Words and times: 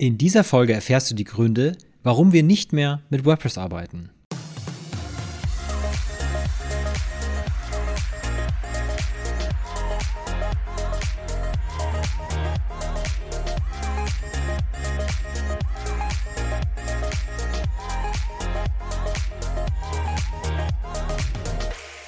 In 0.00 0.16
dieser 0.16 0.44
Folge 0.44 0.72
erfährst 0.72 1.10
du 1.10 1.14
die 1.14 1.24
Gründe, 1.24 1.76
warum 2.02 2.32
wir 2.32 2.42
nicht 2.42 2.72
mehr 2.72 3.02
mit 3.10 3.26
WordPress 3.26 3.58
arbeiten. 3.58 4.08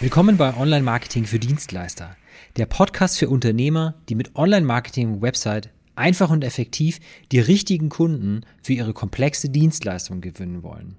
Willkommen 0.01 0.39
bei 0.39 0.57
Online 0.57 0.83
Marketing 0.83 1.27
für 1.27 1.39
Dienstleister, 1.39 2.17
der 2.57 2.65
Podcast 2.65 3.19
für 3.19 3.29
Unternehmer, 3.29 3.97
die 4.09 4.15
mit 4.15 4.35
Online 4.35 4.65
Marketing 4.65 5.13
und 5.13 5.21
Website 5.21 5.69
einfach 5.95 6.31
und 6.31 6.45
effektiv 6.45 7.01
die 7.31 7.41
richtigen 7.41 7.89
Kunden 7.89 8.43
für 8.63 8.73
ihre 8.73 8.93
komplexe 8.93 9.49
Dienstleistung 9.49 10.21
gewinnen 10.21 10.63
wollen. 10.63 10.97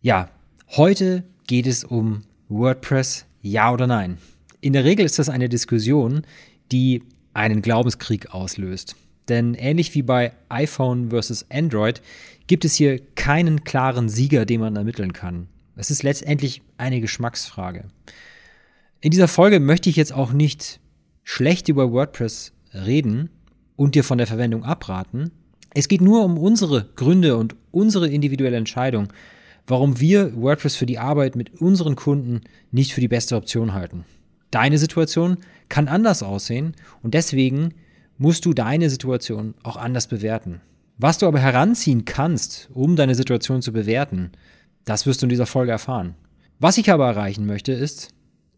Ja, 0.00 0.30
heute 0.68 1.24
geht 1.46 1.66
es 1.66 1.84
um 1.84 2.22
WordPress, 2.48 3.26
ja 3.40 3.72
oder 3.72 3.86
nein. 3.86 4.18
In 4.60 4.72
der 4.72 4.84
Regel 4.84 5.04
ist 5.04 5.18
das 5.18 5.28
eine 5.28 5.48
Diskussion, 5.48 6.22
die 6.70 7.02
einen 7.34 7.62
Glaubenskrieg 7.62 8.34
auslöst. 8.34 8.96
Denn 9.28 9.54
ähnlich 9.54 9.94
wie 9.94 10.02
bei 10.02 10.32
iPhone 10.48 11.10
versus 11.10 11.46
Android 11.50 12.02
gibt 12.46 12.64
es 12.64 12.74
hier 12.74 12.98
keinen 13.14 13.64
klaren 13.64 14.08
Sieger, 14.08 14.44
den 14.44 14.60
man 14.60 14.76
ermitteln 14.76 15.12
kann. 15.12 15.48
Es 15.76 15.90
ist 15.90 16.02
letztendlich 16.02 16.62
eine 16.76 17.00
Geschmacksfrage. 17.00 17.84
In 19.00 19.10
dieser 19.10 19.28
Folge 19.28 19.58
möchte 19.58 19.88
ich 19.90 19.96
jetzt 19.96 20.12
auch 20.12 20.32
nicht 20.32 20.80
schlecht 21.24 21.68
über 21.68 21.92
WordPress 21.92 22.52
reden, 22.74 23.30
und 23.76 23.94
dir 23.94 24.04
von 24.04 24.18
der 24.18 24.26
Verwendung 24.26 24.64
abraten. 24.64 25.30
Es 25.74 25.88
geht 25.88 26.00
nur 26.00 26.24
um 26.24 26.38
unsere 26.38 26.88
Gründe 26.96 27.36
und 27.36 27.56
unsere 27.70 28.08
individuelle 28.08 28.56
Entscheidung, 28.56 29.08
warum 29.66 30.00
wir 30.00 30.36
WordPress 30.36 30.76
für 30.76 30.86
die 30.86 30.98
Arbeit 30.98 31.36
mit 31.36 31.60
unseren 31.60 31.96
Kunden 31.96 32.42
nicht 32.70 32.92
für 32.92 33.00
die 33.00 33.08
beste 33.08 33.36
Option 33.36 33.72
halten. 33.72 34.04
Deine 34.50 34.78
Situation 34.78 35.38
kann 35.68 35.88
anders 35.88 36.22
aussehen 36.22 36.74
und 37.02 37.14
deswegen 37.14 37.74
musst 38.18 38.44
du 38.44 38.52
deine 38.52 38.90
Situation 38.90 39.54
auch 39.62 39.76
anders 39.76 40.06
bewerten. 40.06 40.60
Was 40.98 41.18
du 41.18 41.26
aber 41.26 41.40
heranziehen 41.40 42.04
kannst, 42.04 42.68
um 42.74 42.96
deine 42.96 43.14
Situation 43.14 43.62
zu 43.62 43.72
bewerten, 43.72 44.30
das 44.84 45.06
wirst 45.06 45.22
du 45.22 45.26
in 45.26 45.30
dieser 45.30 45.46
Folge 45.46 45.72
erfahren. 45.72 46.14
Was 46.58 46.78
ich 46.78 46.90
aber 46.90 47.06
erreichen 47.06 47.46
möchte, 47.46 47.72
ist, 47.72 48.10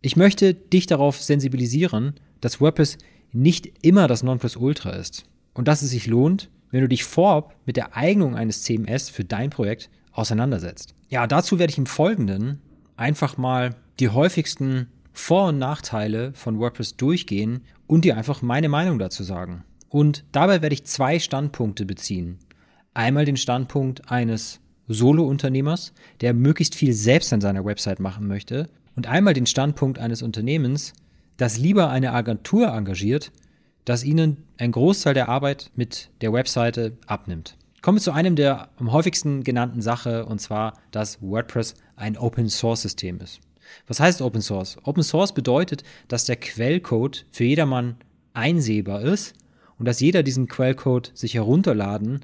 ich 0.03 0.16
möchte 0.16 0.53
dich 0.53 0.86
darauf 0.86 1.22
sensibilisieren, 1.22 2.14
dass 2.41 2.60
WordPress 2.60 2.98
nicht 3.34 3.70
immer 3.82 4.08
das 4.08 4.22
Nonplusultra 4.22 4.90
ist 4.90 5.24
und 5.52 5.68
dass 5.68 5.82
es 5.82 5.90
sich 5.90 6.06
lohnt, 6.06 6.50
wenn 6.70 6.80
du 6.80 6.88
dich 6.88 7.04
vorab 7.04 7.54
mit 7.66 7.76
der 7.76 7.96
Eignung 7.96 8.34
eines 8.36 8.62
CMS 8.62 9.10
für 9.10 9.24
dein 9.24 9.50
Projekt 9.50 9.91
auseinandersetzt. 10.12 10.94
Ja, 11.08 11.26
dazu 11.26 11.58
werde 11.58 11.70
ich 11.70 11.78
im 11.78 11.86
Folgenden 11.86 12.60
einfach 12.96 13.36
mal 13.36 13.76
die 14.00 14.08
häufigsten 14.08 14.88
Vor- 15.12 15.48
und 15.48 15.58
Nachteile 15.58 16.32
von 16.34 16.58
WordPress 16.58 16.96
durchgehen 16.96 17.62
und 17.86 18.04
dir 18.04 18.16
einfach 18.16 18.42
meine 18.42 18.68
Meinung 18.68 18.98
dazu 18.98 19.22
sagen. 19.22 19.64
Und 19.88 20.24
dabei 20.32 20.62
werde 20.62 20.74
ich 20.74 20.84
zwei 20.84 21.19
Standpunkte 21.19 21.84
beziehen. 21.86 22.38
Einmal 22.94 23.24
den 23.24 23.36
Standpunkt 23.36 24.10
eines 24.10 24.60
Solo-Unternehmers, 24.88 25.92
der 26.20 26.34
möglichst 26.34 26.74
viel 26.74 26.92
selbst 26.92 27.32
an 27.32 27.41
seiner 27.41 27.64
Website 27.64 28.00
machen 28.00 28.26
möchte, 28.26 28.69
und 28.96 29.08
einmal 29.08 29.34
den 29.34 29.46
Standpunkt 29.46 29.98
eines 29.98 30.22
Unternehmens, 30.22 30.92
das 31.36 31.58
lieber 31.58 31.90
eine 31.90 32.12
Agentur 32.12 32.68
engagiert, 32.68 33.32
das 33.84 34.04
ihnen 34.04 34.44
einen 34.58 34.72
Großteil 34.72 35.14
der 35.14 35.28
Arbeit 35.28 35.70
mit 35.74 36.10
der 36.20 36.32
Webseite 36.32 36.96
abnimmt. 37.06 37.56
Kommen 37.82 37.98
wir 37.98 38.02
zu 38.02 38.12
einem 38.12 38.34
der 38.34 38.70
am 38.76 38.92
häufigsten 38.92 39.44
genannten 39.44 39.82
Sache, 39.82 40.24
und 40.24 40.41
zwar, 40.41 40.78
dass 40.91 41.20
WordPress 41.20 41.74
ein 41.96 42.16
Open 42.16 42.48
Source 42.48 42.82
System 42.82 43.20
ist. 43.20 43.41
Was 43.86 44.00
heißt 44.00 44.22
Open 44.22 44.41
Source? 44.41 44.78
Open 44.84 45.02
Source 45.02 45.34
bedeutet, 45.34 45.84
dass 46.09 46.25
der 46.25 46.36
Quellcode 46.36 47.26
für 47.31 47.44
jedermann 47.44 47.97
einsehbar 48.32 49.03
ist 49.03 49.34
und 49.78 49.86
dass 49.86 50.00
jeder 50.00 50.22
diesen 50.22 50.48
Quellcode 50.48 51.12
sich 51.14 51.34
herunterladen 51.34 52.20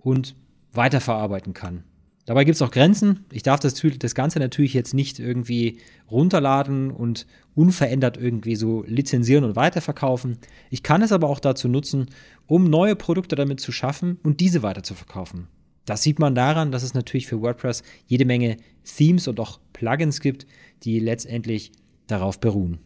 und 0.00 0.34
weiterverarbeiten 0.72 1.54
kann. 1.54 1.84
Dabei 2.26 2.44
gibt 2.44 2.56
es 2.56 2.62
auch 2.62 2.70
Grenzen. 2.70 3.26
Ich 3.30 3.42
darf 3.42 3.60
das, 3.60 3.74
das 3.98 4.14
Ganze 4.14 4.38
natürlich 4.38 4.72
jetzt 4.72 4.94
nicht 4.94 5.18
irgendwie 5.18 5.78
runterladen 6.10 6.90
und 6.90 7.26
unverändert 7.54 8.16
irgendwie 8.16 8.56
so 8.56 8.82
lizenzieren 8.86 9.44
und 9.44 9.56
weiterverkaufen. 9.56 10.38
Ich 10.70 10.82
kann 10.82 11.02
es 11.02 11.12
aber 11.12 11.28
auch 11.28 11.40
dazu 11.40 11.68
nutzen, 11.68 12.06
um 12.46 12.70
neue 12.70 12.96
Produkte 12.96 13.36
damit 13.36 13.60
zu 13.60 13.72
schaffen 13.72 14.18
und 14.22 14.40
diese 14.40 14.62
weiterzuverkaufen. 14.62 15.48
Das 15.84 16.02
sieht 16.02 16.18
man 16.18 16.34
daran, 16.34 16.72
dass 16.72 16.82
es 16.82 16.94
natürlich 16.94 17.26
für 17.26 17.42
WordPress 17.42 17.82
jede 18.06 18.24
Menge 18.24 18.56
Themes 18.84 19.28
und 19.28 19.38
auch 19.38 19.60
Plugins 19.74 20.20
gibt, 20.20 20.46
die 20.82 20.98
letztendlich 20.98 21.72
darauf 22.06 22.40
beruhen. 22.40 22.78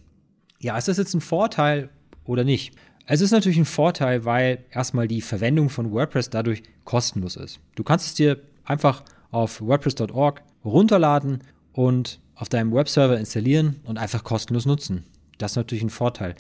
Ja, 0.60 0.77
ist 0.77 0.88
das 0.88 0.98
jetzt 0.98 1.15
ein 1.15 1.21
Vorteil 1.21 1.91
oder 2.25 2.43
nicht? 2.43 2.75
Es 3.06 3.21
ist 3.21 3.31
natürlich 3.31 3.59
ein 3.59 3.65
Vorteil, 3.65 4.25
weil 4.25 4.65
erstmal 4.71 5.06
die 5.06 5.22
Verwendung 5.22 5.71
von 5.71 5.93
WordPress 5.93 6.28
dadurch 6.31 6.62
kostenlos 6.84 7.37
ist. 7.37 7.60
Du 7.77 7.84
kannst 7.84 8.06
es 8.06 8.15
dir 8.15 8.43
einfach 8.65 9.04
auf 9.31 9.61
WordPress.org 9.61 10.43
runterladen 10.65 11.41
und 11.72 12.21
auf 12.34 12.49
deinem 12.49 12.72
Webserver 12.72 13.19
installieren 13.19 13.81
und 13.84 13.99
einfach 13.99 14.25
kostenlos 14.25 14.66
nutzen. 14.66 15.05
Das 15.39 15.53
ist 15.53 15.56
natürlich 15.56 15.84
ein 15.84 15.91
Vorteil. 15.91 16.34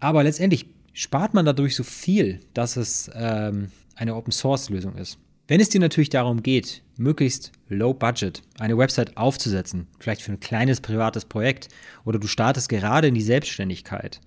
Aber 0.00 0.22
letztendlich 0.22 0.66
spart 0.92 1.34
man 1.34 1.44
dadurch 1.44 1.76
so 1.76 1.84
viel, 1.84 2.40
dass 2.54 2.76
es 2.76 3.10
ähm, 3.14 3.70
eine 3.96 4.14
Open 4.14 4.32
Source 4.32 4.70
Lösung 4.70 4.96
ist. 4.96 5.18
Wenn 5.46 5.60
es 5.60 5.68
dir 5.68 5.80
natürlich 5.80 6.08
darum 6.08 6.42
geht, 6.42 6.82
möglichst 6.96 7.52
low 7.68 7.92
budget 7.92 8.42
eine 8.58 8.78
Website 8.78 9.16
aufzusetzen, 9.16 9.88
vielleicht 9.98 10.22
für 10.22 10.32
ein 10.32 10.40
kleines 10.40 10.80
privates 10.80 11.26
Projekt 11.26 11.68
oder 12.04 12.18
du 12.18 12.26
startest 12.26 12.70
gerade 12.70 13.08
in 13.08 13.14
die 13.14 13.22
Selbstständigkeit, 13.22 14.20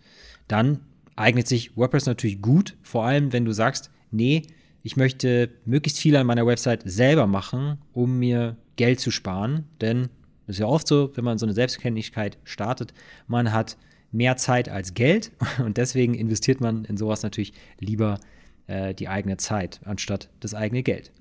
dann 0.48 0.80
eignet 1.16 1.48
sich 1.48 1.76
WordPress 1.76 2.06
natürlich 2.06 2.42
gut, 2.42 2.78
vor 2.84 3.06
allem 3.06 3.34
wenn 3.34 3.46
du 3.46 3.52
sagst, 3.52 3.90
nee, 4.12 4.44
ich 4.88 4.96
möchte 4.96 5.50
möglichst 5.66 6.00
viel 6.00 6.16
an 6.16 6.26
meiner 6.26 6.48
Website 6.48 6.82
selber 6.86 7.28
machen, 7.28 7.78
um 7.92 8.20
mir 8.20 8.56
Geld 8.78 9.02
zu 9.02 9.12
sparen. 9.12 9.66
Denn 9.82 10.08
das 10.46 10.56
ist 10.56 10.60
ja 10.62 10.66
oft 10.66 10.88
so, 10.88 11.12
wenn 11.16 11.26
man 11.26 11.38
so 11.38 11.46
eine 11.46 11.52
Selbstständigkeit 11.52 12.38
startet, 12.46 12.94
man 13.28 13.52
hat 13.52 13.76
mehr 14.14 14.38
Zeit 14.38 14.70
als 14.70 14.94
Geld 14.94 15.34
und 15.58 15.76
deswegen 15.76 16.14
investiert 16.14 16.62
man 16.62 16.86
in 16.86 16.96
sowas 16.96 17.22
natürlich 17.22 17.52
lieber 17.82 18.22
äh, 18.68 18.94
die 18.94 19.10
eigene 19.10 19.36
Zeit 19.36 19.82
anstatt 19.84 20.30
das 20.40 20.54
eigene 20.54 20.84
Geld. 20.84 21.12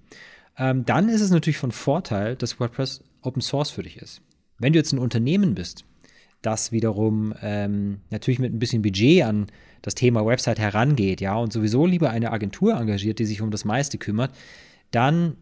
Ähm, 0.57 0.85
dann 0.85 1.09
ist 1.09 1.21
es 1.21 1.33
natürlich 1.33 1.59
von 1.59 1.73
Vorteil, 1.73 2.37
dass 2.37 2.61
WordPress 2.61 3.03
Open 3.23 3.43
Source 3.43 3.71
für 3.71 3.83
dich 3.83 3.97
ist. 3.97 4.23
Wenn 4.61 4.75
du 4.75 4.79
jetzt 4.79 4.93
ein 4.93 5.01
Unternehmen 5.01 5.57
bist, 5.57 5.85
das 6.41 6.71
wiederum 6.71 7.35
ähm, 7.43 8.03
natürlich 8.11 8.39
mit 8.39 8.55
ein 8.55 8.61
bisschen 8.61 8.83
Budget 8.83 9.25
an 9.25 9.47
das 9.87 9.95
Thema 9.95 10.27
Website 10.27 10.59
herangeht, 10.59 11.21
ja, 11.21 11.37
und 11.37 11.53
sowieso 11.53 11.87
lieber 11.87 12.11
eine 12.11 12.33
Agentur 12.33 12.75
engagiert, 12.75 13.21
die 13.21 13.25
sich 13.25 13.41
um 13.41 13.53
das 13.53 13.65
meiste 13.65 13.99
kümmert, 13.99 14.33
dann 14.91 15.37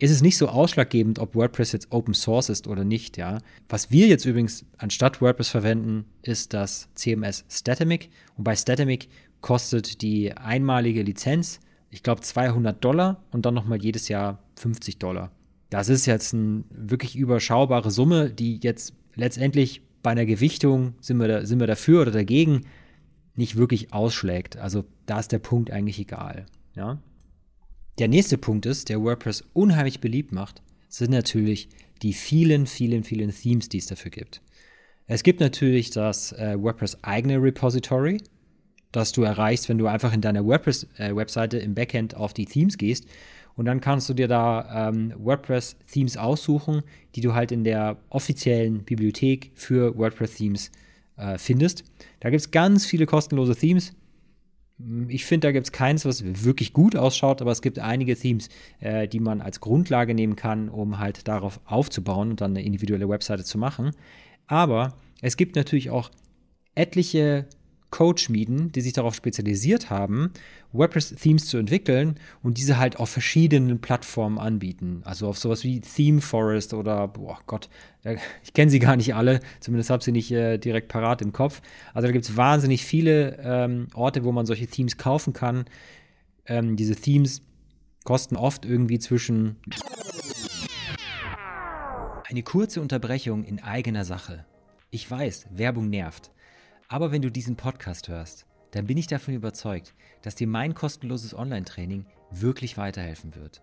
ist 0.00 0.10
es 0.10 0.20
nicht 0.20 0.36
so 0.36 0.48
ausschlaggebend, 0.48 1.20
ob 1.20 1.36
WordPress 1.36 1.70
jetzt 1.70 1.92
Open 1.92 2.12
Source 2.12 2.48
ist 2.48 2.66
oder 2.66 2.82
nicht, 2.82 3.16
ja. 3.16 3.38
Was 3.68 3.92
wir 3.92 4.08
jetzt 4.08 4.24
übrigens 4.24 4.64
anstatt 4.76 5.20
WordPress 5.20 5.48
verwenden, 5.48 6.06
ist 6.22 6.54
das 6.54 6.88
CMS 6.96 7.44
Statamic. 7.48 8.10
Und 8.36 8.42
bei 8.42 8.56
Statamic 8.56 9.08
kostet 9.42 10.02
die 10.02 10.36
einmalige 10.36 11.02
Lizenz, 11.02 11.60
ich 11.90 12.02
glaube, 12.02 12.20
200 12.20 12.84
Dollar 12.84 13.22
und 13.30 13.46
dann 13.46 13.54
nochmal 13.54 13.80
jedes 13.80 14.08
Jahr 14.08 14.42
50 14.56 14.98
Dollar. 14.98 15.30
Das 15.70 15.88
ist 15.88 16.06
jetzt 16.06 16.34
eine 16.34 16.64
wirklich 16.70 17.14
überschaubare 17.14 17.92
Summe, 17.92 18.30
die 18.30 18.58
jetzt 18.60 18.94
letztendlich 19.14 19.82
bei 20.02 20.10
einer 20.10 20.26
Gewichtung, 20.26 20.94
sind 21.00 21.18
wir, 21.18 21.28
da, 21.28 21.46
sind 21.46 21.60
wir 21.60 21.68
dafür 21.68 22.02
oder 22.02 22.10
dagegen, 22.10 22.62
nicht 23.34 23.56
wirklich 23.56 23.92
ausschlägt. 23.92 24.56
Also 24.56 24.84
da 25.06 25.20
ist 25.20 25.32
der 25.32 25.38
Punkt 25.38 25.70
eigentlich 25.70 25.98
egal. 25.98 26.46
Ja? 26.74 27.00
Der 27.98 28.08
nächste 28.08 28.38
Punkt 28.38 28.66
ist, 28.66 28.88
der 28.88 29.02
WordPress 29.02 29.44
unheimlich 29.52 30.00
beliebt 30.00 30.32
macht, 30.32 30.62
sind 30.88 31.10
natürlich 31.10 31.68
die 32.02 32.12
vielen, 32.12 32.66
vielen, 32.66 33.04
vielen 33.04 33.30
Themes, 33.30 33.68
die 33.68 33.78
es 33.78 33.86
dafür 33.86 34.10
gibt. 34.10 34.42
Es 35.06 35.22
gibt 35.22 35.40
natürlich 35.40 35.90
das 35.90 36.32
äh, 36.32 36.56
WordPress 36.60 36.98
eigene 37.02 37.42
Repository, 37.42 38.18
das 38.92 39.12
du 39.12 39.22
erreichst, 39.22 39.68
wenn 39.68 39.78
du 39.78 39.86
einfach 39.86 40.12
in 40.12 40.20
deiner 40.20 40.44
WordPress-Webseite 40.44 41.58
äh, 41.58 41.64
im 41.64 41.74
Backend 41.74 42.14
auf 42.14 42.34
die 42.34 42.46
Themes 42.46 42.78
gehst. 42.78 43.06
Und 43.54 43.66
dann 43.66 43.80
kannst 43.80 44.08
du 44.08 44.14
dir 44.14 44.28
da 44.28 44.88
ähm, 44.88 45.12
WordPress-Themes 45.18 46.16
aussuchen, 46.16 46.82
die 47.14 47.20
du 47.20 47.34
halt 47.34 47.52
in 47.52 47.64
der 47.64 47.98
offiziellen 48.08 48.84
Bibliothek 48.84 49.50
für 49.54 49.96
WordPress-Themes 49.96 50.70
äh, 51.16 51.38
findest. 51.38 51.84
Da 52.20 52.30
gibt 52.30 52.40
es 52.40 52.50
ganz 52.50 52.86
viele 52.86 53.06
kostenlose 53.06 53.56
Themes. 53.56 53.94
Ich 55.08 55.24
finde, 55.24 55.48
da 55.48 55.52
gibt 55.52 55.66
es 55.66 55.72
keins, 55.72 56.04
was 56.04 56.44
wirklich 56.44 56.72
gut 56.72 56.96
ausschaut, 56.96 57.40
aber 57.40 57.52
es 57.52 57.62
gibt 57.62 57.78
einige 57.78 58.16
Themes, 58.16 58.48
äh, 58.80 59.06
die 59.06 59.20
man 59.20 59.40
als 59.40 59.60
Grundlage 59.60 60.14
nehmen 60.14 60.34
kann, 60.34 60.68
um 60.68 60.98
halt 60.98 61.28
darauf 61.28 61.60
aufzubauen 61.64 62.30
und 62.30 62.40
dann 62.40 62.52
eine 62.52 62.64
individuelle 62.64 63.08
Webseite 63.08 63.44
zu 63.44 63.58
machen. 63.58 63.92
Aber 64.46 64.94
es 65.20 65.36
gibt 65.36 65.56
natürlich 65.56 65.90
auch 65.90 66.10
etliche 66.74 67.46
Code-Schmieden, 67.92 68.72
die 68.72 68.80
sich 68.80 68.94
darauf 68.94 69.14
spezialisiert 69.14 69.90
haben, 69.90 70.32
WordPress-Themes 70.72 71.46
zu 71.46 71.58
entwickeln 71.58 72.18
und 72.42 72.58
diese 72.58 72.78
halt 72.78 72.96
auf 72.98 73.10
verschiedenen 73.10 73.80
Plattformen 73.80 74.38
anbieten. 74.38 75.02
Also 75.04 75.28
auf 75.28 75.38
sowas 75.38 75.62
wie 75.62 75.80
Theme 75.80 76.20
Forest 76.20 76.74
oder, 76.74 77.06
boah 77.06 77.38
Gott, 77.46 77.68
ich 78.42 78.52
kenne 78.54 78.70
sie 78.70 78.80
gar 78.80 78.96
nicht 78.96 79.14
alle, 79.14 79.38
zumindest 79.60 79.90
habe 79.90 80.02
sie 80.02 80.10
nicht 80.10 80.32
äh, 80.32 80.58
direkt 80.58 80.88
parat 80.88 81.22
im 81.22 81.32
Kopf. 81.32 81.62
Also 81.94 82.08
da 82.08 82.12
gibt 82.12 82.24
es 82.24 82.36
wahnsinnig 82.36 82.84
viele 82.84 83.38
ähm, 83.44 83.86
Orte, 83.94 84.24
wo 84.24 84.32
man 84.32 84.46
solche 84.46 84.66
Themes 84.66 84.96
kaufen 84.96 85.32
kann. 85.32 85.66
Ähm, 86.46 86.74
diese 86.74 86.96
Themes 86.96 87.42
kosten 88.04 88.36
oft 88.36 88.64
irgendwie 88.64 88.98
zwischen. 88.98 89.56
Eine 92.24 92.42
kurze 92.42 92.80
Unterbrechung 92.80 93.44
in 93.44 93.62
eigener 93.62 94.06
Sache. 94.06 94.46
Ich 94.90 95.08
weiß, 95.08 95.48
Werbung 95.50 95.90
nervt. 95.90 96.30
Aber 96.92 97.10
wenn 97.10 97.22
du 97.22 97.30
diesen 97.30 97.56
Podcast 97.56 98.08
hörst, 98.08 98.44
dann 98.72 98.86
bin 98.86 98.98
ich 98.98 99.06
davon 99.06 99.32
überzeugt, 99.32 99.94
dass 100.20 100.34
dir 100.34 100.46
mein 100.46 100.74
kostenloses 100.74 101.34
Online-Training 101.34 102.04
wirklich 102.30 102.76
weiterhelfen 102.76 103.34
wird. 103.34 103.62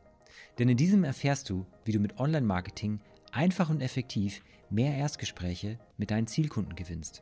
Denn 0.58 0.68
in 0.68 0.78
diesem 0.78 1.04
erfährst 1.04 1.48
du, 1.48 1.68
wie 1.86 1.92
du 1.92 2.00
mit 2.00 2.18
Online-Marketing 2.18 3.02
einfach 3.32 3.70
und 3.70 3.82
effektiv 3.82 4.42
mehr 4.72 4.96
Erstgespräche 4.96 5.78
mit 5.96 6.10
deinen 6.10 6.26
Zielkunden 6.26 6.76
gewinnst. 6.76 7.22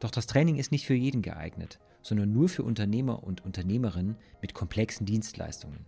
Doch 0.00 0.10
das 0.10 0.26
Training 0.26 0.56
ist 0.56 0.70
nicht 0.70 0.84
für 0.84 0.92
jeden 0.92 1.22
geeignet, 1.22 1.78
sondern 2.02 2.30
nur 2.30 2.50
für 2.50 2.62
Unternehmer 2.62 3.24
und 3.24 3.42
Unternehmerinnen 3.42 4.16
mit 4.42 4.52
komplexen 4.52 5.06
Dienstleistungen. 5.06 5.86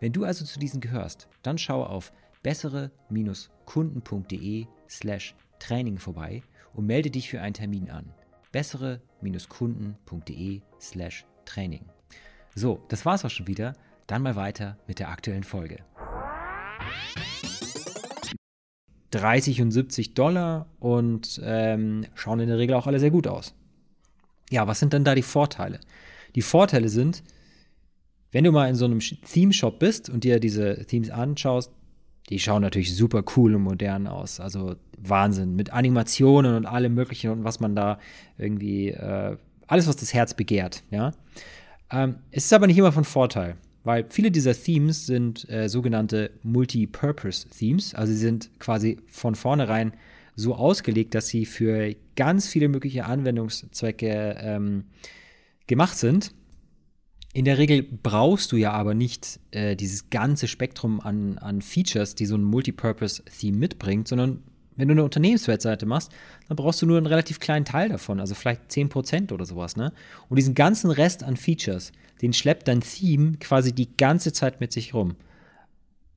Wenn 0.00 0.14
du 0.14 0.24
also 0.24 0.46
zu 0.46 0.58
diesen 0.58 0.80
gehörst, 0.80 1.28
dann 1.42 1.58
schau 1.58 1.84
auf 1.84 2.10
bessere-kunden.de 2.42 4.66
slash 4.88 5.34
Training 5.58 5.98
vorbei 5.98 6.42
und 6.72 6.86
melde 6.86 7.10
dich 7.10 7.28
für 7.28 7.42
einen 7.42 7.52
Termin 7.52 7.90
an 7.90 8.14
bessere-kunden.de 8.54 10.60
slash 10.80 11.26
Training. 11.44 11.84
So, 12.54 12.80
das 12.88 13.04
war's 13.04 13.24
auch 13.24 13.30
schon 13.30 13.48
wieder. 13.48 13.74
Dann 14.06 14.22
mal 14.22 14.36
weiter 14.36 14.78
mit 14.86 15.00
der 15.00 15.08
aktuellen 15.08 15.42
Folge. 15.42 15.78
30 19.10 19.60
und 19.60 19.72
70 19.72 20.14
Dollar 20.14 20.68
und 20.78 21.40
ähm, 21.44 22.06
schauen 22.14 22.40
in 22.40 22.48
der 22.48 22.58
Regel 22.58 22.76
auch 22.76 22.86
alle 22.86 23.00
sehr 23.00 23.10
gut 23.10 23.26
aus. 23.26 23.54
Ja, 24.50 24.68
was 24.68 24.78
sind 24.78 24.92
denn 24.92 25.04
da 25.04 25.16
die 25.16 25.22
Vorteile? 25.22 25.80
Die 26.36 26.42
Vorteile 26.42 26.88
sind, 26.88 27.24
wenn 28.30 28.44
du 28.44 28.52
mal 28.52 28.68
in 28.68 28.76
so 28.76 28.84
einem 28.84 29.00
Theme-Shop 29.00 29.80
bist 29.80 30.08
und 30.08 30.22
dir 30.22 30.38
diese 30.38 30.86
Themes 30.86 31.10
anschaust, 31.10 31.72
die 32.30 32.38
schauen 32.38 32.62
natürlich 32.62 32.96
super 32.96 33.22
cool 33.36 33.54
und 33.54 33.62
modern 33.62 34.06
aus. 34.06 34.40
Also 34.40 34.76
Wahnsinn. 34.98 35.56
Mit 35.56 35.72
Animationen 35.72 36.56
und 36.56 36.66
allem 36.66 36.94
Möglichen 36.94 37.30
und 37.30 37.44
was 37.44 37.60
man 37.60 37.76
da 37.76 37.98
irgendwie, 38.38 38.88
äh, 38.88 39.36
alles, 39.66 39.86
was 39.86 39.96
das 39.96 40.14
Herz 40.14 40.34
begehrt, 40.34 40.82
ja. 40.90 41.12
Ähm, 41.90 42.16
es 42.30 42.46
ist 42.46 42.52
aber 42.52 42.66
nicht 42.66 42.78
immer 42.78 42.92
von 42.92 43.04
Vorteil, 43.04 43.56
weil 43.82 44.06
viele 44.08 44.30
dieser 44.30 44.54
Themes 44.54 45.06
sind 45.06 45.48
äh, 45.50 45.68
sogenannte 45.68 46.30
Multi-Purpose-Themes. 46.42 47.94
Also 47.94 48.12
sie 48.12 48.18
sind 48.18 48.50
quasi 48.58 48.98
von 49.06 49.34
vornherein 49.34 49.92
so 50.34 50.54
ausgelegt, 50.54 51.14
dass 51.14 51.28
sie 51.28 51.44
für 51.46 51.94
ganz 52.16 52.48
viele 52.48 52.68
mögliche 52.68 53.04
Anwendungszwecke 53.04 54.36
ähm, 54.40 54.84
gemacht 55.66 55.96
sind. 55.96 56.34
In 57.34 57.44
der 57.44 57.58
Regel 57.58 57.82
brauchst 57.82 58.52
du 58.52 58.56
ja 58.56 58.70
aber 58.70 58.94
nicht 58.94 59.40
äh, 59.50 59.74
dieses 59.74 60.08
ganze 60.08 60.46
Spektrum 60.46 61.00
an, 61.00 61.36
an 61.38 61.62
Features, 61.62 62.14
die 62.14 62.26
so 62.26 62.36
ein 62.36 62.44
Multipurpose-Theme 62.44 63.58
mitbringt, 63.58 64.06
sondern 64.06 64.44
wenn 64.76 64.86
du 64.86 64.92
eine 64.92 65.02
Unternehmenswebseite 65.02 65.84
machst, 65.84 66.12
dann 66.46 66.56
brauchst 66.56 66.80
du 66.80 66.86
nur 66.86 66.96
einen 66.96 67.06
relativ 67.06 67.40
kleinen 67.40 67.64
Teil 67.64 67.88
davon, 67.88 68.20
also 68.20 68.36
vielleicht 68.36 68.70
10% 68.70 69.32
oder 69.32 69.46
sowas. 69.46 69.76
Ne? 69.76 69.92
Und 70.28 70.36
diesen 70.36 70.54
ganzen 70.54 70.92
Rest 70.92 71.24
an 71.24 71.36
Features, 71.36 71.90
den 72.22 72.32
schleppt 72.32 72.68
dein 72.68 72.80
Theme 72.82 73.36
quasi 73.38 73.72
die 73.72 73.96
ganze 73.96 74.32
Zeit 74.32 74.60
mit 74.60 74.72
sich 74.72 74.94
rum. 74.94 75.16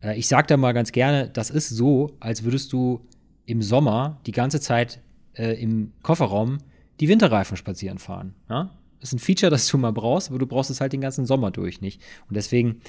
Äh, 0.03 0.19
ich 0.19 0.27
sage 0.27 0.45
da 0.45 0.55
mal 0.55 0.73
ganz 0.73 0.91
gerne, 0.91 1.29
das 1.29 1.49
ist 1.49 1.69
so, 1.69 2.15
als 2.19 2.43
würdest 2.43 2.71
du 2.73 3.01
im 3.47 3.63
Sommer 3.63 4.21
die 4.27 4.33
ganze 4.33 4.61
Zeit 4.61 5.01
äh, 5.33 5.59
im 5.59 5.93
Kofferraum 6.03 6.59
die 6.99 7.09
Winterreifen 7.09 7.57
spazieren 7.57 7.97
fahren. 7.97 8.35
Ja? 8.49 8.76
Ist 9.01 9.13
ein 9.13 9.19
Feature, 9.19 9.49
das 9.51 9.67
du 9.67 9.77
mal 9.77 9.91
brauchst, 9.91 10.29
aber 10.29 10.39
du 10.39 10.47
brauchst 10.47 10.69
es 10.69 10.81
halt 10.81 10.93
den 10.93 11.01
ganzen 11.01 11.25
Sommer 11.25 11.51
durch 11.51 11.81
nicht. 11.81 12.01
Und 12.27 12.35
deswegen 12.35 12.81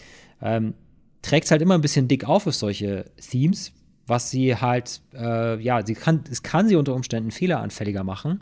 ähm, 0.43 0.75
trägt 1.23 1.47
es 1.47 1.51
halt 1.51 1.63
immer 1.63 1.75
ein 1.75 1.81
bisschen 1.81 2.09
dick 2.09 2.25
auf 2.25 2.47
auf 2.47 2.55
solche 2.55 3.07
Themes, 3.17 3.73
was 4.07 4.31
sie 4.31 4.57
halt, 4.57 5.03
äh, 5.15 5.61
ja, 5.63 5.85
sie 5.85 5.95
kann, 5.95 6.25
es 6.31 6.43
kann 6.43 6.69
sie 6.69 6.77
unter 6.77 6.95
Umständen 6.95 7.31
fehleranfälliger 7.31 8.05
machen. 8.05 8.41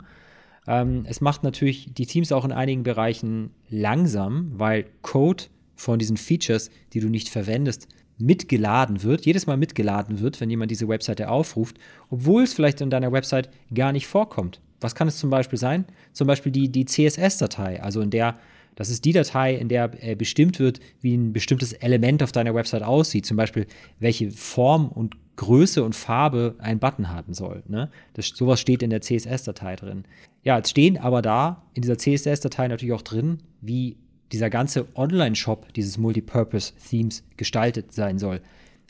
Ähm, 0.65 1.05
es 1.07 1.21
macht 1.21 1.43
natürlich 1.43 1.93
die 1.93 2.05
Teams 2.05 2.31
auch 2.31 2.45
in 2.45 2.51
einigen 2.51 2.83
Bereichen 2.83 3.51
langsam, 3.69 4.51
weil 4.55 4.85
Code 5.01 5.45
von 5.75 5.99
diesen 5.99 6.17
Features, 6.17 6.69
die 6.93 6.99
du 6.99 7.09
nicht 7.09 7.29
verwendest, 7.29 7.87
mitgeladen 8.17 9.03
wird, 9.03 9.25
jedes 9.25 9.45
Mal 9.45 9.57
mitgeladen 9.57 10.19
wird, 10.19 10.41
wenn 10.41 10.49
jemand 10.49 10.71
diese 10.71 10.87
Webseite 10.87 11.29
aufruft, 11.29 11.77
obwohl 12.09 12.43
es 12.43 12.53
vielleicht 12.53 12.81
in 12.81 12.89
deiner 12.89 13.11
Website 13.11 13.49
gar 13.73 13.91
nicht 13.91 14.07
vorkommt. 14.07 14.59
Was 14.79 14.95
kann 14.95 15.07
es 15.07 15.17
zum 15.17 15.29
Beispiel 15.29 15.59
sein? 15.59 15.85
Zum 16.13 16.27
Beispiel 16.27 16.51
die, 16.51 16.69
die 16.69 16.85
CSS-Datei, 16.85 17.81
also 17.81 18.01
in 18.01 18.09
der, 18.09 18.35
das 18.75 18.89
ist 18.89 19.05
die 19.05 19.11
Datei, 19.13 19.55
in 19.55 19.69
der 19.69 19.91
äh, 20.01 20.15
bestimmt 20.15 20.59
wird, 20.59 20.79
wie 21.01 21.15
ein 21.15 21.33
bestimmtes 21.33 21.73
Element 21.73 22.21
auf 22.21 22.31
deiner 22.31 22.53
Website 22.53 22.83
aussieht. 22.83 23.25
Zum 23.25 23.37
Beispiel, 23.37 23.65
welche 23.99 24.31
Form 24.31 24.89
und 24.89 25.15
Größe 25.37 25.83
und 25.83 25.95
Farbe 25.95 26.55
ein 26.59 26.79
Button 26.79 27.09
haben 27.09 27.33
soll. 27.33 27.63
Ne? 27.67 27.89
Das, 28.13 28.27
sowas 28.27 28.59
steht 28.59 28.83
in 28.83 28.89
der 28.89 29.01
CSS-Datei 29.01 29.75
drin. 29.75 30.05
Ja, 30.43 30.59
es 30.59 30.69
stehen 30.69 30.97
aber 30.97 31.21
da 31.21 31.63
in 31.73 31.81
dieser 31.81 31.97
CSS-Datei 31.97 32.67
natürlich 32.67 32.93
auch 32.93 33.01
drin, 33.01 33.39
wie 33.61 33.97
dieser 34.31 34.49
ganze 34.49 34.87
Online-Shop 34.95 35.73
dieses 35.73 35.97
Multipurpose-Themes 35.97 37.23
gestaltet 37.37 37.93
sein 37.93 38.19
soll. 38.19 38.41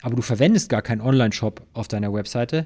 Aber 0.01 0.15
du 0.15 0.21
verwendest 0.21 0.69
gar 0.69 0.81
keinen 0.81 1.01
Online-Shop 1.01 1.61
auf 1.73 1.87
deiner 1.87 2.13
Webseite, 2.13 2.63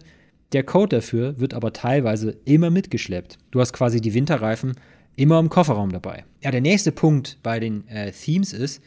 der 0.52 0.64
Code 0.64 0.98
dafür 0.98 1.40
wird 1.40 1.54
aber 1.54 1.74
teilweise 1.74 2.38
immer 2.46 2.70
mitgeschleppt. 2.70 3.38
Du 3.52 3.60
hast 3.60 3.74
quasi 3.74 4.02
die 4.02 4.14
Winterreifen 4.14 4.74
immer 5.16 5.40
im 5.40 5.50
Kofferraum 5.50 5.92
dabei. 5.92 6.26
Ja, 6.42 6.52
der 6.52 6.62
nächste 6.62 6.92
Punkt 6.92 7.38
bei 7.44 7.60
den 7.60 7.88
äh, 7.88 8.12
Themes 8.12 8.54
ist, 8.54 8.82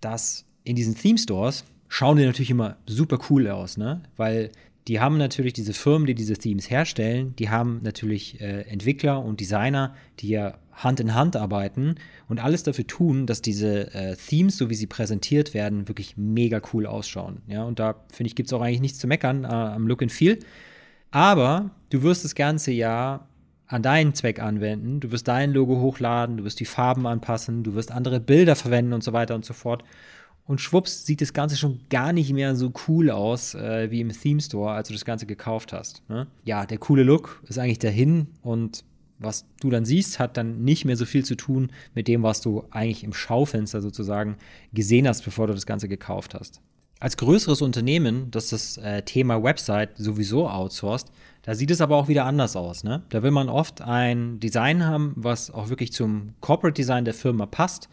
dass 0.00 0.44
in 0.64 0.76
diesen 0.76 0.94
Theme 0.94 1.18
Stores 1.18 1.64
schauen 1.88 2.16
die 2.16 2.24
natürlich 2.24 2.50
immer 2.50 2.76
super 2.86 3.18
cool 3.28 3.48
aus, 3.48 3.76
ne? 3.76 4.02
Weil 4.16 4.50
die 4.88 5.00
haben 5.00 5.18
natürlich 5.18 5.52
diese 5.52 5.74
Firmen, 5.74 6.06
die 6.06 6.14
diese 6.14 6.34
Themes 6.34 6.70
herstellen, 6.70 7.34
die 7.38 7.50
haben 7.50 7.80
natürlich 7.82 8.40
äh, 8.40 8.62
Entwickler 8.62 9.22
und 9.22 9.40
Designer, 9.40 9.94
die 10.20 10.30
ja 10.30 10.58
Hand 10.72 11.00
in 11.00 11.14
Hand 11.14 11.36
arbeiten 11.36 11.96
und 12.28 12.42
alles 12.42 12.62
dafür 12.62 12.86
tun, 12.86 13.26
dass 13.26 13.42
diese 13.42 13.92
äh, 13.94 14.16
Themes, 14.16 14.56
so 14.56 14.70
wie 14.70 14.74
sie 14.74 14.86
präsentiert 14.86 15.52
werden, 15.52 15.88
wirklich 15.88 16.16
mega 16.16 16.62
cool 16.72 16.86
ausschauen. 16.86 17.42
Ja, 17.46 17.64
und 17.64 17.78
da 17.78 17.96
finde 18.10 18.28
ich, 18.28 18.34
gibt 18.34 18.48
es 18.48 18.52
auch 18.52 18.62
eigentlich 18.62 18.80
nichts 18.80 18.98
zu 18.98 19.06
meckern 19.06 19.44
äh, 19.44 19.48
am 19.48 19.86
Look 19.86 20.02
and 20.02 20.12
Feel. 20.12 20.38
Aber 21.10 21.70
du 21.90 22.02
wirst 22.02 22.24
das 22.24 22.34
ganze 22.34 22.72
ja 22.72 23.26
an 23.66 23.82
deinen 23.82 24.14
Zweck 24.14 24.40
anwenden. 24.40 25.00
Du 25.00 25.12
wirst 25.12 25.28
dein 25.28 25.52
Logo 25.52 25.80
hochladen, 25.80 26.38
du 26.38 26.44
wirst 26.44 26.60
die 26.60 26.64
Farben 26.64 27.06
anpassen, 27.06 27.62
du 27.62 27.74
wirst 27.74 27.92
andere 27.92 28.18
Bilder 28.18 28.56
verwenden 28.56 28.92
und 28.92 29.04
so 29.04 29.12
weiter 29.12 29.34
und 29.34 29.44
so 29.44 29.54
fort. 29.54 29.84
Und 30.44 30.60
schwupps 30.60 31.06
sieht 31.06 31.20
das 31.20 31.32
Ganze 31.32 31.56
schon 31.56 31.80
gar 31.90 32.12
nicht 32.12 32.32
mehr 32.32 32.56
so 32.56 32.72
cool 32.88 33.10
aus 33.10 33.54
äh, 33.54 33.88
wie 33.92 34.00
im 34.00 34.10
Theme 34.10 34.40
Store, 34.40 34.72
als 34.72 34.88
du 34.88 34.94
das 34.94 35.04
Ganze 35.04 35.26
gekauft 35.26 35.72
hast. 35.72 36.02
Ne? 36.08 36.26
Ja, 36.44 36.66
der 36.66 36.78
coole 36.78 37.04
Look 37.04 37.40
ist 37.46 37.58
eigentlich 37.58 37.78
dahin 37.78 38.26
und 38.42 38.84
was 39.20 39.44
du 39.60 39.70
dann 39.70 39.84
siehst, 39.84 40.18
hat 40.18 40.36
dann 40.36 40.64
nicht 40.64 40.86
mehr 40.86 40.96
so 40.96 41.04
viel 41.04 41.24
zu 41.24 41.36
tun 41.36 41.70
mit 41.94 42.08
dem, 42.08 42.22
was 42.22 42.40
du 42.40 42.64
eigentlich 42.70 43.04
im 43.04 43.12
Schaufenster 43.12 43.82
sozusagen 43.82 44.36
gesehen 44.72 45.06
hast, 45.06 45.24
bevor 45.24 45.46
du 45.46 45.52
das 45.52 45.66
Ganze 45.66 45.88
gekauft 45.88 46.34
hast. 46.34 46.62
Als 47.00 47.16
größeres 47.16 47.62
Unternehmen, 47.62 48.30
das 48.30 48.50
das 48.50 48.76
äh, 48.76 49.02
Thema 49.02 49.42
Website 49.42 49.96
sowieso 49.96 50.48
outsourced, 50.48 51.10
da 51.42 51.54
sieht 51.54 51.70
es 51.70 51.80
aber 51.80 51.96
auch 51.96 52.08
wieder 52.08 52.26
anders 52.26 52.56
aus. 52.56 52.84
Ne? 52.84 53.02
Da 53.08 53.22
will 53.22 53.30
man 53.30 53.48
oft 53.48 53.80
ein 53.80 54.38
Design 54.38 54.84
haben, 54.84 55.14
was 55.16 55.50
auch 55.50 55.70
wirklich 55.70 55.92
zum 55.92 56.34
Corporate 56.40 56.74
Design 56.74 57.06
der 57.06 57.14
Firma 57.14 57.46
passt. 57.46 57.88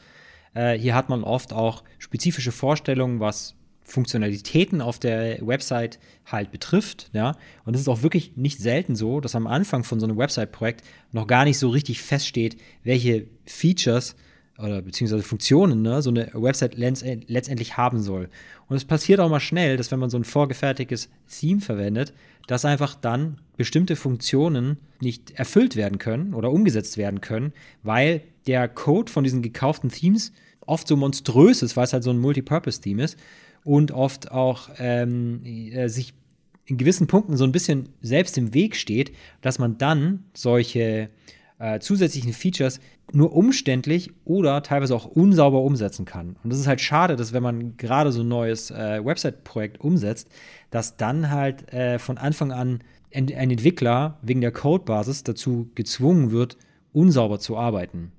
Äh, 0.54 0.78
hier 0.78 0.94
hat 0.94 1.08
man 1.08 1.24
oft 1.24 1.54
auch 1.54 1.86
spezifische 2.00 2.52
Vorstellungen, 2.52 3.22
was 3.22 3.56
Funktionalitäten 3.84 4.82
auf 4.82 5.00
der 5.00 5.40
Website 5.48 6.00
halt 6.26 6.52
betrifft, 6.52 7.10
ja. 7.14 7.38
Und 7.64 7.74
es 7.74 7.80
ist 7.80 7.88
auch 7.88 8.02
wirklich 8.02 8.36
nicht 8.36 8.60
selten 8.60 8.98
so, 8.98 9.22
dass 9.22 9.34
am 9.34 9.48
Anfang 9.48 9.86
von 9.86 10.02
so 10.02 10.06
einem 10.06 10.18
Website-Projekt 10.18 10.84
noch 11.14 11.26
gar 11.26 11.46
nicht 11.46 11.58
so 11.58 11.70
richtig 11.70 12.02
feststeht, 12.02 12.58
welche 12.84 13.28
Features 13.46 14.18
oder 14.58 14.82
beziehungsweise 14.82 15.24
Funktionen 15.24 15.82
ne, 15.82 16.02
so 16.02 16.10
eine 16.10 16.32
Website 16.34 16.76
letztendlich 16.78 17.78
haben 17.78 18.02
soll. 18.02 18.30
Und 18.68 18.76
es 18.76 18.86
passiert 18.86 19.20
auch 19.20 19.30
mal 19.30 19.40
schnell, 19.40 19.78
dass 19.78 19.92
wenn 19.92 20.00
man 20.00 20.10
so 20.10 20.18
ein 20.18 20.24
vorgefertigtes 20.24 21.10
Theme 21.30 21.62
verwendet, 21.62 22.14
dass 22.48 22.66
einfach 22.66 22.96
dann 22.96 23.40
bestimmte 23.56 23.96
Funktionen 23.96 24.78
nicht 25.00 25.32
erfüllt 25.32 25.76
werden 25.76 26.00
können 26.00 26.34
oder 26.34 26.52
umgesetzt 26.52 26.98
werden 26.98 27.22
können, 27.22 27.54
weil 27.84 28.22
der 28.48 28.68
Code 28.68 29.12
von 29.12 29.24
diesen 29.24 29.42
gekauften 29.42 29.90
Themes 29.90 30.32
oft 30.66 30.88
so 30.88 30.96
monströs 30.96 31.62
ist, 31.62 31.78
weil 31.78 31.86
es 31.86 31.94
halt 31.94 32.04
so 32.04 32.10
ein 32.10 32.20
Multipurpose-Theme 32.20 33.04
ist 33.04 33.18
und 33.64 33.92
oft 33.92 34.32
auch 34.32 34.70
ähm, 34.80 35.44
äh, 35.46 35.88
sich 35.88 36.14
in 36.66 36.78
gewissen 36.78 37.08
Punkten 37.08 37.38
so 37.38 37.44
ein 37.44 37.52
bisschen 37.52 37.90
selbst 38.02 38.38
im 38.38 38.54
Weg 38.54 38.76
steht, 38.76 39.12
dass 39.42 39.60
man 39.60 39.78
dann 39.78 40.26
solche 40.34 41.10
äh, 41.60 41.80
zusätzlichen 41.80 42.34
Features 42.34 42.80
nur 43.14 43.34
umständlich 43.34 44.12
oder 44.26 44.62
teilweise 44.64 44.96
auch 44.96 45.06
unsauber 45.06 45.62
umsetzen 45.62 46.06
kann. 46.06 46.36
Und 46.44 46.52
das 46.52 46.60
ist 46.60 46.68
halt 46.68 46.82
schade, 46.82 47.16
dass 47.16 47.34
wenn 47.34 47.44
man 47.44 47.78
gerade 47.78 48.12
so 48.12 48.22
ein 48.22 48.28
neues 48.28 48.70
äh, 48.72 49.04
Website-Projekt 49.04 49.80
umsetzt, 49.80 50.30
dass 50.72 50.98
dann 50.98 51.32
halt 51.32 51.72
äh, 51.74 52.00
von 52.00 52.18
Anfang 52.18 52.52
an 52.52 52.84
ein, 53.14 53.28
ein 53.34 53.50
Entwickler 53.50 54.18
wegen 54.22 54.42
der 54.42 54.52
Codebasis 54.52 55.24
dazu 55.24 55.72
gezwungen 55.76 56.32
wird, 56.32 56.58
unsauber 56.92 57.40
zu 57.40 57.58
arbeiten. 57.58 58.12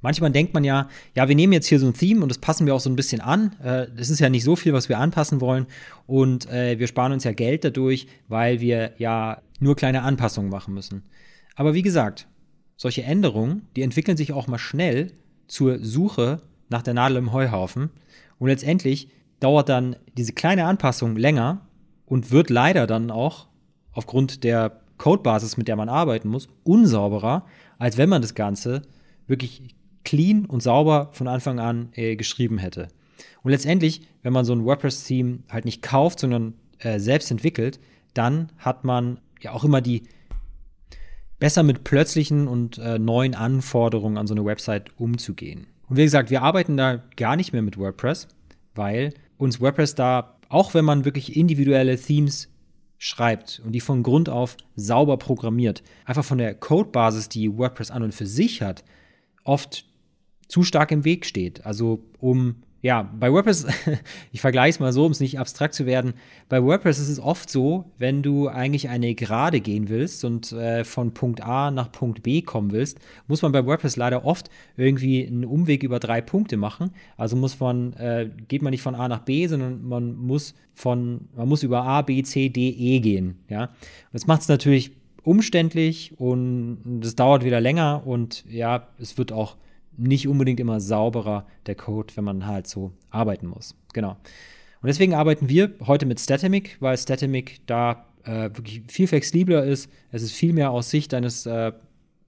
Manchmal 0.00 0.30
denkt 0.30 0.54
man 0.54 0.62
ja, 0.62 0.88
ja, 1.16 1.26
wir 1.26 1.34
nehmen 1.34 1.52
jetzt 1.52 1.66
hier 1.66 1.80
so 1.80 1.86
ein 1.86 1.94
Theme 1.94 2.22
und 2.22 2.28
das 2.28 2.38
passen 2.38 2.66
wir 2.66 2.74
auch 2.74 2.80
so 2.80 2.88
ein 2.90 2.96
bisschen 2.96 3.20
an. 3.20 3.56
Es 3.96 4.10
äh, 4.10 4.12
ist 4.12 4.20
ja 4.20 4.28
nicht 4.28 4.44
so 4.44 4.54
viel, 4.54 4.72
was 4.72 4.88
wir 4.88 4.98
anpassen 4.98 5.40
wollen 5.40 5.66
und 6.06 6.48
äh, 6.50 6.78
wir 6.78 6.86
sparen 6.86 7.12
uns 7.12 7.24
ja 7.24 7.32
Geld 7.32 7.64
dadurch, 7.64 8.06
weil 8.28 8.60
wir 8.60 8.92
ja 8.98 9.42
nur 9.58 9.74
kleine 9.74 10.02
Anpassungen 10.02 10.50
machen 10.50 10.74
müssen. 10.74 11.02
Aber 11.56 11.74
wie 11.74 11.82
gesagt, 11.82 12.28
solche 12.78 13.02
Änderungen, 13.02 13.66
die 13.76 13.82
entwickeln 13.82 14.16
sich 14.16 14.32
auch 14.32 14.46
mal 14.46 14.58
schnell 14.58 15.12
zur 15.48 15.84
Suche 15.84 16.40
nach 16.70 16.82
der 16.82 16.94
Nadel 16.94 17.18
im 17.18 17.32
Heuhaufen 17.32 17.90
und 18.38 18.48
letztendlich 18.48 19.10
dauert 19.40 19.68
dann 19.68 19.96
diese 20.16 20.32
kleine 20.32 20.64
Anpassung 20.64 21.16
länger 21.16 21.66
und 22.06 22.30
wird 22.30 22.48
leider 22.48 22.86
dann 22.86 23.10
auch 23.10 23.48
aufgrund 23.92 24.44
der 24.44 24.80
Codebasis, 24.96 25.56
mit 25.56 25.68
der 25.68 25.76
man 25.76 25.88
arbeiten 25.88 26.28
muss, 26.28 26.48
unsauberer, 26.64 27.44
als 27.78 27.98
wenn 27.98 28.08
man 28.08 28.22
das 28.22 28.34
Ganze 28.34 28.82
wirklich 29.26 29.74
clean 30.04 30.46
und 30.46 30.62
sauber 30.62 31.10
von 31.12 31.28
Anfang 31.28 31.58
an 31.58 31.90
äh, 31.92 32.16
geschrieben 32.16 32.58
hätte. 32.58 32.88
Und 33.42 33.50
letztendlich, 33.50 34.02
wenn 34.22 34.32
man 34.32 34.44
so 34.44 34.52
ein 34.52 34.64
WordPress-Theme 34.64 35.40
halt 35.48 35.64
nicht 35.64 35.82
kauft, 35.82 36.20
sondern 36.20 36.54
äh, 36.78 36.98
selbst 36.98 37.30
entwickelt, 37.30 37.78
dann 38.14 38.50
hat 38.58 38.84
man 38.84 39.20
ja 39.40 39.52
auch 39.52 39.64
immer 39.64 39.80
die 39.80 40.04
besser 41.38 41.62
mit 41.62 41.84
plötzlichen 41.84 42.48
und 42.48 42.78
äh, 42.78 42.98
neuen 42.98 43.34
Anforderungen 43.34 44.18
an 44.18 44.26
so 44.26 44.34
eine 44.34 44.44
Website 44.44 44.90
umzugehen. 44.98 45.66
Und 45.88 45.96
wie 45.96 46.04
gesagt, 46.04 46.30
wir 46.30 46.42
arbeiten 46.42 46.76
da 46.76 47.02
gar 47.16 47.36
nicht 47.36 47.52
mehr 47.52 47.62
mit 47.62 47.78
WordPress, 47.78 48.28
weil 48.74 49.14
uns 49.36 49.60
WordPress 49.60 49.94
da, 49.94 50.36
auch 50.48 50.74
wenn 50.74 50.84
man 50.84 51.04
wirklich 51.04 51.36
individuelle 51.36 51.98
Themes 51.98 52.48
schreibt 52.98 53.62
und 53.64 53.72
die 53.72 53.80
von 53.80 54.02
Grund 54.02 54.28
auf 54.28 54.56
sauber 54.74 55.16
programmiert, 55.16 55.82
einfach 56.04 56.24
von 56.24 56.38
der 56.38 56.54
Codebasis, 56.54 57.28
die 57.28 57.56
WordPress 57.56 57.90
an 57.90 58.02
und 58.02 58.12
für 58.12 58.26
sich 58.26 58.60
hat, 58.60 58.84
oft 59.44 59.84
zu 60.48 60.64
stark 60.64 60.90
im 60.90 61.04
Weg 61.04 61.24
steht. 61.24 61.64
Also 61.64 62.04
um 62.18 62.56
ja, 62.80 63.02
bei 63.02 63.32
WordPress, 63.32 63.66
ich 64.32 64.40
vergleiche 64.40 64.70
es 64.70 64.80
mal 64.80 64.92
so, 64.92 65.04
um 65.04 65.12
es 65.12 65.20
nicht 65.20 65.38
abstrakt 65.38 65.74
zu 65.74 65.84
werden. 65.84 66.14
Bei 66.48 66.62
WordPress 66.62 67.00
ist 67.00 67.08
es 67.08 67.18
oft 67.18 67.50
so, 67.50 67.86
wenn 67.98 68.22
du 68.22 68.48
eigentlich 68.48 68.88
eine 68.88 69.14
Gerade 69.14 69.60
gehen 69.60 69.88
willst 69.88 70.24
und 70.24 70.52
äh, 70.52 70.84
von 70.84 71.12
Punkt 71.12 71.42
A 71.42 71.70
nach 71.70 71.90
Punkt 71.90 72.22
B 72.22 72.42
kommen 72.42 72.70
willst, 72.70 72.98
muss 73.26 73.42
man 73.42 73.50
bei 73.50 73.66
WordPress 73.66 73.96
leider 73.96 74.24
oft 74.24 74.48
irgendwie 74.76 75.26
einen 75.26 75.44
Umweg 75.44 75.82
über 75.82 75.98
drei 75.98 76.20
Punkte 76.20 76.56
machen. 76.56 76.90
Also 77.16 77.34
muss 77.36 77.58
man, 77.58 77.94
äh, 77.94 78.30
geht 78.46 78.62
man 78.62 78.70
nicht 78.70 78.82
von 78.82 78.94
A 78.94 79.08
nach 79.08 79.20
B, 79.20 79.46
sondern 79.48 79.82
man 79.86 80.14
muss 80.14 80.54
von, 80.72 81.28
man 81.34 81.48
muss 81.48 81.64
über 81.64 81.82
A, 81.82 82.02
B, 82.02 82.22
C, 82.22 82.48
D, 82.48 82.68
E 82.68 83.00
gehen. 83.00 83.40
Ja, 83.48 83.70
das 84.12 84.28
macht 84.28 84.42
es 84.42 84.48
natürlich 84.48 84.92
umständlich 85.24 86.18
und 86.18 87.00
es 87.02 87.16
dauert 87.16 87.44
wieder 87.44 87.60
länger 87.60 88.06
und 88.06 88.44
ja, 88.48 88.86
es 89.00 89.18
wird 89.18 89.32
auch 89.32 89.56
nicht 89.98 90.28
unbedingt 90.28 90.60
immer 90.60 90.80
sauberer, 90.80 91.46
der 91.66 91.74
Code, 91.74 92.16
wenn 92.16 92.24
man 92.24 92.46
halt 92.46 92.66
so 92.66 92.92
arbeiten 93.10 93.46
muss. 93.46 93.74
Genau. 93.92 94.12
Und 94.80 94.86
deswegen 94.86 95.14
arbeiten 95.14 95.48
wir 95.48 95.74
heute 95.86 96.06
mit 96.06 96.20
Statamic, 96.20 96.76
weil 96.80 96.96
Statamic 96.96 97.60
da 97.66 98.06
äh, 98.24 98.50
wirklich 98.54 98.82
viel 98.88 99.08
flexibler 99.08 99.64
ist. 99.64 99.90
Es 100.12 100.22
ist 100.22 100.32
viel 100.32 100.52
mehr 100.52 100.70
aus 100.70 100.90
Sicht 100.90 101.14
eines 101.14 101.46
äh, 101.46 101.72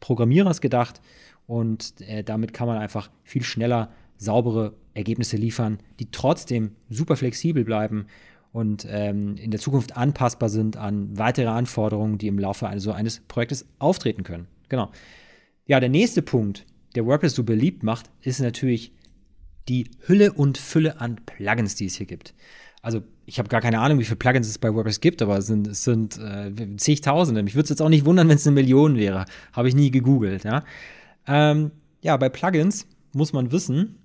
Programmierers 0.01 0.61
gedacht 0.61 1.01
und 1.47 2.01
äh, 2.01 2.25
damit 2.25 2.53
kann 2.53 2.67
man 2.67 2.79
einfach 2.79 3.11
viel 3.23 3.43
schneller 3.43 3.91
saubere 4.17 4.75
Ergebnisse 4.95 5.37
liefern, 5.37 5.79
die 5.99 6.11
trotzdem 6.11 6.73
super 6.89 7.17
flexibel 7.17 7.65
bleiben 7.65 8.07
und 8.53 8.87
ähm, 8.89 9.37
in 9.37 9.51
der 9.51 9.61
Zukunft 9.61 9.97
anpassbar 9.97 10.49
sind 10.49 10.77
an 10.77 11.17
weitere 11.17 11.47
Anforderungen, 11.47 12.19
die 12.19 12.27
im 12.27 12.39
Laufe 12.39 12.69
so 12.77 12.93
eines 12.93 13.21
Projektes 13.21 13.67
auftreten 13.79 14.25
können. 14.25 14.49
Genau. 14.69 14.91
Ja, 15.67 15.79
der 15.79 15.89
nächste 15.89 16.23
Punkt, 16.23 16.67
der 16.95 17.07
WordPress 17.07 17.35
so 17.35 17.45
beliebt 17.45 17.83
macht, 17.83 18.11
ist 18.23 18.41
natürlich 18.41 18.93
die 19.69 19.91
Hülle 20.07 20.33
und 20.33 20.59
Fülle 20.59 21.01
an 21.01 21.17
Plugins, 21.25 21.75
die 21.77 21.87
es 21.87 21.97
hier 21.97 22.07
gibt. 22.07 22.35
Also 22.83 23.03
ich 23.27 23.39
habe 23.39 23.49
gar 23.49 23.61
keine 23.61 23.79
Ahnung, 23.79 23.99
wie 23.99 24.05
viele 24.05 24.17
Plugins 24.17 24.49
es 24.49 24.59
bei 24.59 24.73
WordPress 24.75 25.01
gibt, 25.01 25.23
aber 25.23 25.39
es 25.39 25.47
sind, 25.47 25.67
es 25.67 25.85
sind 25.85 26.19
äh, 26.19 26.77
zigtausende. 26.77 27.43
Mich 27.43 27.55
würde 27.55 27.65
es 27.65 27.71
jetzt 27.71 27.83
auch 27.83 27.89
nicht 27.89 28.07
wundern, 28.07 28.29
wenn 28.29 28.37
es 28.37 28.47
eine 28.47 28.55
Million 28.55 28.97
wäre. 28.97 29.27
Habe 29.53 29.69
ich 29.69 29.75
nie 29.75 29.91
gegoogelt. 29.91 30.45
Ja? 30.45 30.65
Ähm, 31.27 31.73
ja, 32.01 32.17
bei 32.17 32.29
Plugins 32.29 32.87
muss 33.13 33.33
man 33.33 33.53
wissen, 33.53 33.97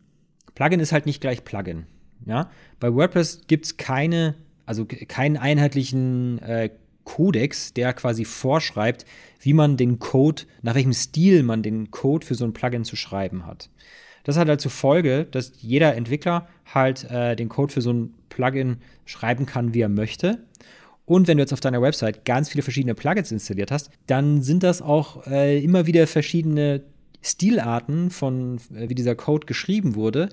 Plugin 0.54 0.80
ist 0.80 0.92
halt 0.92 1.06
nicht 1.06 1.22
gleich 1.22 1.44
Plugin. 1.44 1.86
Ja? 2.26 2.50
Bei 2.80 2.94
WordPress 2.94 3.42
gibt 3.48 3.66
es 3.66 3.78
keine, 3.78 4.36
also 4.66 4.86
keinen 4.86 5.38
einheitlichen 5.38 6.40
äh, 6.40 6.70
Kodex, 7.06 7.74
der 7.74 7.94
quasi 7.94 8.26
vorschreibt, 8.26 9.06
wie 9.40 9.54
man 9.54 9.78
den 9.78 10.00
Code, 10.00 10.44
nach 10.62 10.76
welchem 10.76 10.94
Stil 10.94 11.44
man 11.44 11.64
den 11.64 11.92
Code 11.92 12.26
für 12.26 12.36
so 12.36 12.44
ein 12.44 12.54
Plugin 12.54 12.84
zu 12.84 12.98
schreiben 12.98 13.46
hat. 13.46 13.70
Das 14.26 14.38
hat 14.38 14.50
halt 14.50 14.60
zur 14.60 14.72
Folge, 14.72 15.26
dass 15.30 15.54
jeder 15.60 15.96
Entwickler 15.96 16.48
halt 16.74 17.10
äh, 17.10 17.36
den 17.36 17.48
Code 17.48 17.72
für 17.72 17.82
so 17.82 17.94
ein 17.94 18.14
Plugin 18.30 18.78
schreiben 19.06 19.46
kann, 19.46 19.74
wie 19.74 19.82
er 19.82 19.90
möchte. 19.90 20.40
Und 21.06 21.28
wenn 21.28 21.38
du 21.38 21.44
jetzt 21.44 21.54
auf 21.54 21.60
deiner 21.60 21.82
Website 21.82 22.26
ganz 22.26 22.50
viele 22.50 22.64
verschiedene 22.64 22.96
Plugins 22.96 23.32
installiert 23.32 23.72
hast, 23.72 23.92
dann 24.08 24.42
sind 24.42 24.64
das 24.64 24.82
auch 24.82 25.28
äh, 25.28 25.64
immer 25.64 25.86
wieder 25.86 26.08
verschiedene 26.08 26.82
Stilarten 27.22 28.10
von, 28.10 28.58
äh, 28.76 28.90
wie 28.90 28.96
dieser 28.96 29.16
Code 29.16 29.46
geschrieben 29.46 29.94
wurde. 29.94 30.30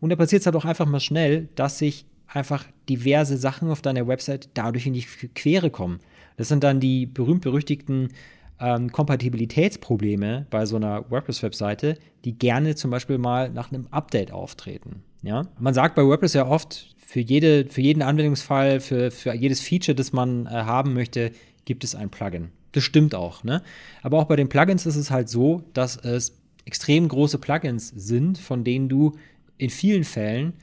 Und 0.00 0.10
da 0.10 0.16
passiert 0.16 0.40
es 0.40 0.46
halt 0.46 0.56
auch 0.56 0.64
einfach 0.64 0.86
mal 0.86 1.00
schnell, 1.00 1.48
dass 1.54 1.78
sich 1.78 2.06
einfach 2.26 2.66
diverse 2.88 3.36
Sachen 3.36 3.70
auf 3.70 3.82
deiner 3.82 4.08
Website 4.08 4.48
dadurch 4.54 4.86
in 4.86 4.94
die 4.94 5.04
Quere 5.34 5.70
kommen. 5.70 6.00
Das 6.36 6.48
sind 6.48 6.64
dann 6.64 6.80
die 6.80 7.06
berühmt-berüchtigten 7.06 8.08
ähm, 8.60 8.92
Kompatibilitätsprobleme 8.92 10.46
bei 10.50 10.66
so 10.66 10.76
einer 10.76 11.10
WordPress-Webseite, 11.10 11.98
die 12.24 12.38
gerne 12.38 12.74
zum 12.74 12.90
Beispiel 12.90 13.18
mal 13.18 13.50
nach 13.50 13.72
einem 13.72 13.86
Update 13.90 14.32
auftreten. 14.32 15.02
Ja? 15.22 15.42
Man 15.58 15.74
sagt 15.74 15.94
bei 15.94 16.04
WordPress 16.04 16.34
ja 16.34 16.46
oft, 16.46 16.94
für, 16.96 17.20
jede, 17.20 17.66
für 17.66 17.80
jeden 17.80 18.02
Anwendungsfall, 18.02 18.80
für, 18.80 19.10
für 19.10 19.34
jedes 19.34 19.60
Feature, 19.60 19.94
das 19.94 20.12
man 20.12 20.46
äh, 20.46 20.50
haben 20.50 20.94
möchte, 20.94 21.30
gibt 21.64 21.84
es 21.84 21.94
ein 21.94 22.10
Plugin. 22.10 22.50
Das 22.72 22.82
stimmt 22.82 23.14
auch. 23.14 23.44
Ne? 23.44 23.62
Aber 24.02 24.18
auch 24.18 24.24
bei 24.24 24.36
den 24.36 24.48
Plugins 24.48 24.86
ist 24.86 24.96
es 24.96 25.10
halt 25.10 25.28
so, 25.28 25.62
dass 25.74 25.96
es 25.96 26.36
extrem 26.64 27.08
große 27.08 27.38
Plugins 27.38 27.88
sind, 27.88 28.38
von 28.38 28.64
denen 28.64 28.88
du 28.88 29.12
in 29.58 29.70
vielen 29.70 30.04
Fällen 30.04 30.54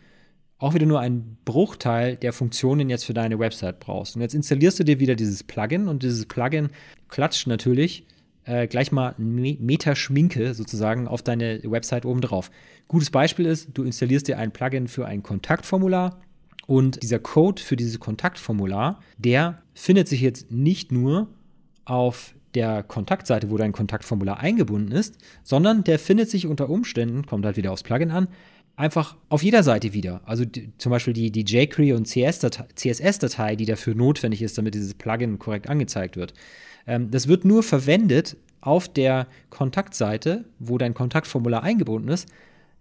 auch 0.61 0.75
wieder 0.75 0.85
nur 0.85 0.99
einen 0.99 1.37
Bruchteil 1.43 2.15
der 2.15 2.33
Funktionen 2.33 2.89
jetzt 2.89 3.03
für 3.03 3.15
deine 3.15 3.39
Website 3.39 3.79
brauchst. 3.79 4.15
Und 4.15 4.21
jetzt 4.21 4.35
installierst 4.35 4.79
du 4.79 4.83
dir 4.83 4.99
wieder 4.99 5.15
dieses 5.15 5.43
Plugin 5.43 5.87
und 5.87 6.03
dieses 6.03 6.27
Plugin 6.27 6.69
klatscht 7.09 7.47
natürlich 7.47 8.05
äh, 8.45 8.67
gleich 8.67 8.91
mal 8.91 9.15
Meter 9.17 9.95
Schminke 9.95 10.53
sozusagen 10.53 11.07
auf 11.07 11.23
deine 11.23 11.61
Website 11.63 12.05
oben 12.05 12.21
drauf. 12.21 12.51
Gutes 12.87 13.09
Beispiel 13.09 13.47
ist, 13.47 13.69
du 13.73 13.83
installierst 13.83 14.27
dir 14.27 14.37
ein 14.37 14.51
Plugin 14.51 14.87
für 14.87 15.07
ein 15.07 15.23
Kontaktformular 15.23 16.21
und 16.67 17.01
dieser 17.01 17.19
Code 17.19 17.61
für 17.61 17.75
dieses 17.75 17.99
Kontaktformular, 17.99 18.99
der 19.17 19.63
findet 19.73 20.07
sich 20.07 20.21
jetzt 20.21 20.51
nicht 20.51 20.91
nur 20.91 21.27
auf 21.85 22.35
der 22.53 22.83
Kontaktseite, 22.83 23.49
wo 23.49 23.57
dein 23.57 23.71
Kontaktformular 23.71 24.39
eingebunden 24.39 24.91
ist, 24.91 25.17
sondern 25.43 25.83
der 25.83 25.97
findet 25.97 26.29
sich 26.29 26.45
unter 26.45 26.69
Umständen, 26.69 27.25
kommt 27.25 27.45
halt 27.45 27.57
wieder 27.57 27.71
aufs 27.71 27.83
Plugin 27.83 28.11
an, 28.11 28.27
einfach 28.75 29.15
auf 29.29 29.43
jeder 29.43 29.63
Seite 29.63 29.93
wieder. 29.93 30.21
Also 30.25 30.45
die, 30.45 30.71
zum 30.77 30.91
Beispiel 30.91 31.13
die, 31.13 31.31
die 31.31 31.43
jQuery 31.43 31.93
und 31.93 32.07
CSS-Datei, 32.07 33.55
die 33.55 33.65
dafür 33.65 33.95
notwendig 33.95 34.41
ist, 34.41 34.57
damit 34.57 34.73
dieses 34.73 34.93
Plugin 34.93 35.39
korrekt 35.39 35.69
angezeigt 35.69 36.15
wird. 36.15 36.33
Ähm, 36.87 37.11
das 37.11 37.27
wird 37.27 37.45
nur 37.45 37.63
verwendet 37.63 38.37
auf 38.61 38.87
der 38.87 39.27
Kontaktseite, 39.49 40.45
wo 40.59 40.77
dein 40.77 40.93
Kontaktformular 40.93 41.63
eingebunden 41.63 42.09
ist. 42.09 42.27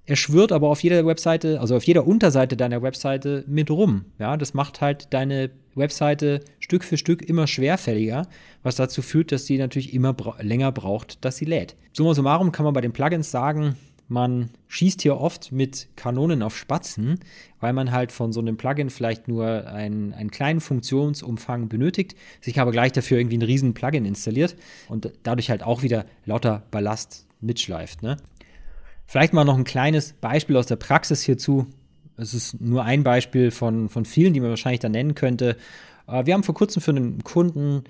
Er 0.06 0.16
schwirrt 0.16 0.50
aber 0.50 0.68
auf 0.70 0.82
jeder 0.82 1.06
Webseite, 1.06 1.60
also 1.60 1.76
auf 1.76 1.84
jeder 1.84 2.06
Unterseite 2.06 2.56
deiner 2.56 2.82
Webseite 2.82 3.44
mit 3.46 3.70
rum. 3.70 4.06
Ja, 4.18 4.36
das 4.36 4.54
macht 4.54 4.80
halt 4.80 5.12
deine 5.12 5.50
Webseite 5.74 6.40
Stück 6.58 6.82
für 6.82 6.96
Stück 6.96 7.22
immer 7.22 7.46
schwerfälliger, 7.46 8.26
was 8.62 8.76
dazu 8.76 9.02
führt, 9.02 9.30
dass 9.30 9.46
sie 9.46 9.56
natürlich 9.58 9.94
immer 9.94 10.12
bra 10.12 10.36
länger 10.40 10.72
braucht, 10.72 11.24
dass 11.24 11.36
sie 11.36 11.44
lädt. 11.44 11.76
Summa 11.92 12.14
summarum 12.14 12.50
kann 12.50 12.64
man 12.64 12.74
bei 12.74 12.80
den 12.80 12.92
Plugins 12.92 13.30
sagen, 13.30 13.76
man 14.10 14.50
schießt 14.68 15.02
hier 15.02 15.18
oft 15.18 15.52
mit 15.52 15.88
Kanonen 15.96 16.42
auf 16.42 16.56
Spatzen, 16.56 17.20
weil 17.60 17.72
man 17.72 17.92
halt 17.92 18.12
von 18.12 18.32
so 18.32 18.40
einem 18.40 18.56
Plugin 18.56 18.90
vielleicht 18.90 19.28
nur 19.28 19.66
einen, 19.68 20.12
einen 20.12 20.30
kleinen 20.30 20.60
Funktionsumfang 20.60 21.68
benötigt, 21.68 22.16
sich 22.40 22.60
aber 22.60 22.72
gleich 22.72 22.92
dafür 22.92 23.18
irgendwie 23.18 23.36
einen 23.36 23.42
riesen 23.42 23.72
Plugin 23.72 24.04
installiert 24.04 24.56
und 24.88 25.10
dadurch 25.22 25.50
halt 25.50 25.62
auch 25.62 25.82
wieder 25.82 26.06
lauter 26.24 26.64
Ballast 26.70 27.26
mitschleift. 27.40 28.02
Ne? 28.02 28.16
Vielleicht 29.06 29.32
mal 29.32 29.44
noch 29.44 29.56
ein 29.56 29.64
kleines 29.64 30.12
Beispiel 30.14 30.56
aus 30.56 30.66
der 30.66 30.76
Praxis 30.76 31.22
hierzu. 31.22 31.66
Es 32.16 32.34
ist 32.34 32.60
nur 32.60 32.84
ein 32.84 33.02
Beispiel 33.02 33.50
von, 33.50 33.88
von 33.88 34.04
vielen, 34.04 34.34
die 34.34 34.40
man 34.40 34.50
wahrscheinlich 34.50 34.80
da 34.80 34.88
nennen 34.88 35.14
könnte. 35.14 35.56
Wir 36.06 36.34
haben 36.34 36.42
vor 36.42 36.54
kurzem 36.54 36.82
für 36.82 36.90
einen 36.90 37.22
Kunden 37.22 37.84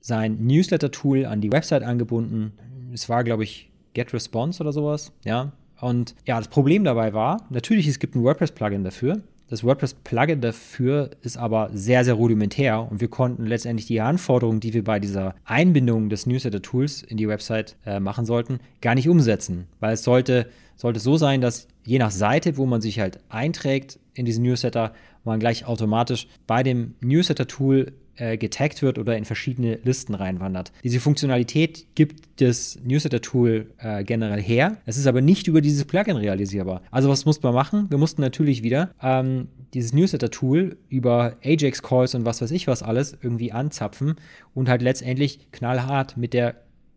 sein 0.00 0.44
Newsletter-Tool 0.46 1.24
an 1.24 1.40
die 1.40 1.50
Website 1.50 1.82
angebunden 1.82 2.52
es 2.94 3.08
war, 3.08 3.24
glaube 3.24 3.42
ich, 3.44 3.70
GetResponse 3.94 4.62
oder 4.62 4.72
sowas, 4.72 5.12
ja. 5.24 5.52
Und 5.80 6.14
ja, 6.26 6.38
das 6.38 6.48
Problem 6.48 6.84
dabei 6.84 7.12
war, 7.12 7.46
natürlich, 7.50 7.88
es 7.88 7.98
gibt 7.98 8.14
ein 8.14 8.22
WordPress-Plugin 8.22 8.84
dafür. 8.84 9.22
Das 9.48 9.62
WordPress-Plugin 9.62 10.40
dafür 10.40 11.10
ist 11.20 11.36
aber 11.36 11.68
sehr, 11.74 12.04
sehr 12.04 12.14
rudimentär 12.14 12.90
und 12.90 13.00
wir 13.00 13.08
konnten 13.08 13.44
letztendlich 13.44 13.86
die 13.86 14.00
Anforderungen, 14.00 14.60
die 14.60 14.72
wir 14.72 14.82
bei 14.82 14.98
dieser 14.98 15.34
Einbindung 15.44 16.08
des 16.08 16.26
Newsletter-Tools 16.26 17.02
in 17.02 17.18
die 17.18 17.28
Website 17.28 17.76
äh, 17.84 18.00
machen 18.00 18.24
sollten, 18.24 18.60
gar 18.80 18.94
nicht 18.94 19.08
umsetzen, 19.08 19.66
weil 19.80 19.94
es 19.94 20.02
sollte, 20.02 20.48
sollte 20.76 21.00
so 21.00 21.16
sein, 21.16 21.40
dass 21.40 21.68
je 21.84 21.98
nach 21.98 22.10
Seite, 22.10 22.56
wo 22.56 22.64
man 22.64 22.80
sich 22.80 23.00
halt 23.00 23.20
einträgt 23.28 23.98
in 24.14 24.24
diesen 24.24 24.44
Newsletter, 24.44 24.92
man 25.24 25.40
gleich 25.40 25.66
automatisch 25.66 26.26
bei 26.46 26.62
dem 26.62 26.94
Newsletter-Tool 27.00 27.92
äh, 28.16 28.36
getaggt 28.36 28.82
wird 28.82 28.98
oder 28.98 29.16
in 29.16 29.24
verschiedene 29.24 29.78
Listen 29.84 30.14
reinwandert. 30.14 30.72
Diese 30.82 31.00
Funktionalität 31.00 31.86
gibt 31.94 32.40
das 32.40 32.78
Newsletter-Tool 32.84 33.66
äh, 33.78 34.04
generell 34.04 34.42
her. 34.42 34.78
Es 34.86 34.96
ist 34.96 35.06
aber 35.06 35.20
nicht 35.20 35.46
über 35.46 35.60
dieses 35.60 35.84
Plugin 35.84 36.16
realisierbar. 36.16 36.82
Also 36.90 37.08
was 37.08 37.24
muss 37.24 37.42
man 37.42 37.54
machen? 37.54 37.86
Wir 37.90 37.98
mussten 37.98 38.20
natürlich 38.20 38.62
wieder 38.62 38.90
ähm, 39.02 39.48
dieses 39.74 39.92
Newsletter-Tool 39.92 40.76
über 40.88 41.36
Ajax-Calls 41.44 42.14
und 42.14 42.24
was 42.24 42.40
weiß 42.40 42.50
ich 42.50 42.66
was 42.66 42.82
alles 42.82 43.16
irgendwie 43.22 43.52
anzapfen 43.52 44.16
und 44.54 44.68
halt 44.68 44.82
letztendlich 44.82 45.50
knallhart 45.52 46.16
mit 46.16 46.32
der 46.32 46.56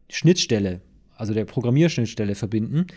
Schnittstelle, 0.10 0.82
also 1.16 1.34
der 1.34 1.46
Programmierschnittstelle 1.46 2.36
verbinden. 2.36 2.88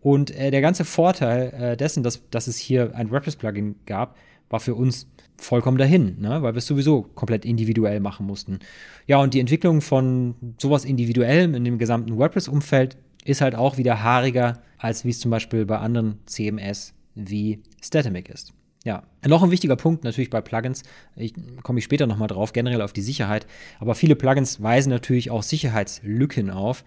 Und 0.00 0.30
äh, 0.30 0.50
der 0.50 0.60
ganze 0.60 0.84
Vorteil 0.84 1.52
äh, 1.52 1.76
dessen, 1.76 2.02
dass, 2.02 2.28
dass 2.30 2.46
es 2.46 2.56
hier 2.56 2.94
ein 2.94 3.10
WordPress-Plugin 3.10 3.76
gab, 3.86 4.16
war 4.50 4.60
für 4.60 4.74
uns 4.74 5.06
vollkommen 5.36 5.78
dahin, 5.78 6.16
ne? 6.20 6.42
weil 6.42 6.54
wir 6.54 6.58
es 6.58 6.66
sowieso 6.66 7.02
komplett 7.02 7.44
individuell 7.44 8.00
machen 8.00 8.26
mussten. 8.26 8.58
Ja, 9.06 9.18
und 9.18 9.34
die 9.34 9.40
Entwicklung 9.40 9.80
von 9.80 10.34
sowas 10.58 10.84
individuellem 10.84 11.54
in 11.54 11.64
dem 11.64 11.78
gesamten 11.78 12.16
WordPress-Umfeld 12.16 12.96
ist 13.24 13.40
halt 13.40 13.54
auch 13.54 13.76
wieder 13.76 14.02
haariger, 14.02 14.62
als 14.78 15.04
wie 15.04 15.10
es 15.10 15.20
zum 15.20 15.30
Beispiel 15.30 15.64
bei 15.64 15.78
anderen 15.78 16.18
CMS 16.26 16.94
wie 17.14 17.62
Statamic 17.82 18.28
ist. 18.28 18.52
Ja, 18.84 19.02
noch 19.26 19.42
ein 19.42 19.50
wichtiger 19.50 19.76
Punkt 19.76 20.04
natürlich 20.04 20.30
bei 20.30 20.40
Plugins, 20.40 20.82
ich 21.16 21.34
komme 21.62 21.78
ich 21.78 21.84
später 21.84 22.06
nochmal 22.06 22.28
drauf, 22.28 22.52
generell 22.52 22.80
auf 22.80 22.92
die 22.92 23.02
Sicherheit, 23.02 23.46
aber 23.80 23.94
viele 23.94 24.16
Plugins 24.16 24.62
weisen 24.62 24.90
natürlich 24.90 25.30
auch 25.30 25.42
Sicherheitslücken 25.42 26.50
auf. 26.50 26.84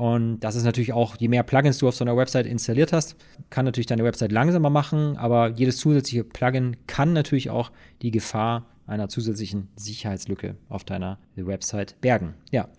Und 0.00 0.40
das 0.40 0.56
ist 0.56 0.64
natürlich 0.64 0.94
auch, 0.94 1.16
je 1.18 1.28
mehr 1.28 1.42
Plugins 1.42 1.76
du 1.76 1.86
auf 1.86 1.94
so 1.94 2.04
einer 2.04 2.16
Website 2.16 2.46
installiert 2.46 2.90
hast, 2.90 3.16
kann 3.50 3.66
natürlich 3.66 3.86
deine 3.86 4.02
Website 4.02 4.32
langsamer 4.32 4.70
machen, 4.70 5.18
aber 5.18 5.50
jedes 5.50 5.76
zusätzliche 5.76 6.24
Plugin 6.24 6.78
kann 6.86 7.12
natürlich 7.12 7.50
auch 7.50 7.70
die 8.00 8.10
Gefahr 8.10 8.64
einer 8.86 9.10
zusätzlichen 9.10 9.68
Sicherheitslücke 9.76 10.56
auf 10.70 10.84
deiner 10.84 11.18
Website 11.36 12.00
bergen. 12.00 12.32
Ja. 12.50 12.70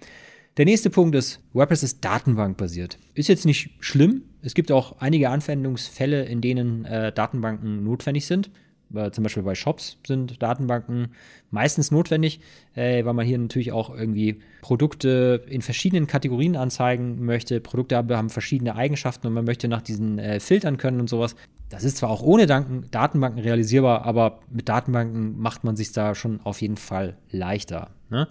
Der 0.58 0.66
nächste 0.66 0.90
Punkt 0.90 1.14
ist, 1.14 1.40
WordPress 1.54 1.84
ist 1.84 2.04
datenbankbasiert. 2.04 2.98
Ist 3.14 3.30
jetzt 3.30 3.46
nicht 3.46 3.70
schlimm. 3.82 4.24
Es 4.42 4.56
gibt 4.56 4.72
auch 4.72 4.98
einige 4.98 5.30
Anwendungsfälle, 5.30 6.24
in 6.26 6.42
denen 6.42 6.86
äh, 6.86 7.12
Datenbanken 7.12 7.84
notwendig 7.84 8.26
sind 8.26 8.50
zum 9.12 9.24
Beispiel 9.24 9.44
bei 9.44 9.56
Shops 9.56 9.98
sind 10.06 10.42
Datenbanken 10.42 11.10
meistens 11.50 11.92
notwendig, 11.92 12.40
äh, 12.76 13.04
weil 13.06 13.14
man 13.14 13.26
hier 13.26 13.38
natürlich 13.38 13.72
auch 13.72 13.90
irgendwie 13.96 14.42
Produkte 14.62 15.44
in 15.48 15.62
verschiedenen 15.62 16.08
Kategorien 16.08 16.56
anzeigen 16.56 17.24
möchte. 17.24 17.60
Produkte 17.60 17.98
haben 17.98 18.30
verschiedene 18.30 18.76
Eigenschaften 18.76 19.28
und 19.28 19.34
man 19.34 19.46
möchte 19.46 19.68
nach 19.68 19.82
diesen 19.82 20.20
äh, 20.20 20.40
filtern 20.40 20.78
können 20.78 21.00
und 21.00 21.10
sowas. 21.10 21.36
Das 21.70 21.84
ist 21.84 21.98
zwar 21.98 22.10
auch 22.10 22.22
ohne 22.22 22.48
Danken, 22.48 22.86
Datenbanken 22.92 23.42
realisierbar, 23.42 24.04
aber 24.04 24.40
mit 24.50 24.68
Datenbanken 24.68 25.40
macht 25.40 25.64
man 25.64 25.76
sich 25.76 25.94
da 25.94 26.16
schon 26.16 26.42
auf 26.42 26.62
jeden 26.62 26.78
Fall 26.78 27.16
leichter. 27.30 27.92
Ne? 28.10 28.28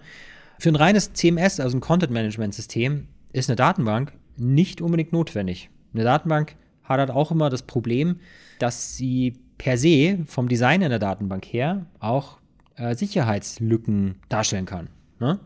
Für 0.59 0.69
ein 0.69 0.75
reines 0.75 1.13
CMS, 1.13 1.59
also 1.59 1.77
ein 1.77 1.81
Content 1.81 2.13
Management 2.13 2.53
System, 2.53 3.07
ist 3.33 3.49
eine 3.49 3.55
Datenbank 3.55 4.13
nicht 4.37 4.81
unbedingt 4.81 5.11
notwendig. 5.11 5.69
Eine 5.93 6.03
Datenbank 6.03 6.55
hat 6.83 6.99
halt 6.99 7.09
auch 7.09 7.31
immer 7.31 7.49
das 7.49 7.63
Problem, 7.63 8.19
dass 8.59 8.95
sie 8.95 9.33
per 9.61 9.77
se 9.77 10.17
vom 10.25 10.49
Design 10.49 10.81
in 10.81 10.89
der 10.89 10.97
Datenbank 10.97 11.45
her 11.45 11.85
auch 11.99 12.39
äh, 12.77 12.95
Sicherheitslücken 12.95 14.15
darstellen 14.27 14.65
kann. 14.65 14.87
Ne? 15.19 15.39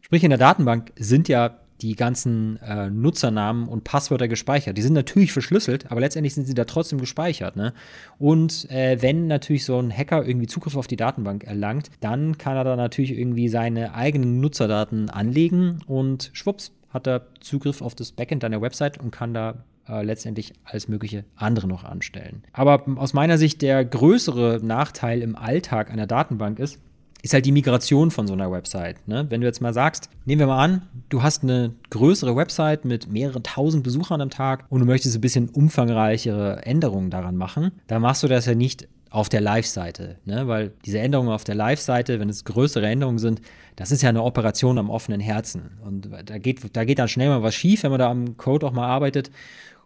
Sprich, 0.00 0.24
in 0.24 0.30
der 0.30 0.38
Datenbank 0.38 0.92
sind 0.96 1.28
ja 1.28 1.60
die 1.80 1.94
ganzen 1.94 2.60
äh, 2.60 2.90
Nutzernamen 2.90 3.68
und 3.68 3.84
Passwörter 3.84 4.26
gespeichert. 4.26 4.76
Die 4.76 4.82
sind 4.82 4.94
natürlich 4.94 5.30
verschlüsselt, 5.30 5.92
aber 5.92 6.00
letztendlich 6.00 6.34
sind 6.34 6.48
sie 6.48 6.54
da 6.54 6.64
trotzdem 6.64 6.98
gespeichert. 6.98 7.54
Ne? 7.54 7.72
Und 8.18 8.68
äh, 8.68 9.00
wenn 9.00 9.28
natürlich 9.28 9.64
so 9.64 9.78
ein 9.78 9.96
Hacker 9.96 10.26
irgendwie 10.26 10.48
Zugriff 10.48 10.76
auf 10.76 10.88
die 10.88 10.96
Datenbank 10.96 11.44
erlangt, 11.44 11.92
dann 12.00 12.38
kann 12.38 12.56
er 12.56 12.64
da 12.64 12.74
natürlich 12.74 13.16
irgendwie 13.16 13.48
seine 13.48 13.94
eigenen 13.94 14.40
Nutzerdaten 14.40 15.08
anlegen 15.08 15.78
und 15.86 16.30
schwupps 16.32 16.72
hat 16.90 17.06
er 17.06 17.28
Zugriff 17.38 17.80
auf 17.80 17.94
das 17.94 18.10
Backend 18.10 18.42
deiner 18.42 18.60
Website 18.60 18.98
und 18.98 19.12
kann 19.12 19.32
da 19.34 19.64
äh, 19.88 20.02
letztendlich 20.02 20.52
alles 20.64 20.88
mögliche 20.88 21.24
andere 21.36 21.66
noch 21.68 21.84
anstellen. 21.84 22.42
Aber 22.52 22.84
aus 22.96 23.12
meiner 23.12 23.38
Sicht 23.38 23.62
der 23.62 23.84
größere 23.84 24.60
Nachteil 24.62 25.22
im 25.22 25.36
Alltag 25.36 25.90
einer 25.90 26.06
Datenbank 26.06 26.58
ist, 26.58 26.78
ist 27.22 27.34
halt 27.34 27.46
die 27.46 27.52
Migration 27.52 28.10
von 28.10 28.26
so 28.26 28.32
einer 28.32 28.50
Website. 28.50 29.06
Ne? 29.06 29.26
Wenn 29.28 29.40
du 29.40 29.46
jetzt 29.46 29.60
mal 29.60 29.72
sagst, 29.72 30.10
nehmen 30.24 30.40
wir 30.40 30.48
mal 30.48 30.62
an, 30.62 30.82
du 31.08 31.22
hast 31.22 31.44
eine 31.44 31.72
größere 31.90 32.34
Website 32.34 32.84
mit 32.84 33.10
mehreren 33.10 33.44
tausend 33.44 33.84
Besuchern 33.84 34.20
am 34.20 34.30
Tag 34.30 34.66
und 34.68 34.80
du 34.80 34.86
möchtest 34.86 35.16
ein 35.16 35.20
bisschen 35.20 35.48
umfangreichere 35.48 36.66
Änderungen 36.66 37.10
daran 37.10 37.36
machen, 37.36 37.70
dann 37.86 38.02
machst 38.02 38.24
du 38.24 38.28
das 38.28 38.46
ja 38.46 38.56
nicht 38.56 38.88
auf 39.12 39.28
der 39.28 39.42
Live-Seite, 39.42 40.16
ne? 40.24 40.48
weil 40.48 40.72
diese 40.86 40.98
Änderungen 40.98 41.30
auf 41.30 41.44
der 41.44 41.54
Live-Seite, 41.54 42.18
wenn 42.18 42.30
es 42.30 42.44
größere 42.44 42.86
Änderungen 42.86 43.18
sind, 43.18 43.42
das 43.76 43.90
ist 43.92 44.02
ja 44.02 44.08
eine 44.08 44.22
Operation 44.22 44.78
am 44.78 44.88
offenen 44.88 45.20
Herzen. 45.20 45.78
Und 45.84 46.08
da 46.24 46.38
geht, 46.38 46.60
da 46.72 46.84
geht 46.84 46.98
dann 46.98 47.08
schnell 47.08 47.28
mal 47.28 47.42
was 47.42 47.54
schief, 47.54 47.82
wenn 47.82 47.90
man 47.90 48.00
da 48.00 48.10
am 48.10 48.38
Code 48.38 48.66
auch 48.66 48.72
mal 48.72 48.86
arbeitet. 48.86 49.30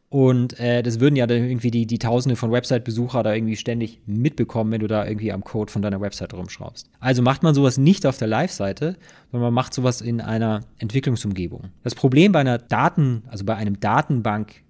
Und 0.08 0.58
äh, 0.60 0.84
das 0.84 1.00
würden 1.00 1.16
ja 1.16 1.26
dann 1.26 1.38
irgendwie 1.38 1.72
die, 1.72 1.86
die 1.86 1.98
Tausende 1.98 2.36
von 2.36 2.52
Website-Besucher 2.52 3.24
da 3.24 3.34
irgendwie 3.34 3.56
ständig 3.56 4.00
mitbekommen, 4.06 4.70
wenn 4.70 4.80
du 4.80 4.86
da 4.86 5.04
irgendwie 5.04 5.32
am 5.32 5.42
Code 5.42 5.72
von 5.72 5.82
deiner 5.82 6.00
Website 6.00 6.32
rumschraubst. 6.32 6.88
Also 7.00 7.22
macht 7.22 7.42
man 7.42 7.54
sowas 7.54 7.76
nicht 7.78 8.06
auf 8.06 8.16
der 8.18 8.28
Live-Seite, 8.28 8.96
sondern 9.32 9.48
man 9.48 9.54
macht 9.54 9.74
sowas 9.74 10.00
in 10.00 10.20
einer 10.20 10.60
Entwicklungsumgebung. 10.78 11.70
Das 11.82 11.96
Problem 11.96 12.30
bei 12.30 12.40
einer 12.40 12.58
Daten, 12.58 13.24
also 13.26 13.44
bei 13.44 13.56
einem 13.56 13.80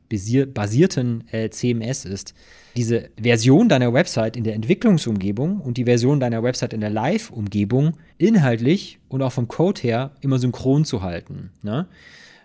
Datenbank-basierten 0.09 1.25
äh, 1.31 1.51
CMS 1.51 2.05
ist, 2.05 2.35
diese 2.77 3.11
Version 3.21 3.69
deiner 3.69 3.93
Website 3.93 4.37
in 4.37 4.45
der 4.45 4.55
Entwicklungsumgebung 4.55 5.61
und 5.61 5.77
die 5.79 5.85
Version 5.85 6.21
deiner 6.21 6.43
Website 6.43 6.75
in 6.75 6.81
der 6.81 6.91
Live-Umgebung 6.91 7.95
inhaltlich 8.19 8.99
und 9.09 9.23
auch 9.23 9.33
vom 9.33 9.49
Code 9.49 9.81
her 9.81 10.11
immer 10.21 10.39
synchron 10.39 10.85
zu 10.85 11.03
halten. 11.03 11.51
Ne? 11.63 11.87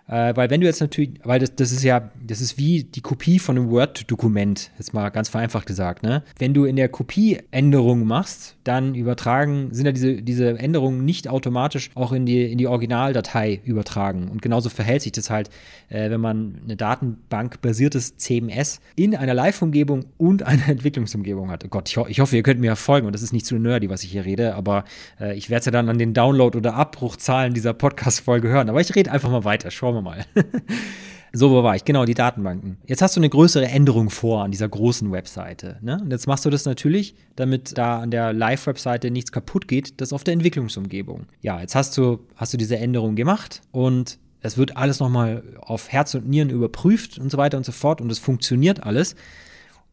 Äh, 0.08 0.34
weil 0.36 0.50
wenn 0.50 0.60
du 0.60 0.66
jetzt 0.66 0.80
natürlich, 0.80 1.12
weil 1.22 1.38
das, 1.38 1.54
das 1.54 1.70
ist 1.70 1.84
ja, 1.84 2.10
das 2.26 2.40
ist 2.40 2.58
wie 2.58 2.84
die 2.84 3.00
Kopie 3.02 3.38
von 3.38 3.56
einem 3.56 3.70
Word-Dokument, 3.70 4.70
jetzt 4.78 4.94
mal 4.94 5.10
ganz 5.10 5.28
vereinfacht 5.28 5.66
gesagt, 5.66 6.02
ne? 6.02 6.22
Wenn 6.38 6.54
du 6.54 6.64
in 6.64 6.76
der 6.76 6.88
Kopie 6.88 7.38
Änderungen 7.50 8.06
machst, 8.06 8.56
dann 8.64 8.94
übertragen, 8.94 9.68
sind 9.72 9.86
ja 9.86 9.92
diese, 9.92 10.22
diese 10.22 10.58
Änderungen 10.58 11.04
nicht 11.04 11.28
automatisch 11.28 11.90
auch 11.94 12.12
in 12.12 12.26
die, 12.26 12.50
in 12.50 12.58
die 12.58 12.66
Originaldatei 12.66 13.60
übertragen. 13.64 14.28
Und 14.28 14.42
genauso 14.42 14.70
verhält 14.70 15.02
sich 15.02 15.12
das 15.12 15.30
halt, 15.30 15.50
äh, 15.88 16.10
wenn 16.10 16.20
man 16.20 16.60
eine 16.64 16.76
Datenbank-basiertes 16.76 18.16
CMS 18.16 18.80
in 18.96 19.14
einer 19.14 19.34
Live-Umgebung 19.34 20.06
und 20.16 20.42
einer 20.46 20.68
Entwicklungsumgebung 20.68 21.50
hat. 21.50 21.64
Oh 21.64 21.68
Gott, 21.68 21.88
ich, 21.88 21.96
ho 21.96 22.06
ich, 22.08 22.20
hoffe, 22.20 22.36
ihr 22.36 22.42
könnt 22.42 22.60
mir 22.60 22.74
folgen 22.76 23.06
und 23.06 23.14
das 23.14 23.22
ist 23.22 23.32
nicht 23.32 23.46
zu 23.46 23.56
nerdy, 23.56 23.90
was 23.90 24.02
ich 24.02 24.10
hier 24.10 24.24
rede, 24.24 24.54
aber 24.54 24.84
äh, 25.20 25.36
ich 25.36 25.50
werde 25.50 25.60
es 25.60 25.66
ja 25.66 25.72
dann 25.72 25.88
an 25.88 25.98
den 25.98 26.14
Download- 26.14 26.56
oder 26.56 26.74
Abbruchzahlen 26.74 27.54
dieser 27.54 27.74
Podcast-Folge 27.74 28.48
hören. 28.48 28.68
Aber 28.68 28.80
ich 28.80 28.94
rede 28.94 29.12
einfach 29.12 29.30
mal 29.30 29.44
weiter. 29.44 29.70
Schau 29.70 29.82
Schauen 29.82 29.96
wir 29.96 30.02
mal. 30.02 30.24
so, 31.32 31.50
wo 31.50 31.62
war 31.62 31.74
ich? 31.76 31.84
Genau, 31.84 32.04
die 32.04 32.14
Datenbanken. 32.14 32.76
Jetzt 32.86 33.00
hast 33.00 33.16
du 33.16 33.20
eine 33.20 33.30
größere 33.30 33.66
Änderung 33.66 34.10
vor 34.10 34.44
an 34.44 34.50
dieser 34.50 34.68
großen 34.68 35.10
Webseite. 35.12 35.78
Ne? 35.80 35.98
Und 36.02 36.10
jetzt 36.10 36.26
machst 36.26 36.44
du 36.44 36.50
das 36.50 36.66
natürlich, 36.66 37.14
damit 37.36 37.78
da 37.78 38.00
an 38.00 38.10
der 38.10 38.32
Live-Webseite 38.32 39.10
nichts 39.10 39.32
kaputt 39.32 39.66
geht, 39.66 40.00
das 40.00 40.12
auf 40.12 40.24
der 40.24 40.34
Entwicklungsumgebung. 40.34 41.26
Ja, 41.40 41.60
jetzt 41.60 41.74
hast 41.74 41.96
du, 41.96 42.20
hast 42.36 42.52
du 42.52 42.58
diese 42.58 42.76
Änderung 42.76 43.16
gemacht 43.16 43.62
und 43.70 44.18
es 44.42 44.58
wird 44.58 44.76
alles 44.76 45.00
nochmal 45.00 45.42
auf 45.60 45.90
Herz 45.90 46.14
und 46.14 46.28
Nieren 46.28 46.50
überprüft 46.50 47.18
und 47.18 47.30
so 47.30 47.38
weiter 47.38 47.56
und 47.56 47.64
so 47.64 47.72
fort 47.72 48.00
und 48.00 48.10
es 48.12 48.18
funktioniert 48.18 48.82
alles. 48.82 49.14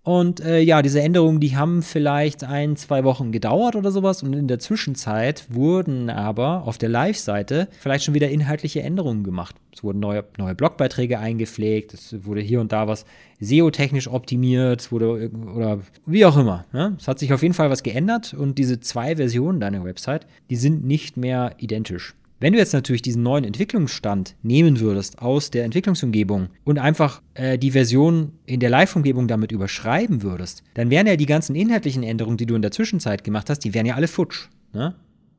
Und 0.02 0.40
äh, 0.40 0.60
ja, 0.60 0.82
diese 0.82 1.02
Änderungen, 1.02 1.40
die 1.40 1.58
haben 1.58 1.84
vielleicht 1.84 2.44
ein, 2.44 2.78
zwei 2.78 3.04
Wochen 3.04 3.32
gedauert 3.32 3.76
oder 3.76 3.92
sowas. 3.92 4.24
Und 4.24 4.34
in 4.34 4.48
der 4.48 4.60
Zwischenzeit 4.60 5.46
wurden 5.50 6.10
aber 6.10 6.64
auf 6.66 6.78
der 6.78 6.90
Live-Seite 6.90 7.68
vielleicht 7.80 8.06
schon 8.06 8.14
wieder 8.14 8.30
inhaltliche 8.30 8.82
Änderungen 8.82 9.24
gemacht. 9.24 9.56
Es 9.74 9.84
wurden 9.84 10.00
neue, 10.00 10.24
neue 10.38 10.56
Blogbeiträge 10.56 11.20
eingepflegt, 11.20 11.94
es 11.94 12.26
wurde 12.26 12.42
hier 12.42 12.60
und 12.60 12.72
da 12.72 12.88
was 12.88 13.06
SEO-technisch 13.40 14.08
optimiert, 14.08 14.92
wurde 14.92 15.32
oder 15.56 15.80
wie 16.06 16.26
auch 16.26 16.38
immer. 16.38 16.66
Ne? 16.74 16.98
Es 17.00 17.08
hat 17.08 17.20
sich 17.20 17.32
auf 17.32 17.42
jeden 17.44 17.54
Fall 17.54 17.70
was 17.70 17.84
geändert 17.84 18.34
und 18.34 18.58
diese 18.58 18.80
zwei 18.80 19.18
Versionen 19.18 19.60
deiner 19.60 19.84
Website, 19.84 20.26
die 20.50 20.56
sind 20.56 20.84
nicht 20.86 21.18
mehr 21.18 21.54
identisch. 21.60 22.16
Wenn 22.40 22.54
du 22.54 22.60
jetzt 22.60 22.74
natürlich 22.74 23.02
diesen 23.02 23.22
neuen 23.22 23.44
Entwicklungsstand 23.44 24.36
nehmen 24.44 24.80
würdest 24.80 25.20
aus 25.20 25.52
der 25.52 25.66
Entwicklungsumgebung 25.66 26.48
und 26.64 26.78
einfach 26.78 27.22
äh, 27.34 27.58
die 27.58 27.72
Version 27.72 28.32
in 28.46 28.62
der 28.62 28.70
Live-Umgebung 28.70 29.28
damit 29.28 29.52
überschreiben 29.52 30.22
würdest, 30.22 30.64
dann 30.74 30.90
wären 30.90 31.06
ja 31.06 31.18
die 31.18 31.26
ganzen 31.26 31.56
inhaltlichen 31.56 32.02
Änderungen, 32.02 32.38
die 32.38 32.46
du 32.46 32.56
in 32.56 32.62
der 32.62 32.72
Zwischenzeit 32.72 33.26
gemacht 33.26 33.50
hast, 33.50 33.60
die 33.60 33.74
wären 33.74 33.86
ja 33.86 33.96
alle 33.96 34.08
futsch. 34.08 34.48
Ne? 34.72 34.96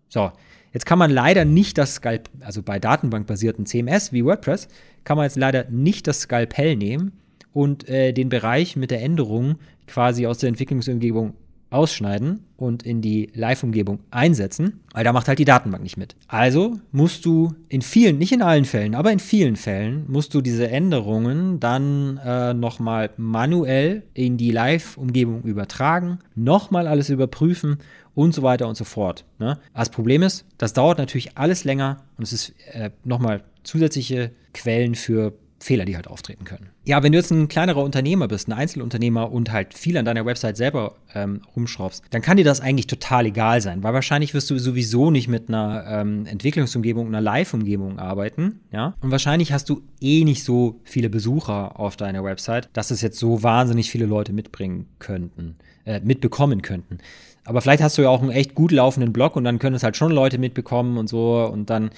So, 0.09 0.31
jetzt 0.75 0.85
kann 0.85 0.99
man 0.99 1.11
leider 1.11 1.47
nicht 1.47 1.79
das 1.79 1.95
Skalp, 1.95 2.29
also 2.41 2.63
bei 2.63 2.79
datenbankbasierten 2.79 3.65
CMS 3.65 4.13
wie 4.13 4.25
WordPress, 4.25 4.69
kann 5.05 5.17
man 5.17 5.25
jetzt 5.25 5.37
leider 5.37 5.71
nicht 5.71 6.07
das 6.07 6.21
Skalpell 6.21 6.77
nehmen 6.77 7.13
und 7.53 7.89
äh, 7.89 8.13
den 8.13 8.29
Bereich 8.29 8.77
mit 8.77 8.91
der 8.91 9.03
Änderung 9.03 9.57
quasi 9.87 10.27
aus 10.27 10.39
der 10.39 10.51
Entwicklungsumgebung 10.51 11.33
ausschneiden 11.71 12.45
und 12.57 12.83
in 12.83 13.01
die 13.01 13.31
Live-Umgebung 13.35 14.01
einsetzen, 14.11 14.81
weil 14.93 15.05
da 15.05 15.13
macht 15.13 15.29
halt 15.29 15.39
die 15.39 15.45
Datenbank 15.45 15.83
nicht 15.83 15.97
mit. 15.97 16.17
Also 16.29 16.79
musst 16.93 17.25
du 17.25 17.55
in 17.69 17.81
vielen, 17.81 18.19
nicht 18.19 18.33
in 18.33 18.43
allen 18.43 18.65
Fällen, 18.65 18.95
aber 18.95 19.13
in 19.13 19.19
vielen 19.19 19.57
Fällen 19.57 20.05
musst 20.09 20.35
du 20.35 20.41
diese 20.41 20.69
Änderungen 20.69 21.61
dann 21.61 22.19
äh, 22.19 22.53
nochmal 22.53 23.11
manuell 23.17 24.03
in 24.15 24.37
die 24.37 24.51
Live-Umgebung 24.51 25.43
übertragen, 25.43 26.19
nochmal 26.35 26.87
alles 26.87 27.09
überprüfen 27.09 27.79
und 28.15 28.35
so 28.35 28.43
weiter 28.43 28.69
und 28.69 28.77
so 28.77 28.85
fort. 28.85 29.25
Ne? 29.39 29.59
Das 29.75 29.91
Problem 29.91 30.23
ist, 30.23 30.45
das 30.59 30.73
dauert 30.73 30.99
natürlich 30.99 31.39
alles 31.39 31.65
länger 31.65 31.99
und 32.19 32.25
es 32.25 32.33
ist 32.33 32.55
äh, 32.73 32.91
nochmal 33.05 33.43
zusätzliche 33.63 34.33
Quellen 34.53 34.95
für 34.95 35.33
Fehler, 35.63 35.85
die 35.85 35.95
halt 35.95 36.09
auftreten 36.09 36.45
können. 36.45 36.71
Ja, 36.85 37.03
wenn 37.03 37.13
du 37.13 37.19
jetzt 37.19 37.31
ein 37.31 37.49
kleinerer 37.49 37.83
Unternehmer 37.83 38.29
bist, 38.29 38.49
ein 38.49 38.53
Einzelunternehmer 38.53 39.31
und 39.31 39.53
halt 39.53 39.75
viel 39.75 39.97
an 39.99 40.07
deiner 40.07 40.25
Website 40.25 40.57
selber 40.57 40.95
ähm, 41.15 41.43
rumschraubst, 41.55 42.03
dann 42.11 42.23
kann 42.23 42.39
dir 42.39 42.45
das 42.45 42.61
eigentlich 42.61 42.87
total 42.87 43.27
egal 43.27 43.61
sein, 43.61 43.83
weil 43.83 43.93
wahrscheinlich 43.93 44.33
wirst 44.33 44.49
du 44.51 44.59
sowieso 44.59 45.11
nicht 45.11 45.29
mit 45.29 45.49
einer 45.49 45.85
ähm, 45.87 46.25
Entwicklungsumgebung, 46.25 47.07
einer 47.07 47.21
Live-Umgebung 47.21 47.99
arbeiten, 47.99 48.61
ja. 48.73 48.95
Und 49.01 49.11
wahrscheinlich 49.11 49.53
hast 49.53 49.69
du 49.69 49.83
eh 50.01 50.25
nicht 50.25 50.45
so 50.45 50.81
viele 50.85 51.11
Besucher 51.11 51.79
auf 51.79 51.97
deiner 51.97 52.25
Website, 52.25 52.71
dass 52.73 52.91
es 52.91 53.03
jetzt 53.03 53.19
so 53.19 53.43
wahnsinnig 53.43 53.91
viele 53.91 54.07
Leute 54.07 54.33
mitbringen 54.33 54.87
könnten, 54.99 55.57
äh, 55.85 56.01
mitbekommen 56.01 56.63
könnten. 56.63 56.99
Aber 57.45 57.61
vielleicht 57.61 57.83
hast 57.83 57.99
du 57.99 58.03
ja 58.03 58.09
auch 58.09 58.23
einen 58.23 58.31
echt 58.31 58.55
gut 58.55 58.73
laufenden 58.73 59.13
Blog 59.13 59.37
und 59.37 59.45
dann 59.45 59.59
können 59.59 59.77
es 59.77 59.83
halt 59.83 59.97
schon 59.97 60.13
Leute 60.13 60.39
mitbekommen 60.39 60.97
und 60.97 61.09
so 61.09 61.51
und 61.53 61.69
dann 61.69 61.91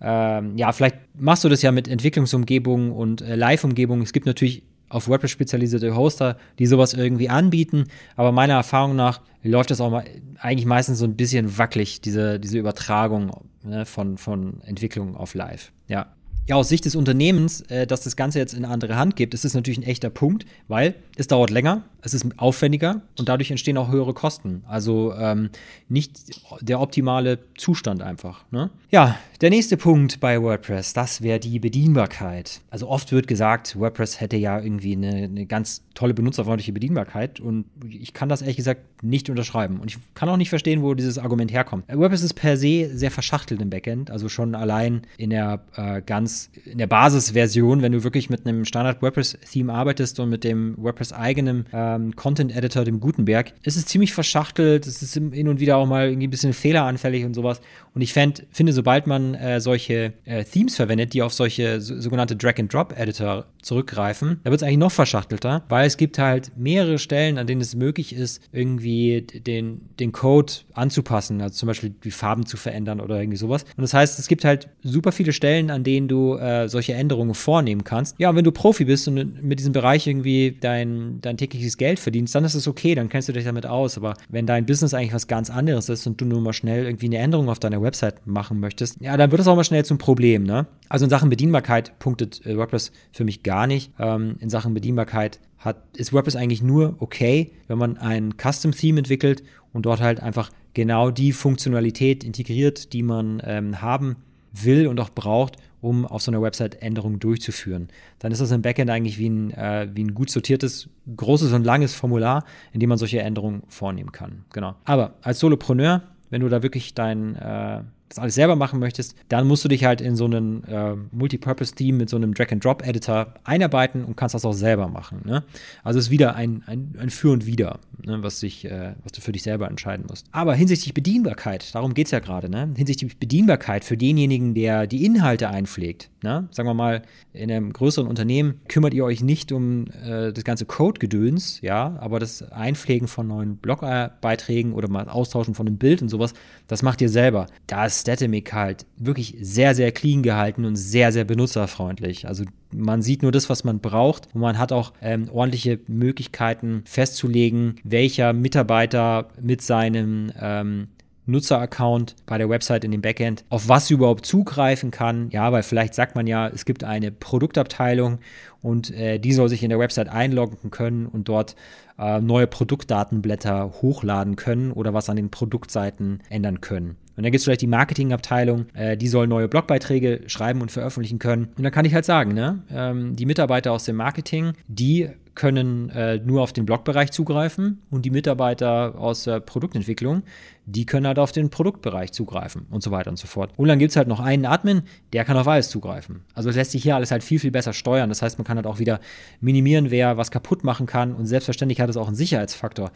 ähm, 0.00 0.56
ja, 0.56 0.72
vielleicht 0.72 0.96
machst 1.14 1.44
du 1.44 1.48
das 1.48 1.62
ja 1.62 1.72
mit 1.72 1.88
Entwicklungsumgebungen 1.88 2.92
und 2.92 3.20
äh, 3.20 3.34
Live-Umgebungen. 3.34 4.02
Es 4.02 4.12
gibt 4.12 4.26
natürlich 4.26 4.62
auf 4.88 5.08
WordPress 5.08 5.30
spezialisierte 5.30 5.94
Hoster, 5.96 6.38
die 6.58 6.66
sowas 6.66 6.94
irgendwie 6.94 7.28
anbieten, 7.28 7.84
aber 8.16 8.32
meiner 8.32 8.54
Erfahrung 8.54 8.96
nach 8.96 9.20
läuft 9.42 9.70
das 9.70 9.80
auch 9.80 9.90
mal 9.90 10.04
eigentlich 10.38 10.66
meistens 10.66 10.98
so 10.98 11.04
ein 11.04 11.16
bisschen 11.16 11.58
wackelig, 11.58 12.00
diese, 12.00 12.40
diese 12.40 12.58
Übertragung 12.58 13.30
ne, 13.62 13.84
von, 13.84 14.16
von 14.18 14.60
Entwicklung 14.62 15.16
auf 15.16 15.34
Live. 15.34 15.72
Ja 15.88 16.06
ja, 16.48 16.56
aus 16.56 16.70
Sicht 16.70 16.86
des 16.86 16.96
Unternehmens, 16.96 17.60
äh, 17.62 17.86
dass 17.86 18.00
das 18.00 18.16
Ganze 18.16 18.38
jetzt 18.38 18.54
in 18.54 18.64
andere 18.64 18.96
Hand 18.96 19.16
gibt, 19.16 19.34
ist 19.34 19.44
es 19.44 19.52
natürlich 19.52 19.78
ein 19.78 19.84
echter 19.84 20.08
Punkt, 20.08 20.46
weil 20.66 20.94
es 21.16 21.26
dauert 21.26 21.50
länger, 21.50 21.84
es 22.14 22.22
ist 22.22 22.38
aufwendiger 22.38 23.02
und 23.18 23.28
dadurch 23.28 23.50
entstehen 23.50 23.76
auch 23.76 23.90
höhere 23.90 24.14
Kosten. 24.14 24.64
Also 24.66 25.14
ähm, 25.14 25.50
nicht 25.88 26.40
der 26.60 26.80
optimale 26.80 27.38
Zustand 27.56 28.02
einfach. 28.02 28.44
Ne? 28.50 28.70
Ja, 28.90 29.18
der 29.40 29.50
nächste 29.50 29.76
Punkt 29.76 30.20
bei 30.20 30.42
WordPress, 30.42 30.94
das 30.94 31.22
wäre 31.22 31.38
die 31.38 31.58
Bedienbarkeit. 31.58 32.60
Also 32.70 32.88
oft 32.88 33.12
wird 33.12 33.28
gesagt, 33.28 33.78
WordPress 33.78 34.20
hätte 34.20 34.36
ja 34.36 34.60
irgendwie 34.60 34.92
eine, 34.92 35.24
eine 35.24 35.46
ganz 35.46 35.82
tolle 35.94 36.14
benutzerfreundliche 36.14 36.72
Bedienbarkeit 36.72 37.40
und 37.40 37.66
ich 37.88 38.12
kann 38.14 38.28
das 38.28 38.40
ehrlich 38.40 38.56
gesagt 38.56 39.02
nicht 39.02 39.30
unterschreiben. 39.30 39.80
Und 39.80 39.90
ich 39.90 39.98
kann 40.14 40.28
auch 40.28 40.36
nicht 40.36 40.48
verstehen, 40.48 40.82
wo 40.82 40.94
dieses 40.94 41.18
Argument 41.18 41.52
herkommt. 41.52 41.84
WordPress 41.88 42.22
ist 42.22 42.34
per 42.34 42.56
se 42.56 42.90
sehr 42.92 43.10
verschachtelt 43.10 43.60
im 43.60 43.70
Backend, 43.70 44.10
also 44.10 44.28
schon 44.28 44.54
allein 44.54 45.02
in 45.16 45.30
der 45.30 45.64
äh, 45.76 46.02
ganz, 46.02 46.50
in 46.64 46.78
der 46.78 46.86
Basisversion, 46.86 47.82
wenn 47.82 47.92
du 47.92 48.04
wirklich 48.04 48.30
mit 48.30 48.46
einem 48.46 48.64
Standard 48.64 49.02
WordPress-Theme 49.02 49.72
arbeitest 49.72 50.20
und 50.20 50.30
mit 50.30 50.44
dem 50.44 50.74
WordPress 50.78 51.12
eigenen 51.12 51.66
ähm, 51.98 52.16
Content-Editor, 52.16 52.84
dem 52.84 53.00
Gutenberg, 53.00 53.52
ist 53.62 53.76
es 53.76 53.86
ziemlich 53.86 54.12
verschachtelt, 54.12 54.86
es 54.86 55.02
ist 55.02 55.14
hin 55.14 55.48
und 55.48 55.60
wieder 55.60 55.76
auch 55.76 55.86
mal 55.86 56.08
irgendwie 56.08 56.26
ein 56.26 56.30
bisschen 56.30 56.52
fehleranfällig 56.52 57.24
und 57.24 57.34
sowas. 57.34 57.60
Und 57.98 58.02
ich 58.02 58.12
fänd, 58.12 58.46
finde, 58.52 58.72
sobald 58.72 59.08
man 59.08 59.34
äh, 59.34 59.60
solche 59.60 60.12
äh, 60.24 60.44
Themes 60.44 60.76
verwendet, 60.76 61.14
die 61.14 61.22
auf 61.22 61.34
solche 61.34 61.80
so, 61.80 62.00
sogenannte 62.00 62.36
Drag-and-Drop-Editor 62.36 63.46
zurückgreifen, 63.60 64.38
da 64.44 64.52
wird 64.52 64.60
es 64.60 64.62
eigentlich 64.62 64.78
noch 64.78 64.92
verschachtelter, 64.92 65.64
weil 65.68 65.84
es 65.84 65.96
gibt 65.96 66.16
halt 66.16 66.52
mehrere 66.56 67.00
Stellen, 67.00 67.38
an 67.38 67.48
denen 67.48 67.60
es 67.60 67.74
möglich 67.74 68.14
ist, 68.14 68.40
irgendwie 68.52 69.22
den, 69.22 69.80
den 69.98 70.12
Code 70.12 70.52
anzupassen, 70.74 71.40
also 71.42 71.56
zum 71.56 71.66
Beispiel 71.66 71.92
die 72.04 72.12
Farben 72.12 72.46
zu 72.46 72.56
verändern 72.56 73.00
oder 73.00 73.18
irgendwie 73.18 73.36
sowas. 73.36 73.64
Und 73.76 73.82
das 73.82 73.94
heißt, 73.94 74.20
es 74.20 74.28
gibt 74.28 74.44
halt 74.44 74.68
super 74.84 75.10
viele 75.10 75.32
Stellen, 75.32 75.68
an 75.72 75.82
denen 75.82 76.06
du 76.06 76.36
äh, 76.36 76.68
solche 76.68 76.94
Änderungen 76.94 77.34
vornehmen 77.34 77.82
kannst. 77.82 78.14
Ja, 78.20 78.30
und 78.30 78.36
wenn 78.36 78.44
du 78.44 78.52
Profi 78.52 78.84
bist 78.84 79.08
und 79.08 79.42
mit 79.42 79.58
diesem 79.58 79.72
Bereich 79.72 80.06
irgendwie 80.06 80.56
dein, 80.60 81.20
dein 81.20 81.36
tägliches 81.36 81.76
Geld 81.78 81.98
verdienst, 81.98 82.32
dann 82.32 82.44
ist 82.44 82.54
es 82.54 82.68
okay, 82.68 82.94
dann 82.94 83.08
kennst 83.08 83.28
du 83.28 83.32
dich 83.32 83.44
damit 83.44 83.66
aus. 83.66 83.96
Aber 83.96 84.14
wenn 84.28 84.46
dein 84.46 84.66
Business 84.66 84.94
eigentlich 84.94 85.14
was 85.14 85.26
ganz 85.26 85.50
anderes 85.50 85.88
ist 85.88 86.06
und 86.06 86.20
du 86.20 86.26
nur 86.26 86.40
mal 86.40 86.52
schnell 86.52 86.84
irgendwie 86.84 87.06
eine 87.06 87.18
Änderung 87.18 87.48
auf 87.48 87.58
deiner 87.58 87.82
Website 87.82 87.87
machen 88.24 88.60
möchtest, 88.60 89.00
ja, 89.00 89.16
dann 89.16 89.30
wird 89.30 89.40
es 89.40 89.46
auch 89.46 89.56
mal 89.56 89.64
schnell 89.64 89.84
zum 89.84 89.98
Problem, 89.98 90.42
ne? 90.42 90.66
Also 90.88 91.04
in 91.04 91.10
Sachen 91.10 91.30
Bedienbarkeit 91.30 91.98
punktet 91.98 92.44
äh, 92.46 92.56
WordPress 92.56 92.92
für 93.12 93.24
mich 93.24 93.42
gar 93.42 93.66
nicht. 93.66 93.92
Ähm, 93.98 94.36
in 94.40 94.50
Sachen 94.50 94.74
Bedienbarkeit 94.74 95.40
hat, 95.58 95.96
ist 95.96 96.12
WordPress 96.12 96.36
eigentlich 96.36 96.62
nur 96.62 96.96
okay, 97.00 97.52
wenn 97.66 97.78
man 97.78 97.96
ein 97.98 98.34
Custom 98.36 98.72
Theme 98.72 98.98
entwickelt 98.98 99.42
und 99.72 99.86
dort 99.86 100.00
halt 100.00 100.20
einfach 100.20 100.50
genau 100.74 101.10
die 101.10 101.32
Funktionalität 101.32 102.24
integriert, 102.24 102.92
die 102.92 103.02
man 103.02 103.42
ähm, 103.44 103.82
haben 103.82 104.16
will 104.52 104.86
und 104.86 104.98
auch 105.00 105.10
braucht, 105.10 105.56
um 105.80 106.06
auf 106.06 106.22
so 106.22 106.30
einer 106.30 106.42
Website 106.42 106.82
Änderungen 106.82 107.20
durchzuführen. 107.20 107.88
Dann 108.18 108.32
ist 108.32 108.40
das 108.40 108.50
im 108.50 108.62
Backend 108.62 108.90
eigentlich 108.90 109.18
wie 109.18 109.28
ein, 109.28 109.50
äh, 109.52 109.88
wie 109.92 110.04
ein 110.04 110.14
gut 110.14 110.30
sortiertes, 110.30 110.88
großes 111.16 111.52
und 111.52 111.64
langes 111.64 111.94
Formular, 111.94 112.44
in 112.72 112.80
dem 112.80 112.88
man 112.88 112.98
solche 112.98 113.20
Änderungen 113.20 113.62
vornehmen 113.68 114.12
kann. 114.12 114.44
Genau. 114.52 114.74
Aber 114.84 115.14
als 115.22 115.38
Solopreneur, 115.38 116.02
wenn 116.30 116.40
du 116.40 116.48
da 116.48 116.62
wirklich 116.62 116.94
dein 116.94 117.36
äh, 117.36 117.82
das 118.08 118.18
alles 118.18 118.34
selber 118.34 118.56
machen 118.56 118.78
möchtest, 118.78 119.14
dann 119.28 119.46
musst 119.46 119.64
du 119.64 119.68
dich 119.68 119.84
halt 119.84 120.00
in 120.00 120.16
so 120.16 120.24
einen 120.24 120.64
äh, 120.64 120.94
Multipurpose-Team 121.12 121.96
mit 121.96 122.08
so 122.08 122.16
einem 122.16 122.34
Drag-and-Drop-Editor 122.34 123.34
einarbeiten 123.44 124.04
und 124.04 124.16
kannst 124.16 124.34
das 124.34 124.44
auch 124.44 124.52
selber 124.52 124.88
machen. 124.88 125.22
Ne? 125.24 125.44
Also 125.84 125.98
es 125.98 126.06
ist 126.06 126.10
wieder 126.10 126.34
ein, 126.34 126.62
ein, 126.66 126.94
ein 126.98 127.10
Für 127.10 127.32
und 127.32 127.46
Wider, 127.46 127.80
ne? 128.04 128.22
was, 128.22 128.40
sich, 128.40 128.64
äh, 128.64 128.94
was 129.02 129.12
du 129.12 129.20
für 129.20 129.32
dich 129.32 129.42
selber 129.42 129.68
entscheiden 129.68 130.06
musst. 130.08 130.26
Aber 130.32 130.54
hinsichtlich 130.54 130.94
Bedienbarkeit, 130.94 131.74
darum 131.74 131.94
geht 131.94 132.06
es 132.06 132.12
ja 132.12 132.20
gerade, 132.20 132.48
ne? 132.48 132.70
hinsichtlich 132.76 133.18
Bedienbarkeit 133.18 133.84
für 133.84 133.96
denjenigen, 133.96 134.54
der 134.54 134.86
die 134.86 135.04
Inhalte 135.04 135.48
einpflegt, 135.48 136.10
ne? 136.22 136.48
sagen 136.50 136.68
wir 136.68 136.74
mal, 136.74 137.02
in 137.32 137.50
einem 137.50 137.72
größeren 137.72 138.08
Unternehmen 138.08 138.60
kümmert 138.68 138.94
ihr 138.94 139.04
euch 139.04 139.22
nicht 139.22 139.52
um 139.52 139.86
äh, 140.04 140.32
das 140.32 140.44
ganze 140.44 140.64
Code-Gedöns, 140.64 141.60
ja, 141.60 141.96
aber 142.00 142.18
das 142.18 142.42
Einpflegen 142.42 143.06
von 143.08 143.26
neuen 143.26 143.56
Blogbeiträgen 143.56 144.72
oder 144.72 144.88
mal 144.88 145.08
Austauschen 145.08 145.54
von 145.54 145.66
einem 145.66 145.76
Bild 145.76 146.02
und 146.02 146.08
sowas, 146.08 146.32
das 146.66 146.82
macht 146.82 147.00
ihr 147.00 147.08
selber. 147.08 147.46
Da 147.66 147.88
ist 147.98 148.02
Statemic 148.02 148.52
halt 148.52 148.86
wirklich 148.96 149.36
sehr, 149.40 149.74
sehr 149.74 149.92
clean 149.92 150.22
gehalten 150.22 150.64
und 150.64 150.76
sehr, 150.76 151.12
sehr 151.12 151.24
benutzerfreundlich. 151.24 152.26
Also 152.26 152.44
man 152.72 153.02
sieht 153.02 153.22
nur 153.22 153.32
das, 153.32 153.50
was 153.50 153.64
man 153.64 153.80
braucht 153.80 154.28
und 154.34 154.40
man 154.40 154.58
hat 154.58 154.72
auch 154.72 154.92
ähm, 155.02 155.28
ordentliche 155.32 155.80
Möglichkeiten 155.86 156.82
festzulegen, 156.84 157.76
welcher 157.84 158.32
Mitarbeiter 158.32 159.28
mit 159.40 159.62
seinem 159.62 160.32
ähm, 160.40 160.88
Nutzeraccount 161.26 162.16
bei 162.24 162.38
der 162.38 162.48
Website 162.48 162.84
in 162.84 162.90
dem 162.90 163.02
Backend, 163.02 163.44
auf 163.50 163.68
was 163.68 163.90
überhaupt 163.90 164.24
zugreifen 164.24 164.90
kann. 164.90 165.28
Ja, 165.30 165.52
weil 165.52 165.62
vielleicht 165.62 165.94
sagt 165.94 166.14
man 166.16 166.26
ja, 166.26 166.48
es 166.48 166.64
gibt 166.64 166.84
eine 166.84 167.12
Produktabteilung 167.12 168.18
und 168.62 168.90
äh, 168.90 169.18
die 169.18 169.32
soll 169.32 169.48
sich 169.48 169.62
in 169.62 169.70
der 169.70 169.78
Website 169.78 170.08
einloggen 170.08 170.70
können 170.70 171.06
und 171.06 171.28
dort 171.28 171.56
äh, 171.98 172.20
neue 172.20 172.46
Produktdatenblätter 172.46 173.72
hochladen 173.82 174.36
können 174.36 174.72
oder 174.72 174.94
was 174.94 175.08
an 175.10 175.16
den 175.16 175.30
Produktseiten 175.30 176.20
ändern 176.28 176.60
können. 176.60 176.96
Und 177.16 177.24
dann 177.24 177.32
gibt 177.32 177.40
es 177.40 177.44
vielleicht 177.44 177.62
die 177.62 177.66
Marketingabteilung, 177.66 178.66
äh, 178.74 178.96
die 178.96 179.08
soll 179.08 179.26
neue 179.26 179.48
Blogbeiträge 179.48 180.22
schreiben 180.28 180.60
und 180.60 180.70
veröffentlichen 180.70 181.18
können. 181.18 181.48
Und 181.56 181.64
dann 181.64 181.72
kann 181.72 181.84
ich 181.84 181.92
halt 181.92 182.04
sagen, 182.04 182.32
ne, 182.32 182.62
ähm, 182.70 183.16
die 183.16 183.26
Mitarbeiter 183.26 183.72
aus 183.72 183.84
dem 183.84 183.96
Marketing, 183.96 184.52
die 184.68 185.10
können 185.38 185.88
äh, 185.90 186.18
nur 186.18 186.42
auf 186.42 186.52
den 186.52 186.66
Blogbereich 186.66 187.12
zugreifen 187.12 187.80
und 187.90 188.04
die 188.04 188.10
Mitarbeiter 188.10 188.96
aus 188.98 189.24
der 189.24 189.38
Produktentwicklung, 189.38 190.24
die 190.66 190.84
können 190.84 191.06
halt 191.06 191.18
auf 191.18 191.30
den 191.30 191.48
Produktbereich 191.48 192.12
zugreifen 192.12 192.66
und 192.70 192.82
so 192.82 192.90
weiter 192.90 193.10
und 193.10 193.18
so 193.18 193.28
fort. 193.28 193.52
Und 193.56 193.68
dann 193.68 193.78
gibt 193.78 193.90
es 193.90 193.96
halt 193.96 194.08
noch 194.08 194.18
einen 194.20 194.44
Admin, 194.44 194.82
der 195.12 195.24
kann 195.24 195.36
auf 195.36 195.46
alles 195.46 195.70
zugreifen. 195.70 196.24
Also 196.34 196.50
es 196.50 196.56
lässt 196.56 196.72
sich 196.72 196.82
hier 196.82 196.96
alles 196.96 197.12
halt 197.12 197.22
viel, 197.22 197.38
viel 197.38 197.52
besser 197.52 197.72
steuern. 197.72 198.08
Das 198.08 198.20
heißt, 198.20 198.36
man 198.38 198.44
kann 198.48 198.56
halt 198.56 198.66
auch 198.66 198.78
wieder 198.78 198.98
minimieren, 199.40 199.90
wer 199.90 200.16
was 200.16 200.30
kaputt 200.30 200.64
machen 200.64 200.86
kann. 200.86 201.14
Und 201.14 201.26
selbstverständlich 201.26 201.80
hat 201.80 201.90
es 201.90 201.96
auch 201.96 202.06
einen 202.06 202.16
Sicherheitsfaktor. 202.16 202.90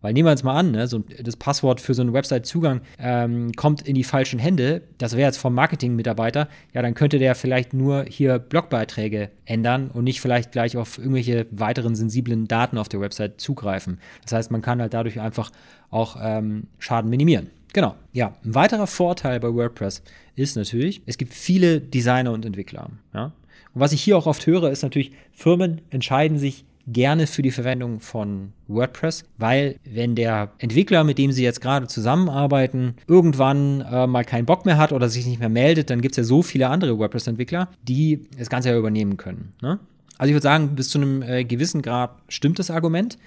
Weil 0.00 0.12
nehmen 0.12 0.26
wir 0.26 0.32
uns 0.32 0.42
mal 0.42 0.56
an, 0.58 0.72
ne, 0.72 0.86
so 0.86 0.98
das 0.98 1.36
Passwort 1.36 1.80
für 1.80 1.94
so 1.94 2.02
einen 2.02 2.12
Website-Zugang 2.12 2.80
ähm, 2.98 3.52
kommt 3.52 3.82
in 3.82 3.94
die 3.94 4.04
falschen 4.04 4.38
Hände. 4.38 4.82
Das 4.98 5.12
wäre 5.16 5.28
jetzt 5.28 5.38
vom 5.38 5.54
Marketing-Mitarbeiter. 5.54 6.48
Ja, 6.74 6.82
dann 6.82 6.94
könnte 6.94 7.18
der 7.18 7.34
vielleicht 7.34 7.72
nur 7.72 8.04
hier 8.08 8.38
Blogbeiträge 8.38 9.30
ändern 9.44 9.90
und 9.92 10.04
nicht 10.04 10.20
vielleicht 10.20 10.52
gleich 10.52 10.76
auf 10.76 10.98
irgendwelche 10.98 11.46
weiteren 11.50 11.94
sensiblen 11.94 12.48
Daten 12.48 12.78
auf 12.78 12.88
der 12.88 13.00
Website 13.00 13.40
zugreifen. 13.40 13.98
Das 14.22 14.32
heißt, 14.32 14.50
man 14.50 14.62
kann 14.62 14.80
halt 14.80 14.92
dadurch 14.94 15.20
einfach 15.20 15.50
auch 15.90 16.16
ähm, 16.20 16.66
Schaden 16.78 17.08
minimieren. 17.08 17.50
Genau. 17.72 17.94
Ja, 18.12 18.34
ein 18.44 18.54
weiterer 18.54 18.86
Vorteil 18.86 19.40
bei 19.40 19.54
WordPress 19.54 20.02
ist 20.34 20.56
natürlich, 20.56 21.02
es 21.06 21.16
gibt 21.16 21.32
viele 21.32 21.80
Designer 21.80 22.32
und 22.32 22.44
Entwickler. 22.44 22.90
Ja? 23.14 23.32
Und 23.74 23.80
was 23.80 23.92
ich 23.92 24.02
hier 24.02 24.16
auch 24.16 24.26
oft 24.26 24.46
höre, 24.46 24.70
ist 24.70 24.82
natürlich, 24.82 25.12
Firmen 25.32 25.80
entscheiden 25.90 26.38
sich 26.38 26.64
gerne 26.86 27.26
für 27.26 27.42
die 27.42 27.52
Verwendung 27.52 28.00
von 28.00 28.52
WordPress, 28.66 29.24
weil 29.38 29.76
wenn 29.84 30.16
der 30.16 30.50
Entwickler, 30.58 31.04
mit 31.04 31.16
dem 31.16 31.30
Sie 31.30 31.44
jetzt 31.44 31.60
gerade 31.60 31.86
zusammenarbeiten, 31.86 32.96
irgendwann 33.06 33.82
äh, 33.82 34.06
mal 34.06 34.24
keinen 34.24 34.46
Bock 34.46 34.66
mehr 34.66 34.78
hat 34.78 34.92
oder 34.92 35.08
sich 35.08 35.26
nicht 35.26 35.38
mehr 35.38 35.48
meldet, 35.48 35.90
dann 35.90 36.00
gibt 36.00 36.14
es 36.14 36.16
ja 36.16 36.24
so 36.24 36.42
viele 36.42 36.68
andere 36.68 36.98
WordPress-Entwickler, 36.98 37.68
die 37.82 38.26
das 38.36 38.50
Ganze 38.50 38.70
ja 38.70 38.76
übernehmen 38.76 39.16
können. 39.16 39.52
Ne? 39.62 39.78
Also 40.18 40.30
ich 40.30 40.34
würde 40.34 40.42
sagen, 40.42 40.74
bis 40.74 40.88
zu 40.88 40.98
einem 40.98 41.22
äh, 41.22 41.44
gewissen 41.44 41.82
Grad 41.82 42.16
stimmt 42.28 42.58
das 42.58 42.70
Argument. 42.70 43.18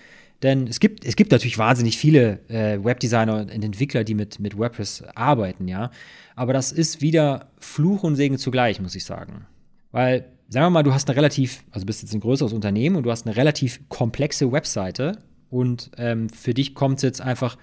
Denn 0.44 0.68
es 0.68 0.82
gibt, 0.82 1.06
es 1.06 1.16
gibt 1.16 1.32
natürlich 1.32 1.58
wahnsinnig 1.58 1.98
viele 1.98 2.40
äh, 2.50 2.84
Webdesigner 2.84 3.38
und 3.38 3.50
Entwickler, 3.50 4.04
die 4.04 4.14
mit, 4.14 4.40
mit 4.40 4.58
WordPress 4.58 5.04
arbeiten, 5.16 5.68
ja. 5.68 5.92
Aber 6.36 6.52
das 6.52 6.74
ist 6.74 7.02
wieder 7.02 7.48
Fluch 7.58 8.04
und 8.04 8.18
Segen 8.18 8.38
zugleich, 8.38 8.82
muss 8.82 8.96
ich 8.96 9.06
sagen. 9.06 9.46
Weil, 9.92 10.26
sagen 10.56 10.68
wir 10.68 10.70
mal, 10.70 10.84
du 10.84 10.94
hast 10.94 11.10
eine 11.10 11.18
relativ, 11.18 11.66
also 11.72 11.86
bist 11.86 12.02
jetzt 12.02 12.14
ein 12.14 12.22
größeres 12.22 12.54
Unternehmen 12.54 12.96
und 12.96 13.04
du 13.04 13.12
hast 13.12 13.28
eine 13.28 13.36
relativ 13.36 13.82
komplexe 13.90 14.54
Webseite 14.54 15.18
und 15.50 15.92
ähm, 15.98 16.30
für 16.30 16.54
dich 16.54 16.74
kommt 16.76 17.00
es 17.00 17.02
jetzt 17.04 17.20
einfach 17.20 17.58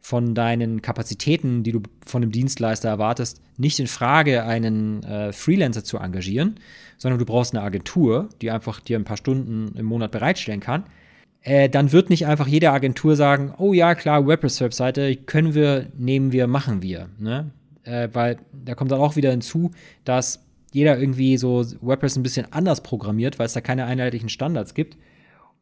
von 0.00 0.34
deinen 0.34 0.82
Kapazitäten, 0.82 1.62
die 1.62 1.70
du 1.70 1.82
von 2.04 2.20
einem 2.20 2.32
Dienstleister 2.32 2.88
erwartest, 2.88 3.40
nicht 3.58 3.78
in 3.78 3.86
Frage, 3.86 4.42
einen 4.42 5.04
äh, 5.04 5.32
Freelancer 5.32 5.84
zu 5.84 5.98
engagieren, 5.98 6.56
sondern 6.98 7.20
du 7.20 7.24
brauchst 7.24 7.54
eine 7.54 7.62
Agentur, 7.62 8.28
die 8.40 8.50
einfach 8.50 8.80
dir 8.80 8.98
ein 8.98 9.04
paar 9.04 9.16
Stunden 9.16 9.76
im 9.78 9.86
Monat 9.86 10.10
bereitstellen 10.10 10.58
kann 10.58 10.82
äh, 11.42 11.68
dann 11.68 11.92
wird 11.92 12.10
nicht 12.10 12.26
einfach 12.26 12.46
jede 12.46 12.70
Agentur 12.70 13.16
sagen, 13.16 13.52
oh 13.58 13.72
ja, 13.72 13.94
klar, 13.94 14.26
WordPress-Webseite 14.26 15.16
können 15.16 15.54
wir, 15.54 15.86
nehmen 15.96 16.32
wir, 16.32 16.46
machen 16.46 16.82
wir. 16.82 17.08
Ne? 17.18 17.50
Äh, 17.84 18.08
weil 18.12 18.38
da 18.52 18.74
kommt 18.74 18.92
dann 18.92 19.00
auch 19.00 19.16
wieder 19.16 19.30
hinzu, 19.30 19.72
dass 20.04 20.41
jeder 20.72 20.98
irgendwie 20.98 21.36
so 21.36 21.64
WordPress 21.80 22.16
ein 22.16 22.22
bisschen 22.22 22.52
anders 22.52 22.82
programmiert, 22.82 23.38
weil 23.38 23.46
es 23.46 23.52
da 23.52 23.60
keine 23.60 23.84
einheitlichen 23.84 24.28
Standards 24.28 24.74
gibt. 24.74 24.96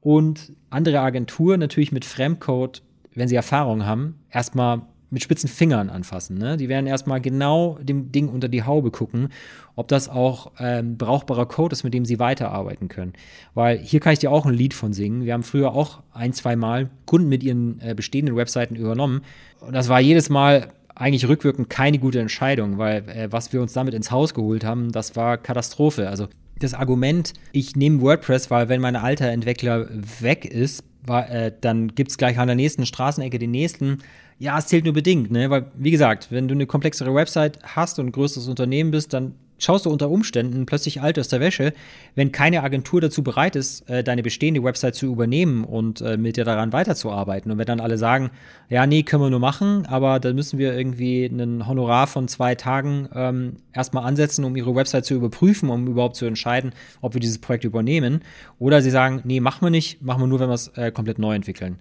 Und 0.01 0.53
andere 0.71 1.01
Agenturen 1.01 1.61
natürlich 1.61 1.93
mit 1.93 2.05
Fremdcode, 2.05 2.83
wenn 3.15 3.29
sie 3.29 3.37
Erfahrung 3.37 3.85
haben, 3.85 4.15
erstmal 4.31 4.83
mit 5.11 5.23
spitzen 5.23 5.49
Fingern 5.49 5.91
anfassen. 5.91 6.39
Ne? 6.39 6.57
Die 6.57 6.69
werden 6.69 6.87
erstmal 6.87 7.21
genau 7.21 7.79
dem 7.83 8.13
Ding 8.13 8.29
unter 8.29 8.49
die 8.49 8.63
Haube 8.63 8.91
gucken, 8.91 9.29
ob 9.75 9.89
das 9.89 10.09
auch 10.09 10.53
ähm, 10.59 10.97
brauchbarer 10.97 11.47
Code 11.47 11.73
ist, 11.73 11.83
mit 11.83 11.93
dem 11.93 12.05
sie 12.05 12.21
weiterarbeiten 12.21 12.89
können. 12.89 13.13
Weil 13.55 13.79
hier 13.79 14.01
kann 14.01 14.13
ich 14.13 14.21
dir 14.21 14.31
auch 14.31 14.47
ein 14.47 14.55
Lied 14.55 14.73
von 14.73 14.93
singen. 14.93 15.25
Wir 15.25 15.33
haben 15.33 15.43
früher 15.43 15.75
auch 15.75 16.03
ein, 16.13 16.33
zwei 16.33 16.55
Mal 16.55 16.91
Kunden 17.07 17.29
mit 17.29 17.43
ihren 17.43 17.81
äh, 17.81 17.95
bestehenden 17.95 18.37
Webseiten 18.37 18.77
übernommen. 18.77 19.23
Und 19.59 19.73
das 19.73 19.89
war 19.89 20.01
jedes 20.01 20.31
Mal 20.31 20.69
eigentlich 21.01 21.27
rückwirkend 21.27 21.71
keine 21.71 21.99
gute 21.99 22.21
Entscheidung, 22.21 22.79
weil 22.79 23.09
äh, 23.09 23.29
was 23.31 23.53
wir 23.53 23.61
uns 23.61 23.73
damit 23.73 23.95
ins 23.95 24.11
Haus 24.11 24.35
geholt 24.35 24.65
haben, 24.65 24.93
das 24.93 25.17
war 25.17 25.39
Katastrophe. 25.39 26.09
Also 26.09 26.29
das 26.59 26.75
Argument, 26.75 27.33
ich 27.53 27.75
nehme 27.75 28.01
WordPress, 28.01 28.51
weil 28.51 28.69
wenn 28.69 28.81
mein 28.81 28.97
alter 28.97 29.29
Entwickler 29.29 29.89
weg 30.21 30.45
ist, 30.45 30.85
war, 31.05 31.31
äh, 31.31 31.53
dann 31.59 31.95
gibt 31.95 32.11
es 32.11 32.19
gleich 32.19 32.39
an 32.39 32.47
der 32.47 32.57
nächsten 32.57 32.85
Straßenecke 32.85 33.39
den 33.39 33.51
nächsten 33.51 33.99
ja, 34.41 34.59
es 34.59 34.69
zählt 34.69 34.85
nur 34.85 34.95
bedingt, 34.95 35.31
ne? 35.31 35.51
Weil, 35.51 35.67
wie 35.77 35.91
gesagt, 35.91 36.29
wenn 36.31 36.49
du 36.49 36.55
eine 36.55 36.67
komplexere 36.67 37.15
Website 37.15 37.59
hast 37.63 37.99
und 37.99 38.07
ein 38.07 38.13
größeres 38.13 38.49
Unternehmen 38.49 38.91
bist, 38.91 39.13
dann 39.13 39.35
schaust 39.61 39.87
du 39.87 39.91
unter 39.91 40.11
Umständen 40.11 40.67
plötzlich 40.67 41.01
alt 41.01 41.19
aus 41.19 41.29
der 41.29 41.39
Wäsche, 41.39 41.73
wenn 42.17 42.33
keine 42.33 42.65
Agentur 42.65 43.01
dazu 43.01 43.23
bereit 43.23 43.55
ist, 43.55 43.89
äh, 43.89 44.03
deine 44.03 44.25
bestehende 44.25 44.65
Website 44.65 44.97
zu 44.97 45.07
übernehmen 45.07 45.63
und 45.63 46.01
äh, 46.01 46.17
mit 46.17 46.37
dir 46.37 46.45
daran 46.45 46.73
weiterzuarbeiten. 46.73 47.53
Und 47.53 47.59
wenn 47.59 47.67
dann 47.67 47.79
alle 47.79 47.99
sagen, 47.99 48.31
ja, 48.69 48.87
nee, 48.87 49.05
können 49.05 49.23
wir 49.23 49.31
nur 49.31 49.39
machen, 49.39 49.87
aber 49.87 50.19
dann 50.19 50.35
müssen 50.35 50.59
wir 50.59 50.77
irgendwie 50.77 51.27
einen 51.27 51.69
Honorar 51.69 52.09
von 52.09 52.27
zwei 52.27 52.57
Tagen 52.57 53.09
ähm, 53.15 53.57
erstmal 53.73 54.05
ansetzen, 54.05 54.45
um 54.45 54.57
ihre 54.57 54.75
Website 54.75 55.05
zu 55.05 55.15
überprüfen, 55.15 55.71
um 55.71 55.87
überhaupt 55.87 56.17
zu 56.17 56.25
entscheiden, 56.27 56.73
ob 57.01 57.15
wir 57.15 57.21
dieses 57.21 57.39
Projekt 57.39 57.65
übernehmen. 57.65 58.23
Oder 58.59 58.83
sie 58.83 58.91
sagen, 58.91 59.21
nee, 59.25 59.39
machen 59.39 59.65
wir 59.65 59.71
nicht, 59.71 60.03
machen 60.03 60.23
wir 60.23 60.27
nur, 60.27 60.41
wenn 60.41 60.49
wir 60.49 60.55
es 60.55 60.69
äh, 60.69 60.91
komplett 60.91 61.19
neu 61.19 61.35
entwickeln 61.35 61.79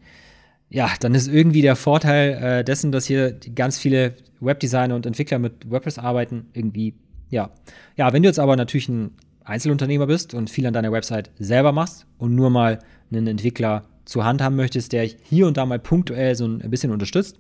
ja, 0.70 0.92
dann 1.00 1.16
ist 1.16 1.28
irgendwie 1.28 1.62
der 1.62 1.76
Vorteil 1.76 2.60
äh, 2.60 2.64
dessen, 2.64 2.92
dass 2.92 3.06
hier 3.06 3.38
ganz 3.56 3.78
viele 3.80 4.14
Webdesigner 4.40 4.96
und 4.96 5.06
Entwickler 5.06 5.40
mit 5.40 5.70
WordPress 5.70 5.98
arbeiten, 5.98 6.48
irgendwie, 6.54 6.94
ja. 7.30 7.52
Ja, 7.96 8.14
wenn 8.14 8.24
du 8.24 8.30
jetzt 8.30 8.40
aber 8.40 8.56
natürlich 8.56 8.90
ein 8.90 9.12
Einzelunternehmer 9.44 10.08
bist 10.08 10.34
und 10.34 10.50
viel 10.50 10.66
an 10.66 10.74
deiner 10.74 10.92
Website 10.92 11.32
selber 11.40 11.72
machst 11.72 12.06
und 12.18 12.36
nur 12.36 12.50
mal 12.50 12.80
einen 13.12 13.28
Entwickler 13.28 13.86
zur 14.06 14.26
Hand 14.26 14.42
haben 14.42 14.56
möchtest, 14.56 14.92
der 14.92 15.04
hier 15.04 15.48
und 15.48 15.58
da 15.58 15.66
mal 15.66 15.80
punktuell 15.80 16.36
so 16.36 16.46
ein 16.46 16.70
bisschen 16.70 16.92
unterstützt, 16.92 17.38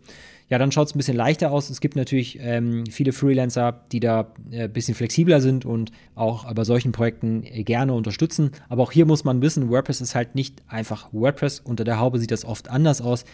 ja, 0.50 0.58
dann 0.58 0.72
schaut 0.72 0.88
es 0.88 0.96
ein 0.96 0.98
bisschen 0.98 1.16
leichter 1.16 1.52
aus. 1.52 1.70
Es 1.70 1.80
gibt 1.80 1.96
natürlich 1.96 2.40
ähm, 2.42 2.86
viele 2.88 3.14
Freelancer, 3.14 3.84
die 3.92 4.00
da 4.00 4.34
äh, 4.50 4.64
ein 4.64 4.74
bisschen 4.74 4.96
flexibler 4.96 5.42
sind 5.42 5.64
und 5.64 5.92
auch 6.16 6.52
bei 6.54 6.64
solchen 6.64 6.92
Projekten 6.92 7.44
äh, 7.44 7.64
gerne 7.64 7.94
unterstützen. 7.94 8.52
Aber 8.68 8.82
auch 8.82 8.92
hier 8.92 9.06
muss 9.06 9.24
man 9.24 9.44
wissen, 9.44 9.70
WordPress 9.70 10.02
ist 10.02 10.16
halt 10.16 10.34
nicht 10.34 10.64
einfach 10.68 11.14
WordPress. 11.14 11.60
Unter 11.60 11.84
der 11.84 12.00
Haube 12.00 12.18
sieht 12.18 12.32
das 12.32 12.46
oft 12.46 12.68
anders 12.68 13.00
aus. 13.00 13.26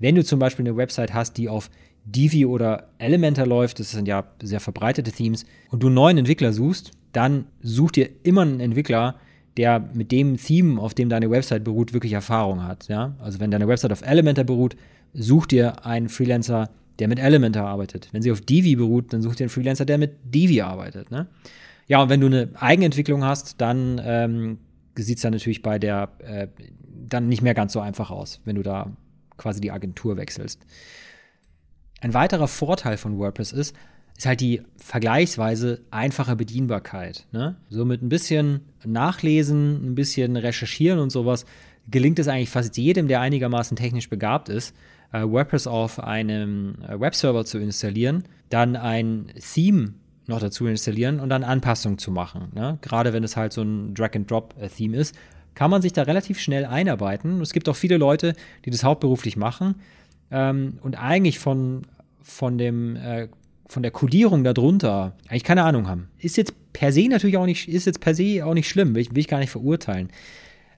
Wenn 0.00 0.16
du 0.16 0.24
zum 0.24 0.40
Beispiel 0.40 0.66
eine 0.66 0.76
Website 0.76 1.14
hast, 1.14 1.38
die 1.38 1.48
auf 1.48 1.70
Divi 2.04 2.46
oder 2.46 2.88
Elementor 2.98 3.46
läuft, 3.46 3.80
das 3.80 3.90
sind 3.90 4.06
ja 4.06 4.24
sehr 4.42 4.60
verbreitete 4.60 5.12
Themes, 5.12 5.46
und 5.70 5.82
du 5.82 5.86
einen 5.86 5.94
neuen 5.94 6.18
Entwickler 6.18 6.52
suchst, 6.52 6.92
dann 7.12 7.46
such 7.62 7.92
dir 7.92 8.08
immer 8.22 8.42
einen 8.42 8.60
Entwickler, 8.60 9.16
der 9.56 9.80
mit 9.94 10.10
dem 10.12 10.36
Theme, 10.36 10.80
auf 10.80 10.94
dem 10.94 11.08
deine 11.08 11.30
Website 11.30 11.64
beruht, 11.64 11.92
wirklich 11.92 12.12
Erfahrung 12.12 12.64
hat. 12.64 12.88
Ja? 12.88 13.14
Also 13.20 13.40
wenn 13.40 13.50
deine 13.50 13.68
Website 13.68 13.92
auf 13.92 14.02
Elementor 14.02 14.44
beruht, 14.44 14.76
such 15.12 15.46
dir 15.46 15.86
einen 15.86 16.08
Freelancer, 16.08 16.70
der 16.98 17.08
mit 17.08 17.18
Elementor 17.18 17.62
arbeitet. 17.62 18.08
Wenn 18.12 18.22
sie 18.22 18.32
auf 18.32 18.40
Divi 18.40 18.76
beruht, 18.76 19.12
dann 19.12 19.22
such 19.22 19.36
dir 19.36 19.44
einen 19.44 19.50
Freelancer, 19.50 19.84
der 19.84 19.98
mit 19.98 20.16
Divi 20.24 20.60
arbeitet. 20.60 21.10
Ne? 21.10 21.28
Ja, 21.86 22.02
und 22.02 22.08
wenn 22.08 22.20
du 22.20 22.26
eine 22.26 22.48
Eigenentwicklung 22.54 23.24
hast, 23.24 23.60
dann 23.60 24.00
ähm, 24.04 24.58
sieht 24.96 25.18
es 25.18 25.22
dann 25.22 25.32
natürlich 25.32 25.62
bei 25.62 25.78
der 25.78 26.10
äh, 26.18 26.48
dann 27.08 27.28
nicht 27.28 27.42
mehr 27.42 27.54
ganz 27.54 27.72
so 27.72 27.80
einfach 27.80 28.10
aus, 28.10 28.40
wenn 28.44 28.56
du 28.56 28.62
da 28.62 28.90
quasi 29.36 29.60
die 29.60 29.70
Agentur 29.70 30.16
wechselst. 30.16 30.64
Ein 32.04 32.12
weiterer 32.12 32.48
Vorteil 32.48 32.98
von 32.98 33.18
WordPress 33.18 33.52
ist, 33.52 33.74
ist 34.18 34.26
halt 34.26 34.42
die 34.42 34.60
vergleichsweise 34.76 35.80
einfache 35.90 36.36
Bedienbarkeit. 36.36 37.24
Ne? 37.32 37.56
So 37.70 37.86
mit 37.86 38.02
ein 38.02 38.10
bisschen 38.10 38.60
Nachlesen, 38.84 39.92
ein 39.92 39.94
bisschen 39.94 40.36
Recherchieren 40.36 40.98
und 40.98 41.08
sowas 41.08 41.46
gelingt 41.90 42.18
es 42.18 42.28
eigentlich 42.28 42.50
fast 42.50 42.76
jedem, 42.76 43.08
der 43.08 43.22
einigermaßen 43.22 43.78
technisch 43.78 44.10
begabt 44.10 44.50
ist, 44.50 44.76
äh, 45.12 45.22
WordPress 45.22 45.66
auf 45.66 45.98
einem 45.98 46.74
äh, 46.86 47.00
Webserver 47.00 47.46
zu 47.46 47.56
installieren, 47.56 48.24
dann 48.50 48.76
ein 48.76 49.32
Theme 49.40 49.94
noch 50.26 50.40
dazu 50.40 50.66
installieren 50.66 51.20
und 51.20 51.30
dann 51.30 51.42
Anpassungen 51.42 51.96
zu 51.96 52.10
machen. 52.10 52.48
Ne? 52.54 52.76
Gerade 52.82 53.14
wenn 53.14 53.24
es 53.24 53.34
halt 53.34 53.54
so 53.54 53.62
ein 53.62 53.94
Drag-and-Drop-Theme 53.94 54.94
ist, 54.94 55.16
kann 55.54 55.70
man 55.70 55.80
sich 55.80 55.94
da 55.94 56.02
relativ 56.02 56.38
schnell 56.38 56.66
einarbeiten. 56.66 57.40
Es 57.40 57.54
gibt 57.54 57.66
auch 57.66 57.76
viele 57.76 57.96
Leute, 57.96 58.34
die 58.66 58.70
das 58.70 58.84
hauptberuflich 58.84 59.38
machen 59.38 59.76
ähm, 60.30 60.78
und 60.82 60.96
eigentlich 60.96 61.38
von, 61.38 61.86
von, 62.24 62.58
dem, 62.58 62.96
äh, 62.96 63.28
von 63.66 63.82
der 63.82 63.92
Codierung 63.92 64.42
darunter 64.42 65.14
eigentlich 65.28 65.44
keine 65.44 65.62
Ahnung 65.62 65.86
haben. 65.88 66.08
Ist 66.18 66.36
jetzt 66.36 66.54
per 66.72 66.90
se 66.90 67.08
natürlich 67.08 67.36
auch 67.36 67.46
nicht, 67.46 67.68
ist 67.68 67.86
jetzt 67.86 68.00
per 68.00 68.14
se 68.14 68.44
auch 68.44 68.54
nicht 68.54 68.68
schlimm, 68.68 68.94
will 68.94 69.02
ich, 69.02 69.10
will 69.10 69.18
ich 69.18 69.28
gar 69.28 69.38
nicht 69.38 69.50
verurteilen. 69.50 70.08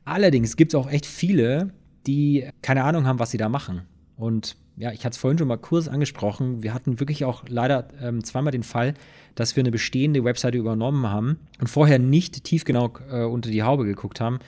Allerdings 0.04 0.56
gibt 0.56 0.72
es 0.72 0.74
auch 0.74 0.90
echt 0.90 1.06
viele, 1.06 1.70
die 2.06 2.48
keine 2.62 2.84
Ahnung 2.84 3.06
haben, 3.06 3.18
was 3.18 3.30
sie 3.30 3.38
da 3.38 3.48
machen. 3.48 3.82
Und 4.16 4.56
ja, 4.76 4.92
ich 4.92 5.04
hatte 5.04 5.14
es 5.14 5.18
vorhin 5.18 5.38
schon 5.38 5.48
mal 5.48 5.56
kurz 5.56 5.88
angesprochen. 5.88 6.62
Wir 6.62 6.74
hatten 6.74 7.00
wirklich 7.00 7.24
auch 7.24 7.44
leider 7.48 7.88
ähm, 8.02 8.22
zweimal 8.22 8.52
den 8.52 8.62
Fall, 8.62 8.94
dass 9.34 9.56
wir 9.56 9.62
eine 9.62 9.70
bestehende 9.70 10.22
Webseite 10.24 10.58
übernommen 10.58 11.08
haben 11.08 11.38
und 11.60 11.68
vorher 11.68 11.98
nicht 11.98 12.44
tief 12.44 12.64
genug 12.64 13.02
äh, 13.10 13.22
unter 13.22 13.50
die 13.50 13.62
Haube 13.62 13.84
geguckt 13.84 14.20
haben. 14.20 14.38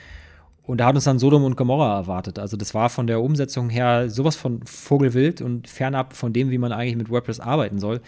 Und 0.69 0.77
da 0.77 0.85
hat 0.85 0.93
uns 0.93 1.05
dann 1.05 1.17
Sodom 1.17 1.45
und 1.45 1.57
Gomorra 1.57 1.97
erwartet. 1.97 2.37
Also 2.37 2.55
das 2.55 2.75
war 2.75 2.91
von 2.91 3.07
der 3.07 3.23
Umsetzung 3.23 3.71
her 3.71 4.07
sowas 4.07 4.35
von 4.35 4.61
Vogelwild 4.67 5.41
und 5.41 5.67
fernab 5.67 6.13
von 6.13 6.31
dem, 6.31 6.51
wie 6.51 6.59
man 6.59 6.71
eigentlich 6.71 6.95
mit 6.95 7.09
WordPress 7.09 7.39
arbeiten 7.39 7.79
soll, 7.79 8.01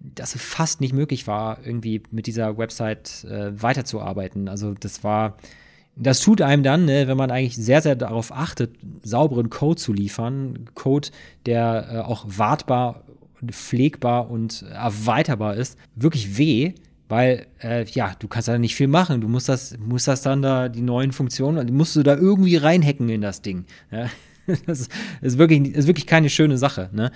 dass 0.00 0.34
es 0.34 0.42
fast 0.42 0.82
nicht 0.82 0.92
möglich 0.92 1.26
war, 1.26 1.64
irgendwie 1.64 2.02
mit 2.10 2.26
dieser 2.26 2.58
Website 2.58 3.24
äh, 3.24 3.50
weiterzuarbeiten. 3.62 4.50
Also 4.50 4.74
das 4.78 5.02
war 5.02 5.38
das 5.96 6.20
tut 6.20 6.42
einem 6.42 6.62
dann, 6.62 6.84
ne, 6.84 7.08
wenn 7.08 7.16
man 7.16 7.30
eigentlich 7.30 7.56
sehr, 7.56 7.80
sehr 7.80 7.96
darauf 7.96 8.32
achtet, 8.32 8.76
sauberen 9.02 9.48
Code 9.48 9.80
zu 9.80 9.94
liefern, 9.94 10.66
Code, 10.74 11.08
der 11.46 11.88
äh, 11.90 11.98
auch 12.00 12.26
wartbar, 12.28 13.04
pflegbar 13.46 14.30
und 14.30 14.60
erweiterbar 14.70 15.54
ist, 15.54 15.78
wirklich 15.94 16.36
weh, 16.36 16.74
weil 17.08 17.46
äh, 17.62 17.84
ja, 17.84 18.14
du 18.18 18.28
kannst 18.28 18.48
da 18.48 18.58
nicht 18.58 18.74
viel 18.74 18.88
machen. 18.88 19.20
Du 19.20 19.28
musst 19.28 19.48
das, 19.48 19.76
musst 19.78 20.08
das 20.08 20.22
dann 20.22 20.42
da, 20.42 20.68
die 20.68 20.80
neuen 20.80 21.12
Funktionen, 21.12 21.74
musst 21.74 21.96
du 21.96 22.02
da 22.02 22.16
irgendwie 22.16 22.56
reinhacken 22.56 23.08
in 23.08 23.20
das 23.20 23.42
Ding. 23.42 23.64
Ja? 23.90 24.08
Das 24.66 24.90
ist 25.22 25.38
wirklich, 25.38 25.74
ist 25.74 25.86
wirklich 25.86 26.06
keine 26.06 26.28
schöne 26.28 26.58
Sache. 26.58 26.90
Ne? 26.92 27.10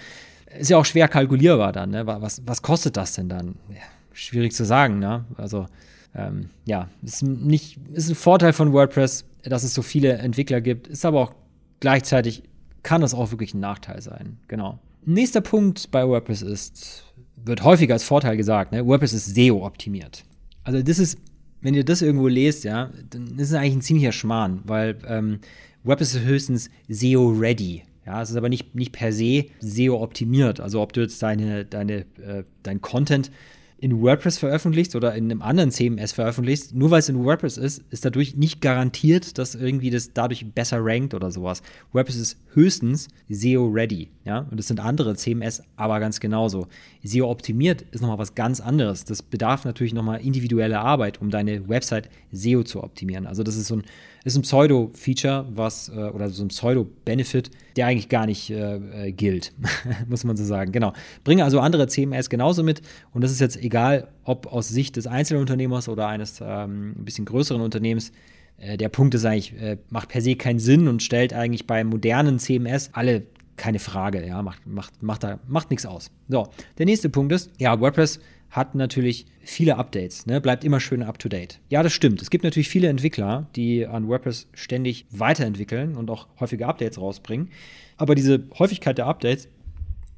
Ist 0.59 0.71
ja 0.71 0.79
auch 0.79 0.87
schwer 0.87 1.09
kalkulierbar 1.09 1.73
dann. 1.73 1.91
Ne? 1.91 2.07
Was, 2.07 2.41
was 2.47 2.63
kostet 2.63 2.97
das 2.97 3.13
denn 3.13 3.29
dann? 3.29 3.57
Ja, 3.69 3.83
schwierig 4.15 4.55
zu 4.55 4.65
sagen. 4.65 4.99
Ne? 4.99 5.27
Also 5.37 5.67
ähm, 6.15 6.49
ja, 6.65 6.89
ist 7.03 7.23
nicht, 7.23 7.79
ist 7.93 8.09
ein 8.09 8.15
Vorteil 8.15 8.55
von 8.55 8.73
WordPress, 8.73 9.27
dass 9.43 9.63
es 9.63 9.75
so 9.75 9.83
viele 9.83 10.15
Entwickler 10.15 10.63
gibt, 10.63 10.87
ist 10.87 11.05
aber 11.05 11.21
auch 11.21 11.35
gleichzeitig 11.81 12.45
kann 12.83 13.01
das 13.01 13.15
auch 13.15 13.31
wirklich 13.31 13.55
ein 13.55 13.61
Nachteil 13.61 14.01
sein. 14.01 14.39
Genau. 14.49 14.79
Nächster 15.05 15.41
Punkt 15.41 15.91
bei 15.91 16.07
WordPress 16.07 16.43
ist, 16.43 17.05
wird 17.45 17.63
häufiger 17.63 17.95
als 17.95 18.05
Vorteil 18.05 18.37
gesagt, 18.37 18.73
ne? 18.73 18.87
WordPress 18.87 19.13
ist 19.13 19.35
SEO-optimiert. 19.35 20.25
Also 20.65 20.83
das 20.83 20.99
ist, 20.99 21.19
wenn 21.61 21.75
ihr 21.75 21.85
das 21.85 22.03
irgendwo 22.03 22.29
lest, 22.29 22.65
ja, 22.65 22.91
dann 23.11 23.39
ist 23.39 23.51
es 23.51 23.55
eigentlich 23.55 23.75
ein 23.75 23.83
ziemlicher 23.83 24.13
Schmarrn, 24.13 24.61
weil 24.65 24.99
ähm, 25.07 25.41
WordPress 25.85 26.15
ist 26.15 26.25
höchstens 26.25 26.71
SEO-ready. 26.89 27.85
Ja, 28.07 28.23
es 28.23 28.31
ist 28.31 28.37
aber 28.37 28.49
nicht, 28.49 28.75
nicht 28.75 28.93
per 28.93 29.13
se 29.13 29.47
SEO 29.61 30.03
optimiert. 30.03 30.61
Also 30.61 30.81
ob 30.81 30.95
du 30.95 31.03
jetzt 31.03 31.23
deine, 31.23 31.67
deine, 31.67 32.07
äh, 32.17 32.45
dein 32.63 32.81
Content 32.81 33.31
in 33.81 34.03
WordPress 34.03 34.39
veröffentlichst 34.39 34.97
oder 34.97 35.15
in 35.15 35.31
einem 35.31 35.41
anderen 35.41 35.71
CMS 35.71 36.13
veröffentlichst, 36.13 36.75
nur 36.75 36.91
weil 36.91 36.99
es 36.99 37.09
in 37.09 37.25
WordPress 37.25 37.57
ist, 37.59 37.85
ist 37.91 38.05
dadurch 38.05 38.37
nicht 38.37 38.61
garantiert, 38.61 39.39
dass 39.39 39.55
irgendwie 39.55 39.91
das 39.91 40.13
dadurch 40.13 40.53
besser 40.53 40.79
rankt 40.81 41.15
oder 41.15 41.31
sowas. 41.31 41.63
WordPress 41.93 42.17
ist 42.17 42.37
höchstens 42.55 43.09
SEO-ready, 43.29 44.09
ja, 44.25 44.41
und 44.51 44.59
das 44.59 44.67
sind 44.67 44.81
andere 44.81 45.15
CMS 45.15 45.63
aber 45.77 46.01
ganz 46.01 46.19
genauso. 46.19 46.67
SEO-optimiert 47.05 47.83
ist 47.93 48.01
nochmal 48.01 48.19
was 48.19 48.35
ganz 48.35 48.61
anderes. 48.61 49.05
Das 49.05 49.23
bedarf 49.23 49.65
natürlich 49.65 49.95
nochmal 49.95 50.21
individuelle 50.21 50.81
Arbeit, 50.81 51.21
um 51.21 51.31
deine 51.31 51.69
Website 51.69 52.11
SEO 52.33 52.65
zu 52.65 52.83
optimieren. 52.83 53.27
Also 53.27 53.45
das 53.45 53.57
ist 53.57 53.69
so 53.69 53.77
ein 53.77 53.85
ist 54.29 54.37
ein 54.37 54.43
Pseudo-Feature, 54.43 55.47
was, 55.51 55.89
äh, 55.89 55.93
oder 55.93 56.29
so 56.29 56.45
ein 56.45 56.49
Pseudo-Benefit, 56.49 57.51
der 57.77 57.87
eigentlich 57.87 58.09
gar 58.09 58.27
nicht 58.27 58.51
äh, 58.51 59.07
äh 59.09 59.13
gilt, 59.13 59.53
muss 60.09 60.25
man 60.25 60.37
so 60.37 60.45
sagen. 60.45 60.71
Genau. 60.73 60.93
Bringe 61.25 61.45
also 61.45 61.61
andere 61.61 61.89
CMS 61.89 62.29
genauso 62.29 62.63
mit 62.63 62.83
und 63.13 63.23
das 63.23 63.33
ist 63.33 63.41
jetzt 63.41 63.57
egal, 63.57 64.09
ob 64.25 64.47
aus 64.53 64.69
Sicht 64.69 64.97
des 64.97 65.07
Einzelunternehmers 65.07 65.89
oder 65.89 66.07
eines 66.07 66.41
ähm, 66.41 66.95
ein 66.99 67.05
bisschen 67.05 67.25
größeren 67.25 67.63
Unternehmens. 67.63 68.13
Äh, 68.59 68.77
der 68.77 68.89
Punkt 68.89 69.15
ist 69.15 69.25
eigentlich, 69.25 69.55
macht 69.91 70.11
per 70.11 70.21
se 70.21 70.37
keinen 70.37 70.59
Sinn 70.59 70.89
und 70.89 71.03
stellt 71.03 71.33
eigentlich 71.33 71.67
bei 71.67 71.83
modernen 71.83 72.39
CMS 72.39 72.91
alle 72.93 73.27
keine 73.57 73.81
Frage, 73.81 74.25
ja, 74.25 74.41
macht, 74.41 74.67
macht, 74.67 75.03
macht, 75.03 75.25
da, 75.25 75.41
macht 75.49 75.71
nichts 75.71 75.85
aus. 75.85 76.13
So, 76.29 76.47
der 76.79 76.87
nächste 76.87 77.09
Punkt 77.09 77.33
ist, 77.33 77.51
ja, 77.59 77.81
WordPress 77.81 78.21
hat 78.51 78.75
natürlich 78.75 79.27
viele 79.41 79.77
Updates, 79.77 80.27
ne? 80.27 80.41
bleibt 80.41 80.65
immer 80.65 80.81
schön 80.81 81.03
up 81.03 81.19
to 81.19 81.29
date. 81.29 81.61
Ja, 81.69 81.83
das 81.83 81.93
stimmt. 81.93 82.23
Es 82.23 82.31
gibt 82.31 82.45
natürlich 82.45 82.69
viele 82.69 82.89
Entwickler, 82.89 83.47
die 83.57 83.87
an 83.87 84.09
WordPress 84.09 84.49
ständig 84.55 85.07
weiterentwickeln 85.11 85.97
und 85.97 86.11
auch 86.11 86.29
häufige 86.41 86.67
Updates 86.67 87.01
rausbringen. 87.01 87.51
Aber 87.97 88.15
diese 88.15 88.45
Häufigkeit 88.59 88.99
der 88.99 89.07
Updates 89.07 89.49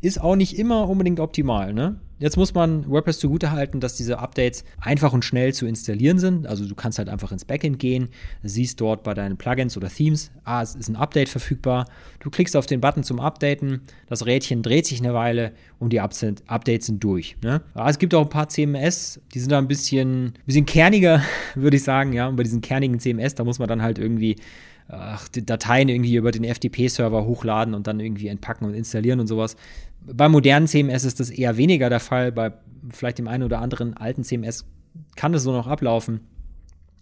ist 0.01 0.21
auch 0.21 0.37
nicht 0.37 0.59
immer 0.59 0.89
unbedingt 0.89 1.21
optimal. 1.21 1.73
Ne? 1.73 1.97
Jetzt 2.19 2.37
muss 2.37 2.53
man 2.53 2.87
WordPress 2.89 3.19
zugutehalten, 3.19 3.81
dass 3.81 3.97
diese 3.97 4.19
Updates 4.19 4.65
einfach 4.79 5.15
und 5.15 5.25
schnell 5.25 5.55
zu 5.55 5.67
installieren 5.67 6.19
sind. 6.19 6.47
Also 6.47 6.67
du 6.67 6.75
kannst 6.75 6.99
halt 6.99 7.09
einfach 7.09 7.33
ins 7.33 7.47
Backend 7.47 7.79
gehen, 7.79 8.09
siehst 8.43 8.79
dort 8.81 9.03
bei 9.03 9.15
deinen 9.15 9.39
Plugins 9.39 9.77
oder 9.77 9.89
Themes, 9.89 10.31
ah, 10.45 10.61
es 10.63 10.75
ist 10.75 10.89
ein 10.89 10.97
Update 10.97 11.31
verfügbar. 11.31 11.87
Du 12.19 12.29
klickst 12.29 12.57
auf 12.57 12.67
den 12.67 12.83
Button 12.83 13.05
zum 13.05 13.21
Updaten, 13.21 13.81
das 14.07 14.27
Rädchen 14.27 14.63
dreht 14.63 14.87
sich 14.87 15.01
eine 15.01 15.15
Weile 15.15 15.53
und 15.79 15.95
die 15.95 16.01
Updates 16.01 16.87
sind 16.87 17.03
durch. 17.03 17.37
Ne? 17.43 17.63
es 17.75 17.99
gibt 17.99 18.15
auch 18.15 18.23
ein 18.23 18.29
paar 18.29 18.51
CMS, 18.51 19.21
die 19.33 19.41
sind 19.41 19.51
da 19.51 19.59
ein 19.59 19.69
bisschen, 19.69 20.35
bisschen 20.45 20.67
kerniger, 20.67 21.23
würde 21.55 21.79
ich 21.79 21.85
sagen. 21.85 22.13
Ja, 22.13 22.29
und 22.29 22.37
bei 22.37 22.43
diesen 22.43 22.61
kernigen 22.61 23.01
CMS, 23.01 23.35
da 23.35 23.45
muss 23.45 23.59
man 23.59 23.69
dann 23.69 23.81
halt 23.81 23.99
irgendwie 23.99 24.37
ach, 24.91 25.29
die 25.29 25.45
Dateien 25.45 25.89
irgendwie 25.89 26.17
über 26.17 26.31
den 26.31 26.45
FTP-Server 26.45 27.25
hochladen 27.25 27.75
und 27.75 27.87
dann 27.87 28.01
irgendwie 28.01 28.29
entpacken 28.29 28.65
und 28.65 28.75
installieren 28.75 29.21
und 29.21 29.27
sowas. 29.27 29.57
Bei 30.01 30.29
modernen 30.29 30.67
CMS 30.67 31.05
ist 31.05 31.21
das 31.21 31.31
eher 31.31 31.57
weniger 31.57 31.91
der 31.91 32.01
Fall. 32.01 32.33
Bei 32.33 32.53
vielleicht 32.91 33.19
dem 33.19 33.29
einen 33.29 33.45
oder 33.45 33.61
anderen 33.61 33.97
alten 33.97 34.25
CMS 34.25 34.65
kann 35.17 35.33
das 35.33 35.43
so 35.43 35.53
noch 35.53 35.67
ablaufen. 35.67 36.21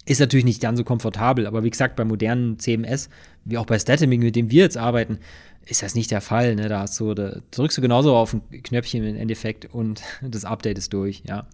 Ist 0.07 0.21
natürlich 0.21 0.45
nicht 0.45 0.63
ganz 0.63 0.79
so 0.79 0.85
komfortabel, 0.85 1.47
aber 1.47 1.65
wie 1.65 1.71
gesagt, 1.71 1.95
bei 1.97 2.05
modernen 2.05 2.59
CMS, 2.59 3.11
wie 3.45 3.59
auch 3.59 3.67
bei 3.67 3.79
Statiming, 3.79 4.21
mit 4.21 4.37
dem 4.37 4.51
wir 4.51 4.63
jetzt 4.63 4.79
arbeiten, 4.79 5.19
ist 5.67 5.83
das 5.83 5.95
nicht 5.95 6.11
der 6.11 6.23
Fall. 6.23 6.57
Ne? 6.57 6.69
Da, 6.69 6.81
hast 6.81 6.99
du, 6.99 7.13
da 7.13 7.41
drückst 7.51 7.77
du 7.77 7.83
genauso 7.83 8.17
auf 8.17 8.33
ein 8.33 8.43
Knöpfchen 8.63 9.05
im 9.05 9.17
Endeffekt 9.17 9.67
und 9.67 10.03
das 10.23 10.45
Update 10.45 10.79
ist 10.79 10.93
durch, 10.93 11.23
ja. 11.27 11.47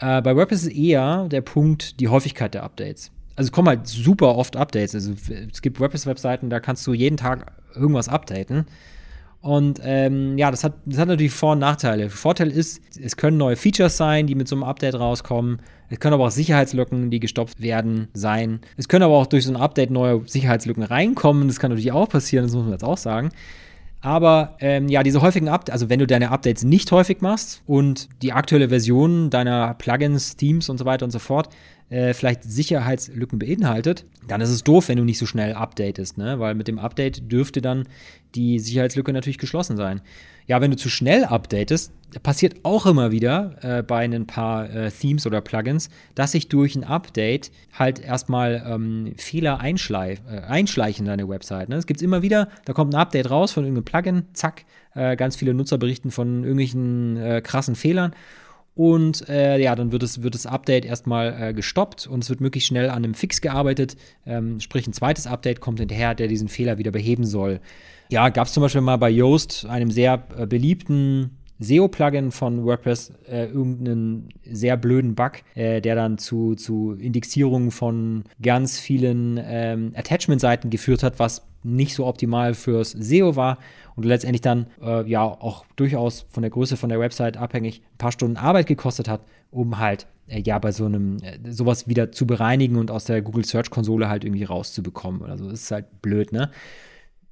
Äh, 0.00 0.20
bei 0.22 0.34
WordPress 0.34 0.64
ist 0.64 0.74
eher 0.74 1.28
der 1.28 1.40
Punkt 1.40 2.00
die 2.00 2.08
Häufigkeit 2.08 2.54
der 2.54 2.64
Updates 2.64 3.12
also 3.36 3.50
kommen 3.50 3.68
halt 3.68 3.86
super 3.86 4.36
oft 4.36 4.56
Updates. 4.56 4.94
Also 4.94 5.14
es 5.50 5.62
gibt 5.62 5.80
WordPress-Webseiten, 5.80 6.50
da 6.50 6.60
kannst 6.60 6.86
du 6.86 6.92
jeden 6.92 7.16
Tag 7.16 7.52
irgendwas 7.74 8.08
updaten. 8.08 8.66
Und 9.40 9.80
ähm, 9.84 10.38
ja, 10.38 10.50
das 10.50 10.64
hat, 10.64 10.72
das 10.86 10.98
hat 10.98 11.08
natürlich 11.08 11.32
Vor- 11.32 11.52
und 11.52 11.58
Nachteile. 11.58 12.08
Vorteil 12.08 12.50
ist, 12.50 12.80
es 12.98 13.18
können 13.18 13.36
neue 13.36 13.56
Features 13.56 13.96
sein, 13.98 14.26
die 14.26 14.34
mit 14.34 14.48
so 14.48 14.56
einem 14.56 14.62
Update 14.62 14.94
rauskommen. 14.94 15.60
Es 15.90 16.00
können 16.00 16.14
aber 16.14 16.24
auch 16.24 16.30
Sicherheitslücken, 16.30 17.10
die 17.10 17.20
gestopft 17.20 17.60
werden, 17.60 18.08
sein. 18.14 18.60
Es 18.78 18.88
können 18.88 19.02
aber 19.02 19.14
auch 19.14 19.26
durch 19.26 19.44
so 19.44 19.52
ein 19.52 19.56
Update 19.56 19.90
neue 19.90 20.22
Sicherheitslücken 20.24 20.82
reinkommen. 20.82 21.46
Das 21.48 21.60
kann 21.60 21.70
natürlich 21.70 21.92
auch 21.92 22.08
passieren, 22.08 22.46
das 22.46 22.54
muss 22.54 22.62
man 22.62 22.72
jetzt 22.72 22.84
auch 22.84 22.96
sagen. 22.96 23.32
Aber 24.00 24.56
ähm, 24.60 24.88
ja, 24.88 25.02
diese 25.02 25.20
häufigen 25.20 25.48
Updates, 25.48 25.72
also 25.72 25.90
wenn 25.90 25.98
du 25.98 26.06
deine 26.06 26.30
Updates 26.30 26.62
nicht 26.62 26.90
häufig 26.90 27.20
machst 27.20 27.62
und 27.66 28.08
die 28.22 28.32
aktuelle 28.32 28.70
Version 28.70 29.28
deiner 29.28 29.74
Plugins, 29.74 30.36
Themes 30.36 30.68
und 30.68 30.78
so 30.78 30.86
weiter 30.86 31.04
und 31.04 31.10
so 31.10 31.18
fort 31.18 31.48
äh, 31.90 32.14
vielleicht 32.14 32.42
Sicherheitslücken 32.44 33.38
beinhaltet, 33.38 34.04
dann 34.26 34.40
ist 34.40 34.50
es 34.50 34.64
doof, 34.64 34.88
wenn 34.88 34.98
du 34.98 35.04
nicht 35.04 35.18
so 35.18 35.26
schnell 35.26 35.54
updatest, 35.54 36.18
ne? 36.18 36.38
weil 36.38 36.54
mit 36.54 36.68
dem 36.68 36.78
Update 36.78 37.30
dürfte 37.30 37.60
dann 37.60 37.86
die 38.34 38.58
Sicherheitslücke 38.58 39.12
natürlich 39.12 39.38
geschlossen 39.38 39.76
sein. 39.76 40.00
Ja, 40.46 40.60
wenn 40.60 40.70
du 40.70 40.76
zu 40.76 40.90
schnell 40.90 41.24
updatest, 41.24 41.92
passiert 42.22 42.64
auch 42.64 42.86
immer 42.86 43.12
wieder 43.12 43.56
äh, 43.62 43.82
bei 43.82 44.04
ein 44.04 44.26
paar 44.26 44.68
äh, 44.70 44.90
Themes 44.90 45.26
oder 45.26 45.40
Plugins, 45.40 45.88
dass 46.14 46.32
sich 46.32 46.48
durch 46.48 46.76
ein 46.76 46.84
Update 46.84 47.50
halt 47.72 47.98
erstmal 47.98 48.62
ähm, 48.66 49.14
Fehler 49.16 49.60
einschleich, 49.60 50.20
äh, 50.30 50.40
einschleichen 50.40 51.06
in 51.06 51.10
deine 51.10 51.28
Website. 51.28 51.68
Ne? 51.68 51.76
Das 51.76 51.86
gibt 51.86 52.00
es 52.00 52.02
immer 52.02 52.22
wieder, 52.22 52.48
da 52.66 52.72
kommt 52.72 52.94
ein 52.94 53.00
Update 53.00 53.30
raus 53.30 53.52
von 53.52 53.64
irgendeinem 53.64 53.84
Plugin, 53.84 54.24
zack, 54.32 54.64
äh, 54.94 55.16
ganz 55.16 55.36
viele 55.36 55.54
Nutzer 55.54 55.78
berichten 55.78 56.10
von 56.10 56.42
irgendwelchen 56.44 57.16
äh, 57.16 57.40
krassen 57.40 57.74
Fehlern 57.74 58.14
und 58.74 59.28
äh, 59.28 59.58
ja, 59.60 59.76
dann 59.76 59.92
wird, 59.92 60.02
es, 60.02 60.22
wird 60.22 60.34
das 60.34 60.46
Update 60.46 60.84
erstmal 60.84 61.36
äh, 61.40 61.54
gestoppt 61.54 62.06
und 62.08 62.24
es 62.24 62.30
wird 62.30 62.40
möglichst 62.40 62.68
schnell 62.68 62.90
an 62.90 63.04
einem 63.04 63.14
Fix 63.14 63.40
gearbeitet. 63.40 63.96
Ähm, 64.26 64.58
sprich, 64.58 64.86
ein 64.86 64.92
zweites 64.92 65.26
Update 65.26 65.60
kommt 65.60 65.78
hinterher, 65.78 66.14
der 66.14 66.26
diesen 66.26 66.48
Fehler 66.48 66.76
wieder 66.78 66.90
beheben 66.90 67.24
soll. 67.24 67.60
Ja, 68.10 68.28
gab 68.30 68.48
es 68.48 68.52
zum 68.52 68.62
Beispiel 68.62 68.80
mal 68.80 68.96
bei 68.96 69.10
Yoast, 69.10 69.66
einem 69.66 69.90
sehr 69.90 70.24
äh, 70.36 70.46
beliebten 70.46 71.38
SEO-Plugin 71.60 72.32
von 72.32 72.64
WordPress, 72.64 73.12
äh, 73.28 73.46
irgendeinen 73.46 74.28
sehr 74.44 74.76
blöden 74.76 75.14
Bug, 75.14 75.32
äh, 75.54 75.80
der 75.80 75.94
dann 75.94 76.18
zu, 76.18 76.56
zu 76.56 76.94
Indexierungen 76.98 77.70
von 77.70 78.24
ganz 78.42 78.80
vielen 78.80 79.40
ähm, 79.42 79.92
Attachment-Seiten 79.94 80.70
geführt 80.70 81.04
hat, 81.04 81.20
was 81.20 81.46
nicht 81.62 81.94
so 81.94 82.06
optimal 82.06 82.54
fürs 82.54 82.90
SEO 82.90 83.36
war 83.36 83.58
und 83.96 84.04
letztendlich 84.04 84.40
dann 84.40 84.66
äh, 84.82 85.08
ja 85.08 85.22
auch 85.22 85.64
durchaus 85.76 86.26
von 86.30 86.42
der 86.42 86.50
Größe 86.50 86.76
von 86.76 86.88
der 86.88 87.00
Website 87.00 87.36
abhängig 87.36 87.82
ein 87.94 87.98
paar 87.98 88.12
Stunden 88.12 88.36
Arbeit 88.36 88.66
gekostet 88.66 89.08
hat, 89.08 89.22
um 89.50 89.78
halt 89.78 90.06
äh, 90.26 90.40
ja 90.40 90.58
bei 90.58 90.72
so 90.72 90.86
einem 90.86 91.18
äh, 91.22 91.38
sowas 91.50 91.88
wieder 91.88 92.12
zu 92.12 92.26
bereinigen 92.26 92.76
und 92.76 92.90
aus 92.90 93.04
der 93.04 93.22
Google 93.22 93.44
Search 93.44 93.70
Konsole 93.70 94.08
halt 94.08 94.24
irgendwie 94.24 94.44
rauszubekommen 94.44 95.22
oder 95.22 95.36
so. 95.38 95.48
Das 95.48 95.62
ist 95.62 95.70
halt 95.70 96.02
blöd, 96.02 96.32
ne? 96.32 96.50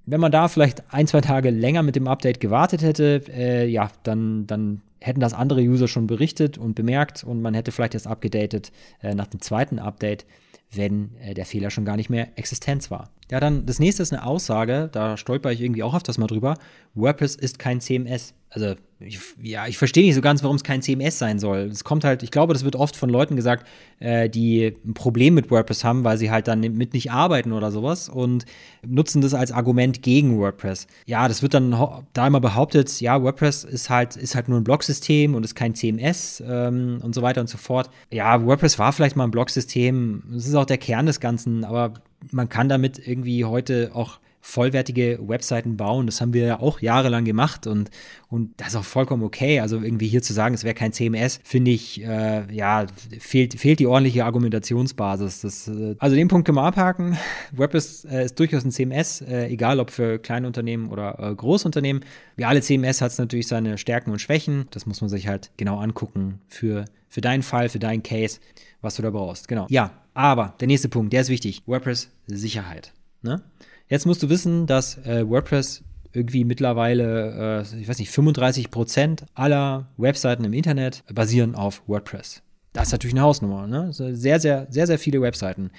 Wenn 0.05 0.20
man 0.20 0.33
da 0.33 0.48
vielleicht 0.48 0.92
ein, 0.92 1.07
zwei 1.07 1.20
Tage 1.20 1.51
länger 1.51 1.85
mit 1.85 1.94
dem 1.94 2.09
Update 2.09 2.40
gewartet 2.40 2.83
hätte, 2.83 3.22
äh, 3.29 3.68
ja, 3.68 3.88
dann, 4.03 4.48
dann 4.48 4.83
hätten 5.01 5.20
das 5.20 5.33
andere 5.33 5.61
User 5.61 5.87
schon 5.87 6.09
berichtet 6.09 6.59
und 6.59 6.75
bemerkt 6.75 7.22
und 7.22 7.40
man 7.40 7.55
hätte 7.55 7.70
vielleicht 7.70 7.94
erst 7.94 8.09
abgedatet 8.09 8.72
äh, 9.01 9.14
nach 9.14 9.29
dem 9.29 9.40
zweiten 9.40 9.79
Update, 9.79 10.27
wenn 10.74 11.16
äh, 11.16 11.35
der 11.35 11.46
Fehler 11.46 11.70
schon 11.70 11.85
gar 11.85 11.96
nicht 11.96 12.11
mehr 12.11 12.37
existent 12.37 12.90
war. 12.90 13.11
Ja, 13.30 13.40
dann 13.40 13.66
das 13.66 13.78
nächste 13.78 14.02
ist 14.02 14.12
eine 14.12 14.24
Aussage, 14.24 14.88
da 14.92 15.16
stolper 15.16 15.52
ich 15.52 15.61
irgendwie 15.61 15.82
auch 15.82 15.94
öfters 15.94 16.18
mal 16.18 16.26
drüber. 16.26 16.58
WordPress 16.94 17.35
ist 17.35 17.58
kein 17.58 17.80
CMS. 17.80 18.35
Also, 18.54 18.74
ich, 19.00 19.18
ja, 19.40 19.66
ich 19.66 19.78
verstehe 19.78 20.04
nicht 20.04 20.14
so 20.14 20.20
ganz, 20.20 20.42
warum 20.42 20.56
es 20.56 20.62
kein 20.62 20.82
CMS 20.82 21.18
sein 21.18 21.38
soll. 21.38 21.70
Es 21.72 21.84
kommt 21.84 22.04
halt, 22.04 22.22
ich 22.22 22.30
glaube, 22.30 22.52
das 22.52 22.64
wird 22.64 22.76
oft 22.76 22.96
von 22.96 23.08
Leuten 23.08 23.34
gesagt, 23.34 23.66
äh, 23.98 24.28
die 24.28 24.76
ein 24.84 24.92
Problem 24.92 25.34
mit 25.34 25.50
WordPress 25.50 25.84
haben, 25.84 26.04
weil 26.04 26.18
sie 26.18 26.30
halt 26.30 26.48
dann 26.48 26.60
mit 26.60 26.92
nicht 26.92 27.10
arbeiten 27.10 27.52
oder 27.52 27.70
sowas 27.70 28.10
und 28.10 28.44
nutzen 28.86 29.22
das 29.22 29.32
als 29.32 29.52
Argument 29.52 30.02
gegen 30.02 30.38
WordPress. 30.38 30.86
Ja, 31.06 31.28
das 31.28 31.42
wird 31.42 31.54
dann 31.54 31.74
da 32.12 32.26
immer 32.26 32.40
behauptet, 32.40 33.00
ja, 33.00 33.22
WordPress 33.22 33.64
ist 33.64 33.88
halt, 33.88 34.16
ist 34.16 34.34
halt 34.34 34.48
nur 34.48 34.60
ein 34.60 34.64
Blogsystem 34.64 35.34
und 35.34 35.44
ist 35.44 35.54
kein 35.54 35.74
CMS 35.74 36.42
ähm, 36.46 37.00
und 37.02 37.14
so 37.14 37.22
weiter 37.22 37.40
und 37.40 37.48
so 37.48 37.58
fort. 37.58 37.88
Ja, 38.10 38.44
WordPress 38.44 38.78
war 38.78 38.92
vielleicht 38.92 39.16
mal 39.16 39.24
ein 39.24 39.30
Blogsystem. 39.30 40.24
Das 40.30 40.46
ist 40.46 40.54
auch 40.54 40.66
der 40.66 40.78
Kern 40.78 41.06
des 41.06 41.20
Ganzen, 41.20 41.64
aber 41.64 41.94
man 42.30 42.48
kann 42.50 42.68
damit 42.68 43.06
irgendwie 43.06 43.44
heute 43.46 43.90
auch 43.94 44.20
vollwertige 44.44 45.20
Webseiten 45.22 45.76
bauen. 45.76 46.07
Das 46.07 46.20
haben 46.20 46.35
wir 46.35 46.44
ja 46.44 46.61
auch 46.61 46.81
jahrelang 46.81 47.24
gemacht 47.24 47.68
und, 47.68 47.90
und 48.28 48.52
das 48.57 48.68
ist 48.68 48.76
auch 48.76 48.85
vollkommen 48.85 49.22
okay. 49.22 49.61
Also 49.61 49.81
irgendwie 49.81 50.09
hier 50.09 50.20
zu 50.20 50.33
sagen, 50.33 50.52
es 50.55 50.64
wäre 50.64 50.74
kein 50.74 50.92
CMS, 50.92 51.40
finde 51.44 51.70
ich, 51.70 52.02
äh, 52.02 52.52
ja, 52.52 52.87
fehlt, 53.20 53.59
fehlt 53.59 53.78
die 53.78 53.87
ordentliche 53.87 54.24
Argumentationsbasis. 54.24 55.42
Das, 55.42 55.68
äh, 55.68 55.94
also 55.98 56.16
den 56.16 56.26
Punkt 56.26 56.44
können 56.44 56.59
wir 56.59 56.64
abhaken. 56.64 57.16
WordPress 57.52 58.04
äh, 58.04 58.25
ist 58.25 58.38
durchaus 58.38 58.64
ein 58.64 58.73
CMS, 58.73 59.21
äh, 59.21 59.46
egal 59.46 59.79
ob 59.79 59.92
für 59.92 60.19
Kleinunternehmen 60.19 60.90
oder 60.90 61.19
äh, 61.21 61.35
Großunternehmen. 61.35 62.04
Wie 62.35 62.44
alle 62.44 62.60
CMS 62.60 63.00
hat 63.00 63.12
es 63.12 63.19
natürlich 63.19 63.46
seine 63.46 63.79
Stärken 63.79 64.10
und 64.10 64.21
Schwächen. 64.21 64.66
Das 64.73 64.87
muss 64.87 65.00
man 65.00 65.08
sich 65.08 65.29
halt 65.29 65.52
genau 65.56 65.79
angucken 65.79 66.40
für, 66.48 66.87
für 67.08 67.21
deinen 67.21 67.44
Fall, 67.44 67.69
für 67.69 67.79
deinen 67.79 68.02
Case, 68.02 68.40
was 68.81 68.96
du 68.96 69.02
da 69.02 69.10
brauchst. 69.10 69.46
Genau. 69.46 69.66
Ja, 69.71 69.92
aber 70.14 70.54
der 70.58 70.66
nächste 70.66 70.88
Punkt, 70.88 71.12
der 71.12 71.21
ist 71.21 71.29
wichtig. 71.29 71.62
WordPress 71.66 72.10
Sicherheit. 72.27 72.92
Ne? 73.23 73.42
Jetzt 73.88 74.06
musst 74.06 74.23
du 74.23 74.29
wissen, 74.29 74.66
dass 74.66 74.98
äh, 74.98 75.29
WordPress 75.29 75.83
irgendwie 76.12 76.44
mittlerweile, 76.44 77.62
äh, 77.62 77.81
ich 77.81 77.88
weiß 77.88 77.98
nicht, 77.98 78.10
35 78.10 78.70
Prozent 78.70 79.25
aller 79.35 79.88
Webseiten 79.96 80.44
im 80.44 80.52
Internet 80.52 81.04
basieren 81.12 81.54
auf 81.54 81.83
WordPress. 81.87 82.42
Das 82.73 82.88
ist 82.88 82.92
natürlich 82.92 83.14
eine 83.14 83.23
Hausnummer. 83.23 83.66
Ne? 83.66 83.92
Sehr, 83.92 84.40
sehr, 84.40 84.66
sehr, 84.70 84.87
sehr 84.87 84.98
viele 84.98 85.20
Webseiten. 85.20 85.70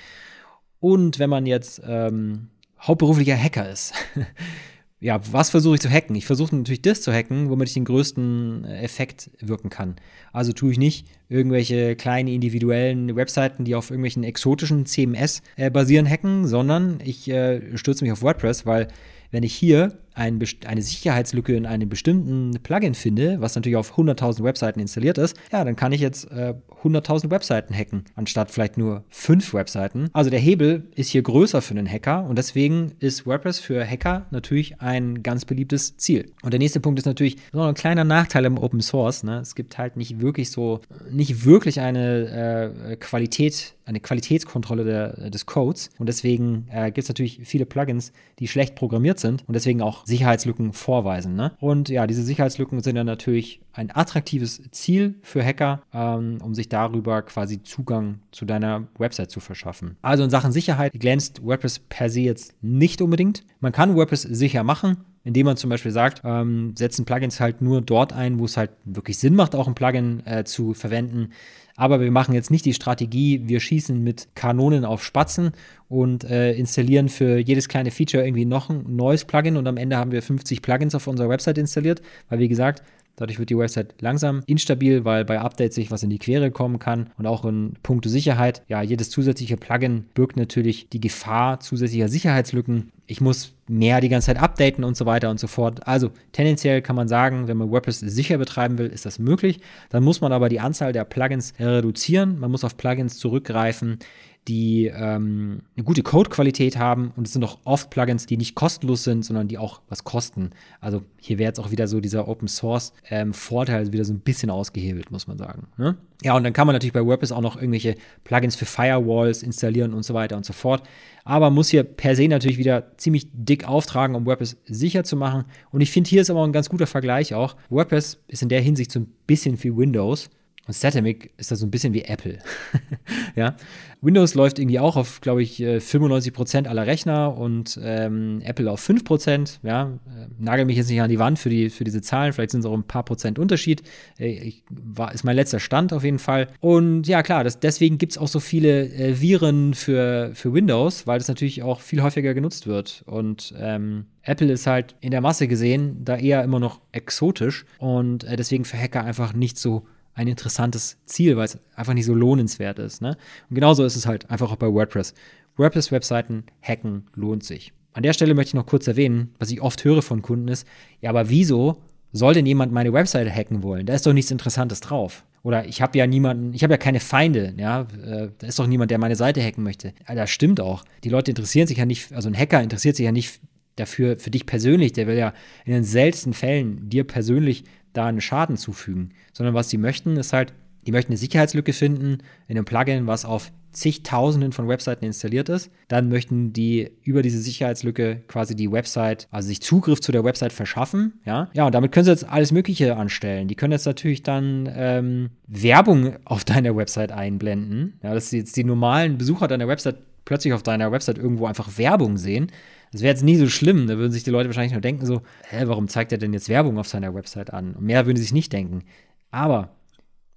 Und 0.80 1.18
wenn 1.18 1.30
man 1.30 1.46
jetzt 1.46 1.82
ähm, 1.86 2.50
hauptberuflicher 2.80 3.38
Hacker 3.38 3.70
ist. 3.70 3.94
ja, 5.04 5.20
was 5.34 5.50
versuche 5.50 5.76
ich 5.76 5.82
zu 5.82 5.90
hacken? 5.90 6.16
Ich 6.16 6.26
versuche 6.26 6.56
natürlich 6.56 6.82
das 6.82 7.02
zu 7.02 7.12
hacken, 7.12 7.50
womit 7.50 7.68
ich 7.68 7.74
den 7.74 7.84
größten 7.84 8.64
äh, 8.64 8.82
Effekt 8.82 9.30
wirken 9.42 9.70
kann. 9.70 9.98
Also 10.32 10.54
tue 10.54 10.72
ich 10.72 10.78
nicht 10.78 11.06
irgendwelche 11.28 11.98
kleinen 11.98 12.30
individuellen 12.30 13.14
Webseiten, 13.14 13.66
die 13.66 13.76
auf 13.76 13.90
irgendwelchen 13.90 14.24
exotischen 14.24 14.86
CMS 14.86 15.42
äh, 15.58 15.70
basieren, 15.70 16.10
hacken, 16.10 16.48
sondern 16.48 17.00
ich 17.04 17.30
äh, 17.30 17.78
stürze 17.78 18.06
mich 18.06 18.14
auf 18.14 18.22
WordPress, 18.22 18.66
weil 18.66 18.88
wenn 19.32 19.44
ich 19.44 19.54
hier 19.54 19.98
ein, 20.16 20.44
eine 20.66 20.82
Sicherheitslücke 20.82 21.56
in 21.56 21.66
einem 21.66 21.90
bestimmten 21.90 22.52
Plugin 22.62 22.96
finde, 22.96 23.42
was 23.42 23.56
natürlich 23.56 23.78
auf 23.78 23.98
100.000 23.98 24.44
Webseiten 24.44 24.80
installiert 24.80 25.18
ist, 25.18 25.36
ja, 25.52 25.64
dann 25.64 25.76
kann 25.76 25.92
ich 25.92 26.02
jetzt 26.02 26.30
äh, 26.32 26.54
100.000 26.84 27.30
Webseiten 27.30 27.74
hacken, 27.74 28.04
anstatt 28.16 28.52
vielleicht 28.52 28.78
nur 28.78 29.04
fünf 29.10 29.54
Webseiten. 29.54 30.10
Also 30.14 30.30
der 30.30 30.40
Hebel 30.40 30.88
ist 30.96 31.10
hier 31.10 31.22
größer 31.22 31.62
für 31.62 31.74
einen 31.74 31.90
Hacker 31.90 32.26
und 32.26 32.38
deswegen 32.38 32.94
ist 33.00 33.26
WordPress 33.26 33.60
für 33.60 33.86
Hacker 33.86 34.28
natürlich 34.32 34.82
ein 34.82 35.24
ganz 35.24 35.46
beliebtes 35.46 35.98
Ziel. 35.98 36.32
Und 36.42 36.52
der 36.52 36.60
nächste 36.60 36.80
Punkt 36.80 37.00
ist 37.00 37.06
natürlich 37.06 37.38
so 37.52 37.62
ein 37.62 37.74
kleiner 37.74 38.04
Nachteil 38.04 38.46
im 38.46 38.58
Open 38.58 38.82
Source. 38.82 39.24
Ne? 39.24 39.40
Es 39.40 39.56
gibt 39.56 39.78
halt 39.78 39.98
nicht 39.98 40.22
wirklich 40.22 40.52
so, 40.52 40.82
nicht 41.10 41.46
wirklich 41.46 41.80
eine 41.80 42.92
äh, 42.92 42.96
Qualität, 42.98 43.76
eine 43.86 44.00
Qualitätskontrolle 44.00 44.84
der, 44.84 45.30
des 45.30 45.46
Codes 45.46 45.90
und 45.98 46.08
deswegen 46.08 46.68
äh, 46.72 46.86
gibt 46.86 47.00
es 47.00 47.10
natürlich 47.10 47.42
viele 47.44 47.66
Plugins, 47.66 48.14
die 48.40 48.48
schlecht 48.48 48.76
programmiert 48.76 49.20
sind 49.20 49.44
und 49.48 49.54
deswegen 49.54 49.82
auch 49.82 50.06
Sicherheitslücken 50.06 50.74
vorweisen. 50.74 51.36
Ne? 51.36 51.52
Und 51.60 51.90
ja, 51.90 52.08
diese 52.08 52.24
Sicherheitslücken 52.24 52.82
sind 52.82 52.96
dann 52.96 53.06
natürlich 53.06 53.62
ein 53.74 53.92
attraktives 53.94 54.62
Ziel 54.72 55.16
für 55.22 55.44
Hacker, 55.44 55.82
ähm, 55.94 56.38
um 56.44 56.54
sich 56.54 56.70
darüber 56.70 57.22
quasi 57.22 57.64
Zugang 57.64 58.20
zu 58.32 58.46
deiner 58.46 58.88
Website 58.98 59.32
zu 59.32 59.40
verschaffen. 59.40 59.98
Also 60.02 60.24
in 60.24 60.30
Sachen 60.30 60.52
Sicherheit 60.52 60.94
glänzt 60.94 61.44
WordPress 61.44 61.80
per 61.80 62.10
se 62.10 62.22
jetzt 62.22 62.56
nicht 62.62 63.02
unbedingt. 63.02 63.44
Man 63.60 63.72
kann 63.72 63.96
WordPress 63.96 64.24
sicher 64.24 64.64
machen, 64.64 64.98
indem 65.24 65.46
man 65.46 65.58
zum 65.58 65.70
Beispiel 65.70 65.92
sagt, 65.92 66.22
ähm, 66.24 66.74
setzen 66.78 67.06
Plugins 67.06 67.40
halt 67.40 67.62
nur 67.62 67.82
dort 67.82 68.14
ein, 68.14 68.40
wo 68.40 68.46
es 68.46 68.58
halt 68.58 68.72
wirklich 68.84 69.18
Sinn 69.18 69.36
macht, 69.36 69.56
auch 69.56 69.68
ein 69.68 69.76
Plugin 69.76 70.26
äh, 70.26 70.44
zu 70.44 70.74
verwenden. 70.74 71.32
Aber 71.76 72.02
wir 72.02 72.12
machen 72.12 72.36
jetzt 72.36 72.52
nicht 72.52 72.66
die 72.66 72.74
Strategie, 72.74 73.42
wir 73.46 73.60
schießen 73.60 74.04
mit 74.04 74.28
Kanonen 74.36 74.86
auf 74.86 75.04
Spatzen 75.04 75.52
und 75.90 76.24
äh, 76.24 76.54
installieren 76.54 77.10
für 77.10 77.38
jedes 77.38 77.68
kleine 77.68 77.90
Feature 77.90 78.24
irgendwie 78.24 78.46
noch 78.46 78.70
ein 78.70 78.96
neues 78.96 79.26
Plugin 79.26 79.58
und 79.58 79.66
am 79.68 79.78
Ende 79.78 79.98
haben 79.98 80.12
wir 80.12 80.22
50 80.22 80.62
Plugins 80.62 80.94
auf 80.94 81.08
unserer 81.08 81.30
Website 81.30 81.58
installiert, 81.58 82.02
weil 82.30 82.40
wie 82.40 82.48
gesagt, 82.48 82.84
Dadurch 83.16 83.38
wird 83.38 83.52
die 83.52 83.58
Website 83.58 83.94
langsam 84.00 84.42
instabil, 84.48 85.06
weil 85.06 85.24
bei 85.24 85.40
Updates 85.40 85.76
sich 85.76 85.92
was 85.92 86.02
in 86.02 86.10
die 86.10 86.18
Quere 86.18 86.50
kommen 86.50 86.80
kann 86.80 87.12
und 87.18 87.28
auch 87.28 87.46
in 87.46 87.74
puncto 87.84 88.10
Sicherheit. 88.10 88.64
Ja, 88.68 88.82
jedes 88.82 89.12
zusätzliche 89.12 89.56
Plugin 89.56 90.06
birgt 90.16 90.36
natürlich 90.36 90.90
die 90.90 91.00
Gefahr 91.00 91.60
zusätzlicher 91.60 92.10
Sicherheitslücken. 92.10 92.92
Ich 93.06 93.22
muss 93.22 93.54
mehr 93.68 94.02
die 94.02 94.10
ganze 94.10 94.28
Zeit 94.28 94.42
updaten 94.42 94.84
und 94.84 94.98
so 94.98 95.06
weiter 95.06 95.30
und 95.30 95.40
so 95.40 95.48
fort. 95.48 95.88
Also 95.88 96.10
tendenziell 96.32 96.82
kann 96.82 96.96
man 96.96 97.08
sagen, 97.08 97.48
wenn 97.48 97.58
man 97.58 97.70
WordPress 97.70 98.00
sicher 98.00 98.38
betreiben 98.40 98.80
will, 98.80 98.88
ist 98.88 99.06
das 99.06 99.20
möglich. 99.20 99.60
Dann 99.90 100.04
muss 100.04 100.22
man 100.22 100.32
aber 100.32 100.50
die 100.50 100.60
Anzahl 100.60 100.92
der 100.92 101.06
Plugins 101.06 101.54
reduzieren. 101.60 102.40
Man 102.40 102.50
muss 102.50 102.64
auf 102.64 102.78
Plugins 102.78 103.20
zurückgreifen, 103.20 104.00
die 104.48 104.88
ähm, 104.88 105.62
eine 105.76 105.84
gute 105.86 106.04
Codequalität 106.04 106.78
haben 106.78 107.14
und 107.16 107.28
es 107.28 107.34
sind 107.34 107.44
auch 107.44 107.60
oft 107.64 107.90
Plugins, 107.90 108.26
die 108.26 108.36
nicht 108.36 108.56
kostenlos 108.56 109.04
sind, 109.04 109.24
sondern 109.24 109.48
die 109.48 109.58
auch 109.58 109.82
was 109.88 110.04
kosten. 110.04 110.52
Also 110.82 111.04
hier 111.20 111.38
wäre 111.38 111.50
jetzt 111.50 111.60
auch 111.60 111.72
wieder 111.72 111.88
so 111.88 112.02
dieser 112.02 112.28
Open 112.28 112.48
Source 112.48 112.94
ähm, 113.10 113.34
Vorteil 113.34 113.94
wieder 113.94 114.04
so 114.04 114.14
ein 114.14 114.20
bisschen 114.20 114.50
ausgehebelt, 114.50 115.12
muss 115.12 115.28
man 115.28 115.38
sagen. 115.38 115.68
Ne? 115.78 115.96
Ja, 116.24 116.36
und 116.36 116.44
dann 116.44 116.54
kann 116.54 116.68
man 116.68 116.74
natürlich 116.74 116.94
bei 116.94 117.06
WordPress 117.06 117.32
auch 117.32 117.42
noch 117.42 117.56
irgendwelche 117.56 117.96
Plugins 118.24 118.56
für 118.56 118.66
Firewalls 118.66 119.44
installieren 119.44 119.94
und 119.94 120.04
so 120.04 120.14
weiter 120.14 120.36
und 120.36 120.46
so 120.46 120.54
fort. 120.54 120.84
Aber 121.24 121.50
muss 121.50 121.70
hier 121.70 121.84
per 121.84 122.16
se 122.16 122.28
natürlich 122.28 122.58
wieder 122.58 122.98
ziemlich 122.98 123.28
dick 123.32 123.68
auftragen, 123.68 124.16
um 124.16 124.26
WordPress 124.26 124.58
sicher 124.66 125.06
zu 125.06 125.16
machen. 125.16 125.46
Und 125.72 125.82
ich 125.82 125.92
finde, 125.92 126.10
hier 126.10 126.22
ist 126.22 126.30
aber 126.30 126.44
ein 126.46 126.52
ganz 126.52 126.70
guter 126.70 126.88
Vergleich 126.88 127.34
auch. 127.34 127.56
WordPress 127.70 128.20
ist 128.28 128.42
in 128.42 128.50
der 128.50 128.62
Hinsicht 128.62 128.92
so 128.92 129.00
ein 129.00 129.08
bisschen 129.26 129.62
wie 129.64 129.76
Windows. 129.76 130.30
Und 130.66 130.74
Satamic 130.74 131.32
ist 131.36 131.52
da 131.52 131.58
so 131.58 131.66
ein 131.66 131.72
bisschen 131.72 131.94
wie 131.94 132.04
Apple. 132.04 132.40
ja. 133.36 133.56
Windows 134.02 134.34
läuft 134.34 134.60
irgendwie 134.60 134.80
auch 134.80 134.96
auf, 134.96 135.20
glaube 135.20 135.44
ich, 135.44 135.60
95% 135.60 136.66
äh, 136.66 136.68
aller 136.68 136.88
Rechner 136.88 137.38
und 137.38 137.80
ähm, 137.82 138.42
Apple 138.44 138.72
auf 138.72 138.88
5%. 138.88 139.60
Ja. 139.64 140.00
Äh, 140.06 140.28
nagel 140.40 140.66
mich 140.66 140.78
jetzt 140.78 140.90
nicht 140.90 141.02
an 141.02 141.10
die 141.10 141.20
Wand 141.20 141.38
für, 141.38 141.50
die, 141.50 141.70
für 141.70 141.84
diese 141.84 142.02
Zahlen, 142.02 142.32
vielleicht 142.32 142.52
sind 142.52 142.62
es 142.62 142.66
auch 142.66 142.74
ein 142.74 142.84
paar 142.84 143.04
Prozent 143.04 143.40
Unterschied. 143.40 143.84
Äh, 144.18 144.32
ich, 144.32 144.64
war, 144.70 145.14
ist 145.14 145.26
mein 145.26 145.36
letzter 145.36 145.60
Stand 145.60 145.92
auf 145.92 146.04
jeden 146.06 146.20
Fall. 146.20 146.48
Und 146.62 147.08
ja, 147.08 147.24
klar, 147.24 147.44
das, 147.44 147.60
deswegen 147.60 147.98
gibt 147.98 148.14
es 148.14 148.18
auch 148.18 148.30
so 148.30 148.40
viele 148.40 148.88
äh, 148.88 149.20
Viren 149.20 149.74
für, 149.74 150.32
für 150.34 150.54
Windows, 150.54 151.08
weil 151.08 151.20
das 151.20 151.28
natürlich 151.28 151.62
auch 151.62 151.82
viel 151.82 152.02
häufiger 152.02 152.34
genutzt 152.34 152.68
wird. 152.68 153.04
Und 153.06 153.54
ähm, 153.58 154.06
Apple 154.22 154.52
ist 154.52 154.66
halt 154.66 154.96
in 155.02 155.12
der 155.12 155.22
Masse 155.22 155.50
gesehen 155.50 156.06
da 156.06 156.16
eher 156.16 156.44
immer 156.44 156.62
noch 156.62 156.80
exotisch 156.94 157.66
und 157.80 158.24
äh, 158.24 158.38
deswegen 158.38 158.64
für 158.64 158.78
Hacker 158.78 159.04
einfach 159.04 159.34
nicht 159.34 159.58
so 159.58 159.86
ein 160.16 160.28
interessantes 160.28 160.98
Ziel, 161.06 161.38
weil 161.38 161.46
es 161.46 161.58
einfach 161.76 161.94
nicht 161.94 162.06
so 162.06 162.14
lohnenswert 162.14 162.80
ist. 162.80 163.02
Ne? 163.02 163.18
Und 163.50 163.56
genauso 163.56 163.84
ist 163.84 163.96
es 163.96 164.06
halt 164.06 164.30
einfach 164.30 164.52
auch 164.52 164.58
bei 164.58 164.72
WordPress. 164.72 165.14
WordPress-Webseiten 165.58 166.46
hacken 166.62 167.08
lohnt 167.16 167.44
sich. 167.44 167.74
An 167.94 168.04
der 168.04 168.14
Stelle 168.14 168.34
möchte 168.34 168.50
ich 168.50 168.54
noch 168.56 168.66
kurz 168.66 168.88
erwähnen, 168.88 169.34
was 169.40 169.52
ich 169.52 169.62
oft 169.62 169.84
höre 169.84 170.02
von 170.02 170.22
Kunden 170.22 170.48
ist, 170.48 170.68
ja, 171.02 171.12
aber 171.12 171.30
wieso 171.30 171.78
soll 172.12 172.34
denn 172.34 172.46
jemand 172.46 172.72
meine 172.72 172.94
Webseite 172.94 173.32
hacken 173.32 173.64
wollen? 173.64 173.86
Da 173.86 173.94
ist 173.94 174.06
doch 174.06 174.14
nichts 174.14 174.32
Interessantes 174.32 174.80
drauf. 174.80 175.24
Oder 175.44 175.66
ich 175.66 175.82
habe 175.82 175.98
ja 175.98 176.08
niemanden, 176.08 176.54
ich 176.54 176.64
habe 176.64 176.74
ja 176.74 176.78
keine 176.78 177.00
Feinde, 177.00 177.54
ja, 177.58 177.82
äh, 177.82 178.30
da 178.38 178.48
ist 178.48 178.58
doch 178.58 178.68
niemand, 178.68 178.92
der 178.92 178.98
meine 178.98 179.16
Seite 179.16 179.44
hacken 179.44 179.64
möchte. 179.64 179.94
Ja, 180.08 180.16
das 180.16 180.30
stimmt 180.30 180.60
auch. 180.60 180.86
Die 181.04 181.10
Leute 181.10 181.32
interessieren 181.32 181.68
sich 181.68 181.78
ja 181.78 181.86
nicht, 181.86 182.14
also 182.14 182.30
ein 182.30 182.38
Hacker 182.38 182.62
interessiert 182.62 182.96
sich 182.96 183.04
ja 183.04 183.12
nicht 183.12 183.42
dafür, 183.76 184.18
für 184.18 184.32
dich 184.32 184.46
persönlich, 184.46 184.94
der 184.94 185.08
will 185.08 185.18
ja 185.18 185.34
in 185.66 185.74
den 185.74 185.84
seltensten 185.84 186.34
Fällen 186.34 186.90
dir 186.90 187.04
persönlich 187.04 187.66
da 187.94 188.08
einen 188.08 188.22
Schaden 188.22 188.58
zufügen, 188.58 189.12
sondern 189.32 189.56
was 189.56 189.70
sie 189.70 189.78
möchten, 189.78 190.18
ist 190.18 190.34
halt, 190.34 190.54
die 190.86 190.92
möchten 190.92 191.12
eine 191.12 191.18
Sicherheitslücke 191.18 191.74
finden 191.74 192.20
in 192.48 192.58
einem 192.58 192.66
Plugin, 192.66 193.08
was 193.08 193.26
auf 193.26 193.52
zigtausenden 193.74 194.52
von 194.52 194.68
Webseiten 194.68 195.04
installiert 195.04 195.50
ist. 195.50 195.72
Dann 195.88 196.10
möchten 196.10 196.54
die 196.54 196.92
über 197.02 197.22
diese 197.22 197.40
Sicherheitslücke 197.40 198.22
quasi 198.28 198.56
die 198.56 198.72
Website, 198.72 199.28
also 199.32 199.48
sich 199.48 199.62
Zugriff 199.62 200.00
zu 200.00 200.12
der 200.12 200.24
Website 200.24 200.54
verschaffen. 200.54 201.14
Ja, 201.26 201.50
ja 201.54 201.66
und 201.66 201.74
damit 201.74 201.92
können 201.92 202.06
sie 202.06 202.12
jetzt 202.12 202.28
alles 202.28 202.52
Mögliche 202.52 202.96
anstellen. 202.96 203.48
Die 203.48 203.56
können 203.56 203.72
jetzt 203.72 203.86
natürlich 203.86 204.24
dann 204.24 204.70
ähm, 204.74 205.30
Werbung 205.48 206.14
auf 206.24 206.46
deiner 206.46 206.76
Website 206.76 207.12
einblenden. 207.12 208.00
Ja, 208.04 208.14
dass 208.14 208.32
jetzt 208.32 208.56
die 208.56 208.64
normalen 208.64 209.18
Besucher 209.18 209.48
deiner 209.48 209.68
Website 209.68 209.98
plötzlich 210.26 210.54
auf 210.54 210.64
deiner 210.64 210.92
Website 210.92 211.18
irgendwo 211.18 211.48
einfach 211.48 211.78
Werbung 211.78 212.18
sehen. 212.18 212.48
Das 212.94 213.02
wäre 213.02 213.12
jetzt 213.12 213.24
nie 213.24 213.36
so 213.36 213.50
schlimm. 213.50 213.88
Da 213.88 213.98
würden 213.98 214.12
sich 214.12 214.24
die 214.24 214.30
Leute 214.30 214.48
wahrscheinlich 214.50 214.72
nur 214.72 214.82
denken 214.82 215.06
so, 215.06 215.22
hä, 215.50 215.64
warum 215.66 215.88
zeigt 215.88 216.12
er 216.12 216.20
denn 216.20 216.32
jetzt 216.32 216.48
Werbung 216.48 216.78
auf 216.78 216.88
seiner 216.88 217.14
Website 217.14 217.52
an? 217.52 217.74
Und 217.74 217.84
mehr 217.84 218.06
würden 218.06 218.18
sie 218.18 218.24
sich 218.24 218.34
nicht 218.34 218.54
denken. 218.54 218.84
Aber 219.32 219.70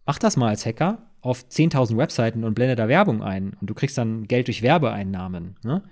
mach 0.07 0.19
das 0.19 0.39
mal 0.39 0.49
als 0.49 0.65
Hacker 0.65 1.07
auf 1.21 1.45
10.000 1.51 1.99
Webseiten 1.99 2.45
und 2.45 2.55
blende 2.55 2.75
da 2.75 2.89
Werbung 2.89 3.23
ein 3.23 3.53
und 3.61 3.69
du 3.69 3.75
kriegst 3.75 3.99
dann 3.99 4.27
Geld 4.27 4.47
durch 4.47 4.63
Werbeeinnahmen. 4.63 5.57
Ne? 5.63 5.83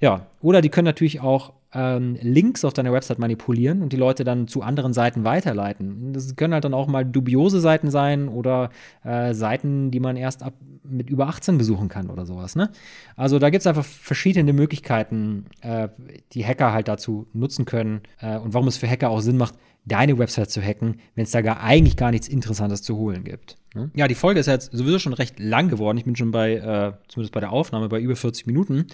Ja, 0.00 0.26
oder 0.40 0.62
die 0.62 0.68
können 0.68 0.86
natürlich 0.86 1.20
auch 1.20 1.52
ähm, 1.72 2.16
Links 2.20 2.64
auf 2.64 2.72
deiner 2.72 2.92
Website 2.92 3.18
manipulieren 3.18 3.82
und 3.82 3.92
die 3.92 3.96
Leute 3.96 4.24
dann 4.24 4.48
zu 4.48 4.62
anderen 4.62 4.92
Seiten 4.92 5.24
weiterleiten. 5.24 6.12
Das 6.12 6.34
können 6.36 6.54
halt 6.54 6.64
dann 6.64 6.74
auch 6.74 6.88
mal 6.88 7.04
dubiose 7.04 7.60
Seiten 7.60 7.90
sein 7.90 8.28
oder 8.28 8.70
äh, 9.04 9.34
Seiten, 9.34 9.90
die 9.90 10.00
man 10.00 10.16
erst 10.16 10.42
ab 10.42 10.54
mit 10.82 11.08
über 11.08 11.28
18 11.28 11.58
besuchen 11.58 11.88
kann 11.88 12.10
oder 12.10 12.26
sowas. 12.26 12.56
Ne? 12.56 12.70
Also 13.16 13.38
da 13.38 13.50
gibt 13.50 13.60
es 13.60 13.66
einfach 13.66 13.84
verschiedene 13.84 14.52
Möglichkeiten, 14.52 15.46
äh, 15.60 15.88
die 16.32 16.44
Hacker 16.44 16.72
halt 16.72 16.88
dazu 16.88 17.26
nutzen 17.32 17.64
können 17.64 18.00
äh, 18.20 18.38
und 18.38 18.54
warum 18.54 18.66
es 18.66 18.76
für 18.76 18.88
Hacker 18.88 19.10
auch 19.10 19.20
Sinn 19.20 19.36
macht, 19.36 19.54
deine 19.84 20.18
Website 20.18 20.50
zu 20.50 20.60
hacken, 20.62 21.00
wenn 21.14 21.24
es 21.24 21.30
da 21.30 21.40
gar 21.40 21.62
eigentlich 21.62 21.96
gar 21.96 22.10
nichts 22.10 22.28
Interessantes 22.28 22.82
zu 22.82 22.96
holen 22.96 23.24
gibt. 23.24 23.56
Ne? 23.74 23.90
Ja, 23.94 24.08
die 24.08 24.14
Folge 24.14 24.40
ist 24.40 24.46
jetzt 24.46 24.72
sowieso 24.72 24.98
schon 24.98 25.12
recht 25.12 25.38
lang 25.38 25.68
geworden. 25.68 25.96
Ich 25.98 26.04
bin 26.04 26.16
schon 26.16 26.30
bei, 26.32 26.54
äh, 26.54 26.92
zumindest 27.08 27.32
bei 27.32 27.40
der 27.40 27.52
Aufnahme, 27.52 27.88
bei 27.88 28.00
über 28.00 28.16
40 28.16 28.46
Minuten. 28.46 28.86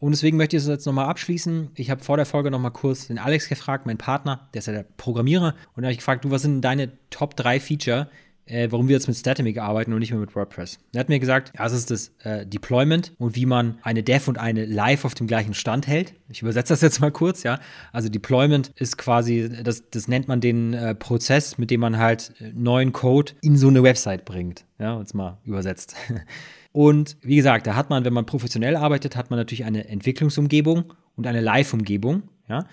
Und 0.00 0.12
deswegen 0.12 0.38
möchte 0.38 0.56
ich 0.56 0.62
es 0.62 0.68
jetzt 0.68 0.86
nochmal 0.86 1.06
abschließen. 1.06 1.70
Ich 1.74 1.90
habe 1.90 2.02
vor 2.02 2.16
der 2.16 2.26
Folge 2.26 2.50
nochmal 2.50 2.72
kurz 2.72 3.06
den 3.06 3.18
Alex 3.18 3.48
gefragt, 3.48 3.86
mein 3.86 3.98
Partner, 3.98 4.48
der 4.54 4.60
ist 4.60 4.66
ja 4.66 4.72
der 4.72 4.86
Programmierer, 4.96 5.54
und 5.76 5.82
da 5.82 5.86
habe 5.86 5.92
ich 5.92 5.98
gefragt, 5.98 6.24
du, 6.24 6.30
was 6.30 6.42
sind 6.42 6.62
deine 6.62 6.90
Top 7.10 7.36
3 7.36 7.60
Feature, 7.60 8.08
äh, 8.46 8.68
warum 8.70 8.88
wir 8.88 8.94
jetzt 8.96 9.06
mit 9.06 9.16
Statamic 9.16 9.58
arbeiten 9.58 9.92
und 9.92 10.00
nicht 10.00 10.10
mehr 10.10 10.20
mit 10.20 10.34
WordPress? 10.34 10.78
Er 10.92 11.00
hat 11.00 11.08
mir 11.08 11.20
gesagt, 11.20 11.52
ja, 11.56 11.66
es 11.66 11.72
ist 11.72 11.90
das 11.90 12.12
äh, 12.24 12.46
Deployment 12.46 13.12
und 13.18 13.36
wie 13.36 13.46
man 13.46 13.78
eine 13.82 14.02
Dev 14.02 14.28
und 14.28 14.38
eine 14.38 14.64
Live 14.64 15.04
auf 15.04 15.14
dem 15.14 15.26
gleichen 15.26 15.54
Stand 15.54 15.86
hält. 15.86 16.14
Ich 16.28 16.42
übersetze 16.42 16.72
das 16.72 16.80
jetzt 16.80 17.00
mal 17.00 17.12
kurz, 17.12 17.42
ja. 17.42 17.60
Also 17.92 18.08
Deployment 18.08 18.72
ist 18.76 18.98
quasi, 18.98 19.50
das, 19.62 19.90
das 19.90 20.08
nennt 20.08 20.28
man 20.28 20.40
den 20.40 20.74
äh, 20.74 20.94
Prozess, 20.94 21.58
mit 21.58 21.70
dem 21.70 21.80
man 21.80 21.98
halt 21.98 22.32
äh, 22.40 22.50
neuen 22.54 22.92
Code 22.92 23.32
in 23.42 23.56
so 23.56 23.68
eine 23.68 23.82
Website 23.82 24.24
bringt. 24.24 24.64
Ja, 24.78 24.94
uns 24.94 25.14
mal 25.14 25.38
übersetzt. 25.44 25.94
Und 26.72 27.16
wie 27.22 27.36
gesagt, 27.36 27.66
da 27.66 27.74
hat 27.74 27.90
man, 27.90 28.04
wenn 28.04 28.12
man 28.12 28.26
professionell 28.26 28.76
arbeitet, 28.76 29.16
hat 29.16 29.30
man 29.30 29.38
natürlich 29.38 29.64
eine 29.64 29.88
Entwicklungsumgebung 29.88 30.92
und 31.16 31.26
eine 31.26 31.40
Live-Umgebung. 31.40 32.22
Ja? 32.48 32.66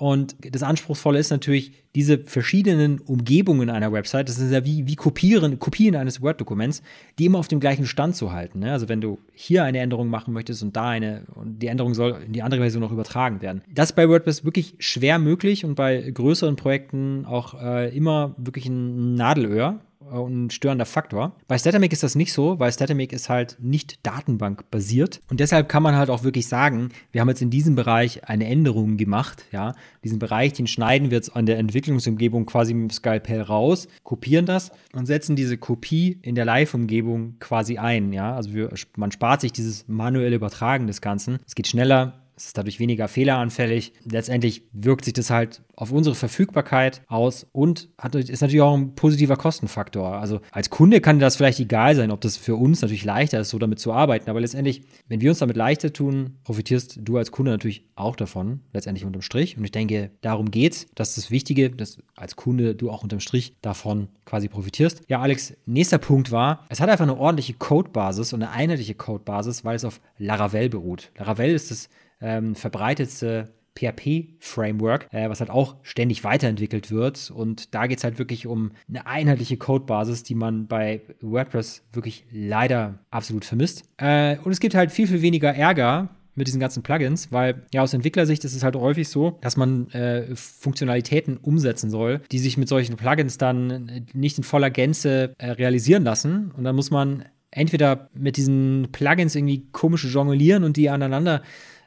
Und 0.00 0.34
das 0.40 0.62
Anspruchsvolle 0.62 1.18
ist 1.18 1.28
natürlich, 1.28 1.72
diese 1.94 2.18
verschiedenen 2.20 3.00
Umgebungen 3.00 3.68
einer 3.68 3.92
Website, 3.92 4.30
das 4.30 4.38
ist 4.38 4.50
ja 4.50 4.64
wie, 4.64 4.86
wie 4.86 4.96
Kopieren, 4.96 5.58
Kopien 5.58 5.94
eines 5.94 6.22
Word-Dokuments, 6.22 6.82
die 7.18 7.26
immer 7.26 7.38
auf 7.38 7.48
dem 7.48 7.60
gleichen 7.60 7.84
Stand 7.84 8.16
zu 8.16 8.32
halten. 8.32 8.60
Ne? 8.60 8.72
Also 8.72 8.88
wenn 8.88 9.02
du 9.02 9.18
hier 9.34 9.62
eine 9.62 9.78
Änderung 9.78 10.08
machen 10.08 10.32
möchtest 10.32 10.62
und 10.62 10.74
da 10.74 10.88
eine, 10.88 11.26
und 11.34 11.58
die 11.58 11.66
Änderung 11.66 11.92
soll 11.92 12.22
in 12.24 12.32
die 12.32 12.42
andere 12.42 12.62
Version 12.62 12.80
noch 12.80 12.92
übertragen 12.92 13.42
werden. 13.42 13.60
Das 13.70 13.90
ist 13.90 13.94
bei 13.94 14.08
WordPress 14.08 14.42
wirklich 14.42 14.74
schwer 14.78 15.18
möglich 15.18 15.66
und 15.66 15.74
bei 15.74 16.00
größeren 16.10 16.56
Projekten 16.56 17.26
auch 17.26 17.60
äh, 17.60 17.94
immer 17.94 18.34
wirklich 18.38 18.66
ein 18.66 19.16
Nadelöhr 19.16 19.80
und 20.10 20.46
ein 20.46 20.50
störender 20.50 20.86
Faktor. 20.86 21.36
Bei 21.48 21.58
Statamic 21.58 21.92
ist 21.92 22.02
das 22.02 22.14
nicht 22.14 22.32
so, 22.32 22.58
weil 22.58 22.72
Statamic 22.72 23.12
ist 23.12 23.28
halt 23.28 23.56
nicht 23.60 24.04
datenbankbasiert 24.06 25.20
und 25.30 25.40
deshalb 25.40 25.68
kann 25.68 25.82
man 25.82 25.96
halt 25.96 26.10
auch 26.10 26.24
wirklich 26.24 26.46
sagen, 26.46 26.90
wir 27.12 27.20
haben 27.20 27.28
jetzt 27.28 27.42
in 27.42 27.50
diesem 27.50 27.74
Bereich 27.74 28.28
eine 28.28 28.46
Änderung 28.46 28.96
gemacht, 28.96 29.44
ja, 29.52 29.74
diesen 30.04 30.18
Bereich, 30.18 30.52
den 30.52 30.66
schneiden 30.66 31.10
wir 31.10 31.16
jetzt 31.16 31.34
an 31.36 31.46
der 31.46 31.58
Entwicklungsumgebung 31.58 32.46
quasi 32.46 32.74
mit 32.74 32.90
dem 32.90 32.94
Skalpell 32.94 33.42
raus, 33.42 33.88
kopieren 34.02 34.46
das 34.46 34.72
und 34.92 35.06
setzen 35.06 35.36
diese 35.36 35.58
Kopie 35.58 36.18
in 36.22 36.34
der 36.34 36.44
Live-Umgebung 36.44 37.36
quasi 37.38 37.78
ein, 37.78 38.12
ja, 38.12 38.34
also 38.34 38.52
wir, 38.52 38.70
man 38.96 39.12
spart 39.12 39.40
sich 39.40 39.52
dieses 39.52 39.86
manuelle 39.88 40.36
Übertragen 40.36 40.86
des 40.86 41.00
Ganzen. 41.00 41.38
Es 41.46 41.54
geht 41.54 41.66
schneller, 41.66 42.19
es 42.40 42.46
ist 42.46 42.58
dadurch 42.58 42.80
weniger 42.80 43.06
fehleranfällig. 43.06 43.92
Letztendlich 44.10 44.62
wirkt 44.72 45.04
sich 45.04 45.12
das 45.12 45.28
halt 45.28 45.60
auf 45.76 45.92
unsere 45.92 46.14
Verfügbarkeit 46.14 47.02
aus 47.06 47.46
und 47.52 47.90
hat, 47.98 48.14
ist 48.14 48.40
natürlich 48.40 48.62
auch 48.62 48.74
ein 48.74 48.94
positiver 48.94 49.36
Kostenfaktor. 49.36 50.16
Also 50.16 50.40
als 50.50 50.70
Kunde 50.70 51.02
kann 51.02 51.18
das 51.18 51.36
vielleicht 51.36 51.60
egal 51.60 51.94
sein, 51.94 52.10
ob 52.10 52.22
das 52.22 52.38
für 52.38 52.56
uns 52.56 52.80
natürlich 52.80 53.04
leichter 53.04 53.40
ist, 53.40 53.50
so 53.50 53.58
damit 53.58 53.78
zu 53.78 53.92
arbeiten. 53.92 54.30
Aber 54.30 54.40
letztendlich, 54.40 54.80
wenn 55.06 55.20
wir 55.20 55.30
uns 55.30 55.40
damit 55.40 55.56
leichter 55.56 55.92
tun, 55.92 56.38
profitierst 56.44 57.00
du 57.02 57.18
als 57.18 57.30
Kunde 57.30 57.50
natürlich 57.50 57.84
auch 57.94 58.16
davon, 58.16 58.60
letztendlich 58.72 59.04
unterm 59.04 59.20
Strich. 59.20 59.58
Und 59.58 59.64
ich 59.64 59.72
denke, 59.72 60.10
darum 60.22 60.50
geht's. 60.50 60.86
Das 60.94 61.10
ist 61.10 61.18
das 61.18 61.30
Wichtige, 61.30 61.68
dass 61.68 61.98
als 62.16 62.36
Kunde 62.36 62.74
du 62.74 62.90
auch 62.90 63.02
unterm 63.02 63.20
Strich 63.20 63.54
davon 63.60 64.08
quasi 64.24 64.48
profitierst. 64.48 65.02
Ja, 65.08 65.20
Alex, 65.20 65.52
nächster 65.66 65.98
Punkt 65.98 66.30
war, 66.30 66.64
es 66.70 66.80
hat 66.80 66.88
einfach 66.88 67.04
eine 67.04 67.18
ordentliche 67.18 67.52
Codebasis 67.52 68.32
und 68.32 68.42
eine 68.42 68.52
einheitliche 68.52 68.94
Codebasis, 68.94 69.62
weil 69.62 69.76
es 69.76 69.84
auf 69.84 70.00
Laravel 70.16 70.70
beruht. 70.70 71.10
Laravel 71.18 71.50
ist 71.50 71.70
das 71.70 71.90
ähm, 72.20 72.54
verbreitetste 72.54 73.52
PHP-Framework, 73.76 75.08
äh, 75.12 75.28
was 75.28 75.40
halt 75.40 75.50
auch 75.50 75.76
ständig 75.82 76.24
weiterentwickelt 76.24 76.90
wird. 76.90 77.30
Und 77.30 77.74
da 77.74 77.86
geht 77.86 77.98
es 77.98 78.04
halt 78.04 78.18
wirklich 78.18 78.46
um 78.46 78.72
eine 78.88 79.06
einheitliche 79.06 79.56
Codebasis, 79.56 80.22
die 80.22 80.34
man 80.34 80.66
bei 80.66 81.02
WordPress 81.20 81.82
wirklich 81.92 82.24
leider 82.30 82.98
absolut 83.10 83.44
vermisst. 83.44 83.84
Äh, 83.96 84.36
und 84.38 84.52
es 84.52 84.60
gibt 84.60 84.74
halt 84.74 84.90
viel, 84.90 85.06
viel 85.06 85.22
weniger 85.22 85.54
Ärger 85.54 86.10
mit 86.34 86.46
diesen 86.46 86.60
ganzen 86.60 86.82
Plugins, 86.82 87.32
weil 87.32 87.62
ja 87.72 87.82
aus 87.82 87.92
Entwicklersicht 87.92 88.44
ist 88.44 88.54
es 88.54 88.62
halt 88.62 88.76
häufig 88.76 89.08
so, 89.08 89.38
dass 89.40 89.56
man 89.56 89.90
äh, 89.90 90.34
Funktionalitäten 90.34 91.36
umsetzen 91.36 91.90
soll, 91.90 92.20
die 92.30 92.38
sich 92.38 92.56
mit 92.56 92.68
solchen 92.68 92.96
Plugins 92.96 93.36
dann 93.36 94.06
nicht 94.12 94.38
in 94.38 94.44
voller 94.44 94.70
Gänze 94.70 95.34
äh, 95.38 95.50
realisieren 95.50 96.04
lassen. 96.04 96.52
Und 96.56 96.64
dann 96.64 96.76
muss 96.76 96.90
man 96.90 97.24
entweder 97.50 98.08
mit 98.14 98.36
diesen 98.36 98.88
Plugins 98.92 99.34
irgendwie 99.34 99.66
komisch 99.72 100.04
jonglieren 100.04 100.64
und 100.64 100.76
die 100.76 100.88
aneinander 100.88 101.42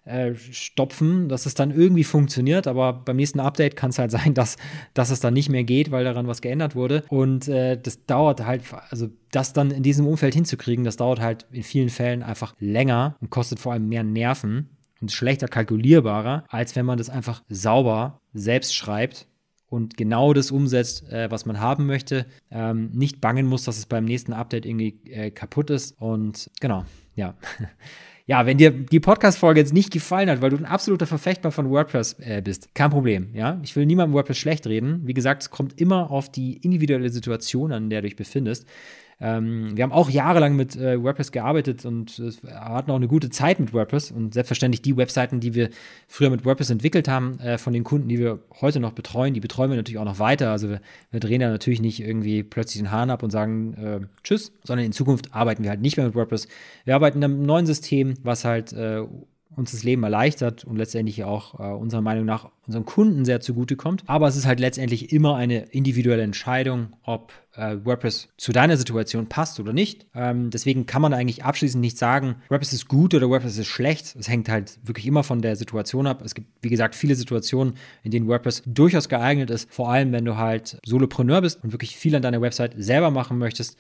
äh, 0.06 0.36
stopfen, 0.36 1.30
dass 1.30 1.46
es 1.46 1.54
dann 1.54 1.72
irgendwie 1.72 2.04
funktioniert, 2.04 2.68
aber 2.68 2.94
beim 2.94 3.16
nächsten 3.16 3.40
Update 3.40 3.76
kann 3.76 3.90
es 3.92 4.00
halt 4.00 4.12
sein, 4.20 4.34
dass, 4.34 4.58
dass 4.94 5.10
es 5.10 5.20
dann 5.20 5.34
nicht 5.34 5.50
mehr 5.50 5.64
geht, 5.64 5.92
weil 5.92 6.04
daran 6.04 6.28
was 6.28 6.42
geändert 6.42 6.76
wurde. 6.76 7.04
Und 7.10 7.48
äh, 7.48 7.78
das 7.82 8.06
dauert 8.06 8.46
halt, 8.46 8.64
also 8.90 9.10
das 9.32 9.54
dann 9.54 9.72
in 9.72 9.84
diesem 9.84 10.08
Umfeld 10.08 10.34
hinzukriegen, 10.34 10.84
das 10.84 10.98
dauert 10.98 11.22
halt 11.22 11.46
in 11.52 11.64
vielen 11.64 11.90
Fällen 11.90 12.24
einfach 12.24 12.54
länger 12.60 13.16
und 13.22 13.30
kostet 13.30 13.60
vor 13.60 13.74
allem 13.74 13.88
mehr 13.88 14.04
Nerven 14.04 14.70
und 15.02 15.12
schlechter 15.12 15.48
kalkulierbarer, 15.48 16.46
als 16.50 16.76
wenn 16.76 16.86
man 16.86 16.98
das 16.98 17.10
einfach 17.10 17.44
sauber 17.50 18.20
selbst 18.34 18.76
schreibt 18.76 19.28
und 19.74 19.98
genau 19.98 20.34
das 20.34 20.52
umsetzt, 20.52 21.10
äh, 21.12 21.32
was 21.32 21.48
man 21.48 21.60
haben 21.60 21.88
möchte. 21.88 22.28
Ähm, 22.52 22.92
nicht 22.94 23.20
bangen 23.22 23.48
muss, 23.48 23.64
dass 23.64 23.80
es 23.80 23.88
beim 23.88 24.06
nächsten 24.06 24.32
Update 24.32 24.68
irgendwie 24.68 25.00
äh, 25.10 25.32
kaputt 25.32 25.72
ist. 25.72 26.00
Und 26.00 26.52
genau, 26.60 26.86
ja. 27.16 27.34
Ja, 28.26 28.46
wenn 28.46 28.58
dir 28.58 28.72
die 28.72 29.02
Podcast-Folge 29.02 29.60
jetzt 29.60 29.74
nicht 29.74 29.92
gefallen 29.92 30.30
hat, 30.30 30.42
weil 30.42 30.50
du 30.50 30.56
ein 30.56 30.66
absoluter 30.66 31.06
Verfechter 31.06 31.52
von 31.52 31.70
WordPress 31.70 32.20
äh, 32.20 32.42
bist, 32.42 32.74
kein 32.74 32.90
Problem. 32.90 33.30
Ja, 33.34 33.60
ich 33.64 33.76
will 33.76 33.86
niemandem 33.86 34.14
WordPress 34.14 34.38
schlecht 34.38 34.66
reden. 34.66 35.02
Wie 35.06 35.14
gesagt, 35.14 35.42
es 35.42 35.50
kommt 35.50 35.80
immer 35.82 36.10
auf 36.10 36.32
die 36.32 36.56
individuelle 36.58 37.10
Situation 37.10 37.74
an, 37.74 37.90
der 37.90 38.02
du 38.02 38.08
dich 38.08 38.16
befindest. 38.16 38.66
Ähm, 39.24 39.78
wir 39.78 39.84
haben 39.84 39.94
auch 39.94 40.10
jahrelang 40.10 40.58
mit 40.58 40.76
äh, 40.76 41.02
WordPress 41.02 41.32
gearbeitet 41.32 41.86
und 41.86 42.20
äh, 42.20 42.48
hatten 42.52 42.92
auch 42.92 42.98
eine 42.98 43.08
gute 43.08 43.30
Zeit 43.30 43.58
mit 43.58 43.72
WordPress 43.72 44.12
und 44.12 44.34
selbstverständlich 44.34 44.82
die 44.82 44.98
Webseiten, 44.98 45.40
die 45.40 45.54
wir 45.54 45.70
früher 46.10 46.30
mit 46.30 46.44
WordPress 46.44 46.72
entwickelt 46.72 47.08
haben, 47.08 47.40
äh, 47.40 47.58
von 47.58 47.72
den 47.72 47.86
Kunden, 47.86 48.10
die 48.10 48.20
wir 48.20 48.40
heute 48.60 48.82
noch 48.82 48.92
betreuen, 48.92 49.34
die 49.34 49.40
betreuen 49.40 49.70
wir 49.70 49.78
natürlich 49.78 49.98
auch 49.98 50.04
noch 50.04 50.20
weiter. 50.20 50.52
Also 50.52 50.70
wir, 50.70 50.82
wir 51.12 51.22
drehen 51.22 51.40
da 51.40 51.50
natürlich 51.50 51.80
nicht 51.80 52.02
irgendwie 52.02 52.44
plötzlich 52.44 52.84
den 52.84 52.92
Hahn 52.92 53.10
ab 53.10 53.24
und 53.24 53.30
sagen 53.30 53.74
äh, 53.76 54.00
Tschüss, 54.26 54.52
sondern 54.66 54.86
in 54.86 54.92
Zukunft 54.92 55.34
arbeiten 55.34 55.64
wir 55.64 55.70
halt 55.70 55.82
nicht 55.82 55.96
mehr 55.96 56.06
mit 56.06 56.16
WordPress. 56.16 56.50
Wir 56.84 56.96
arbeiten 56.96 57.20
in 57.20 57.24
einem 57.24 57.46
neuen 57.46 57.66
System, 57.66 58.16
was 58.24 58.44
halt 58.44 58.74
äh, 58.74 59.04
uns 59.56 59.72
das 59.72 59.84
Leben 59.84 60.04
erleichtert 60.04 60.64
und 60.64 60.78
letztendlich 60.78 61.24
auch 61.24 61.60
äh, 61.60 61.64
unserer 61.64 62.02
Meinung 62.02 62.26
nach 62.26 62.50
unseren 62.66 62.86
Kunden 62.86 63.26
sehr 63.26 63.42
zugutekommt. 63.42 64.04
Aber 64.08 64.28
es 64.28 64.36
ist 64.36 64.46
halt 64.46 64.60
letztendlich 64.60 65.12
immer 65.12 65.36
eine 65.36 65.64
individuelle 65.72 66.24
Entscheidung, 66.24 66.94
ob 67.04 67.34
äh, 67.56 67.78
WordPress 67.84 68.30
zu 68.38 68.52
deiner 68.52 68.78
Situation 68.78 69.28
passt 69.28 69.60
oder 69.60 69.74
nicht. 69.74 70.08
Ähm, 70.16 70.50
deswegen 70.50 70.86
kann 70.86 71.02
man 71.02 71.14
eigentlich 71.14 71.44
abschließend 71.44 71.82
nicht 71.82 71.98
sagen, 71.98 72.36
WordPress 72.50 72.74
ist 72.74 72.88
gut 72.88 73.14
oder 73.14 73.30
WordPress 73.30 73.58
ist 73.58 73.68
schlecht. 73.68 74.16
Es 74.18 74.28
hängt 74.28 74.50
halt 74.50 74.80
wirklich 74.84 75.06
immer 75.06 75.24
von 75.24 75.42
der 75.42 75.56
Situation 75.56 76.08
ab. 76.08 76.22
Es 76.24 76.36
gibt, 76.36 76.48
wie 76.62 76.70
gesagt, 76.70 76.96
viele 76.96 77.16
Situationen, 77.16 77.76
in 78.04 78.12
denen 78.12 78.28
WordPress 78.28 78.64
durchaus 78.66 79.10
geeignet 79.10 79.50
ist, 79.50 79.72
vor 79.72 79.92
allem 79.92 80.12
wenn 80.12 80.26
du 80.26 80.38
halt 80.38 80.78
Solopreneur 80.86 81.42
bist 81.42 81.64
und 81.64 81.72
wirklich 81.72 81.96
viel 81.96 82.16
an 82.16 82.22
deiner 82.22 82.42
Website 82.42 82.74
selber 82.78 83.12
machen 83.12 83.38
möchtest. 83.38 83.78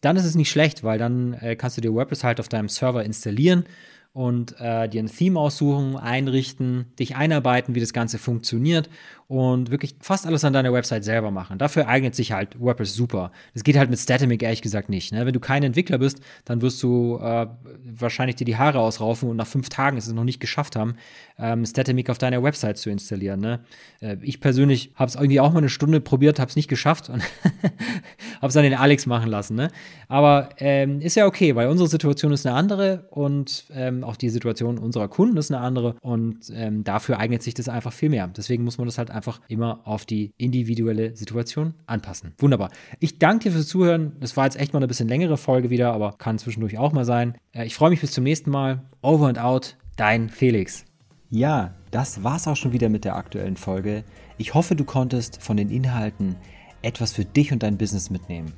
Dann 0.00 0.16
ist 0.16 0.24
es 0.24 0.34
nicht 0.34 0.50
schlecht, 0.50 0.82
weil 0.82 0.98
dann 0.98 1.34
äh, 1.34 1.56
kannst 1.56 1.76
du 1.76 1.82
dir 1.82 1.92
WordPress 1.92 2.24
halt 2.24 2.40
auf 2.40 2.48
deinem 2.48 2.68
Server 2.68 3.04
installieren 3.04 3.64
und 4.12 4.56
äh, 4.60 4.88
dir 4.88 5.02
ein 5.02 5.06
Theme 5.06 5.38
aussuchen, 5.38 5.96
einrichten, 5.96 6.86
dich 6.98 7.16
einarbeiten, 7.16 7.74
wie 7.74 7.80
das 7.80 7.92
Ganze 7.92 8.18
funktioniert 8.18 8.90
und 9.30 9.70
wirklich 9.70 9.94
fast 10.00 10.26
alles 10.26 10.44
an 10.44 10.52
deiner 10.52 10.72
Website 10.72 11.04
selber 11.04 11.30
machen. 11.30 11.56
Dafür 11.56 11.86
eignet 11.86 12.16
sich 12.16 12.32
halt 12.32 12.58
WordPress 12.58 12.94
super. 12.96 13.30
Das 13.54 13.62
geht 13.62 13.76
halt 13.76 13.88
mit 13.88 14.00
Statamic 14.00 14.42
ehrlich 14.42 14.60
gesagt 14.60 14.88
nicht. 14.88 15.12
Ne? 15.12 15.24
Wenn 15.24 15.32
du 15.32 15.38
kein 15.38 15.62
Entwickler 15.62 15.98
bist, 15.98 16.20
dann 16.44 16.62
wirst 16.62 16.82
du 16.82 17.16
äh, 17.22 17.46
wahrscheinlich 17.84 18.34
dir 18.34 18.44
die 18.44 18.56
Haare 18.56 18.80
ausraufen 18.80 19.30
und 19.30 19.36
nach 19.36 19.46
fünf 19.46 19.68
Tagen 19.68 19.96
es 19.96 20.12
noch 20.12 20.24
nicht 20.24 20.40
geschafft 20.40 20.74
haben, 20.74 20.96
ähm, 21.38 21.64
Statamic 21.64 22.10
auf 22.10 22.18
deiner 22.18 22.42
Website 22.42 22.78
zu 22.78 22.90
installieren. 22.90 23.38
Ne? 23.38 23.60
Äh, 24.00 24.16
ich 24.22 24.40
persönlich 24.40 24.90
habe 24.96 25.10
es 25.10 25.14
irgendwie 25.14 25.38
auch 25.38 25.52
mal 25.52 25.58
eine 25.58 25.68
Stunde 25.68 26.00
probiert, 26.00 26.40
habe 26.40 26.48
es 26.48 26.56
nicht 26.56 26.68
geschafft 26.68 27.08
und 27.08 27.22
habe 28.40 28.48
es 28.48 28.54
dann 28.54 28.64
den 28.64 28.74
Alex 28.74 29.06
machen 29.06 29.30
lassen. 29.30 29.54
Ne? 29.54 29.70
Aber 30.08 30.48
ähm, 30.58 31.00
ist 31.00 31.14
ja 31.14 31.26
okay, 31.26 31.54
weil 31.54 31.68
unsere 31.68 31.88
Situation 31.88 32.32
ist 32.32 32.44
eine 32.46 32.56
andere 32.56 33.06
und 33.10 33.66
ähm, 33.72 33.99
auch 34.04 34.16
die 34.16 34.28
Situation 34.28 34.78
unserer 34.78 35.08
Kunden 35.08 35.36
ist 35.36 35.50
eine 35.50 35.60
andere 35.60 35.96
und 36.02 36.50
ähm, 36.52 36.84
dafür 36.84 37.18
eignet 37.18 37.42
sich 37.42 37.54
das 37.54 37.68
einfach 37.68 37.92
viel 37.92 38.10
mehr. 38.10 38.28
Deswegen 38.28 38.64
muss 38.64 38.78
man 38.78 38.86
das 38.86 38.98
halt 38.98 39.10
einfach 39.10 39.20
einfach 39.20 39.40
immer 39.48 39.80
auf 39.84 40.06
die 40.06 40.32
individuelle 40.38 41.14
Situation 41.14 41.74
anpassen. 41.86 42.32
Wunderbar. 42.38 42.70
Ich 42.98 43.18
danke 43.18 43.44
dir 43.44 43.52
fürs 43.52 43.68
Zuhören. 43.68 44.16
Das 44.18 44.36
war 44.36 44.44
jetzt 44.44 44.58
echt 44.58 44.72
mal 44.72 44.78
eine 44.78 44.88
bisschen 44.88 45.08
längere 45.08 45.36
Folge 45.36 45.70
wieder, 45.70 45.92
aber 45.92 46.12
kann 46.12 46.38
zwischendurch 46.38 46.78
auch 46.78 46.92
mal 46.92 47.04
sein. 47.04 47.36
Äh, 47.52 47.66
ich 47.66 47.74
freue 47.74 47.90
mich 47.90 48.00
bis 48.00 48.12
zum 48.12 48.24
nächsten 48.24 48.50
Mal. 48.50 48.82
Over 49.02 49.28
and 49.28 49.38
out, 49.38 49.76
dein 49.96 50.30
Felix. 50.30 50.84
Ja, 51.28 51.74
das 51.90 52.24
war's 52.24 52.48
auch 52.48 52.56
schon 52.56 52.72
wieder 52.72 52.88
mit 52.88 53.04
der 53.04 53.16
aktuellen 53.16 53.56
Folge. 53.56 54.04
Ich 54.38 54.54
hoffe, 54.54 54.74
du 54.74 54.84
konntest 54.84 55.42
von 55.42 55.56
den 55.56 55.70
Inhalten 55.70 56.36
etwas 56.82 57.12
für 57.12 57.24
dich 57.24 57.52
und 57.52 57.62
dein 57.62 57.76
Business 57.76 58.10
mitnehmen. 58.10 58.52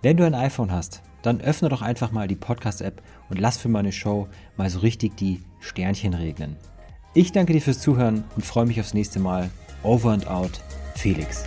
Wenn 0.00 0.16
du 0.16 0.24
ein 0.24 0.34
iPhone 0.34 0.70
hast, 0.70 1.02
dann 1.22 1.40
öffne 1.40 1.68
doch 1.68 1.82
einfach 1.82 2.12
mal 2.12 2.28
die 2.28 2.36
Podcast-App 2.36 3.02
und 3.28 3.38
lass 3.38 3.58
für 3.58 3.68
meine 3.68 3.92
Show 3.92 4.28
mal 4.56 4.70
so 4.70 4.80
richtig 4.80 5.16
die 5.16 5.40
Sternchen 5.60 6.14
regnen. 6.14 6.56
Ich 7.14 7.32
danke 7.32 7.52
dir 7.52 7.62
fürs 7.62 7.80
Zuhören 7.80 8.24
und 8.36 8.44
freue 8.44 8.66
mich 8.66 8.80
aufs 8.80 8.94
nächste 8.94 9.18
Mal. 9.18 9.50
Over 9.82 10.12
and 10.12 10.26
out, 10.28 10.60
Felix. 10.94 11.44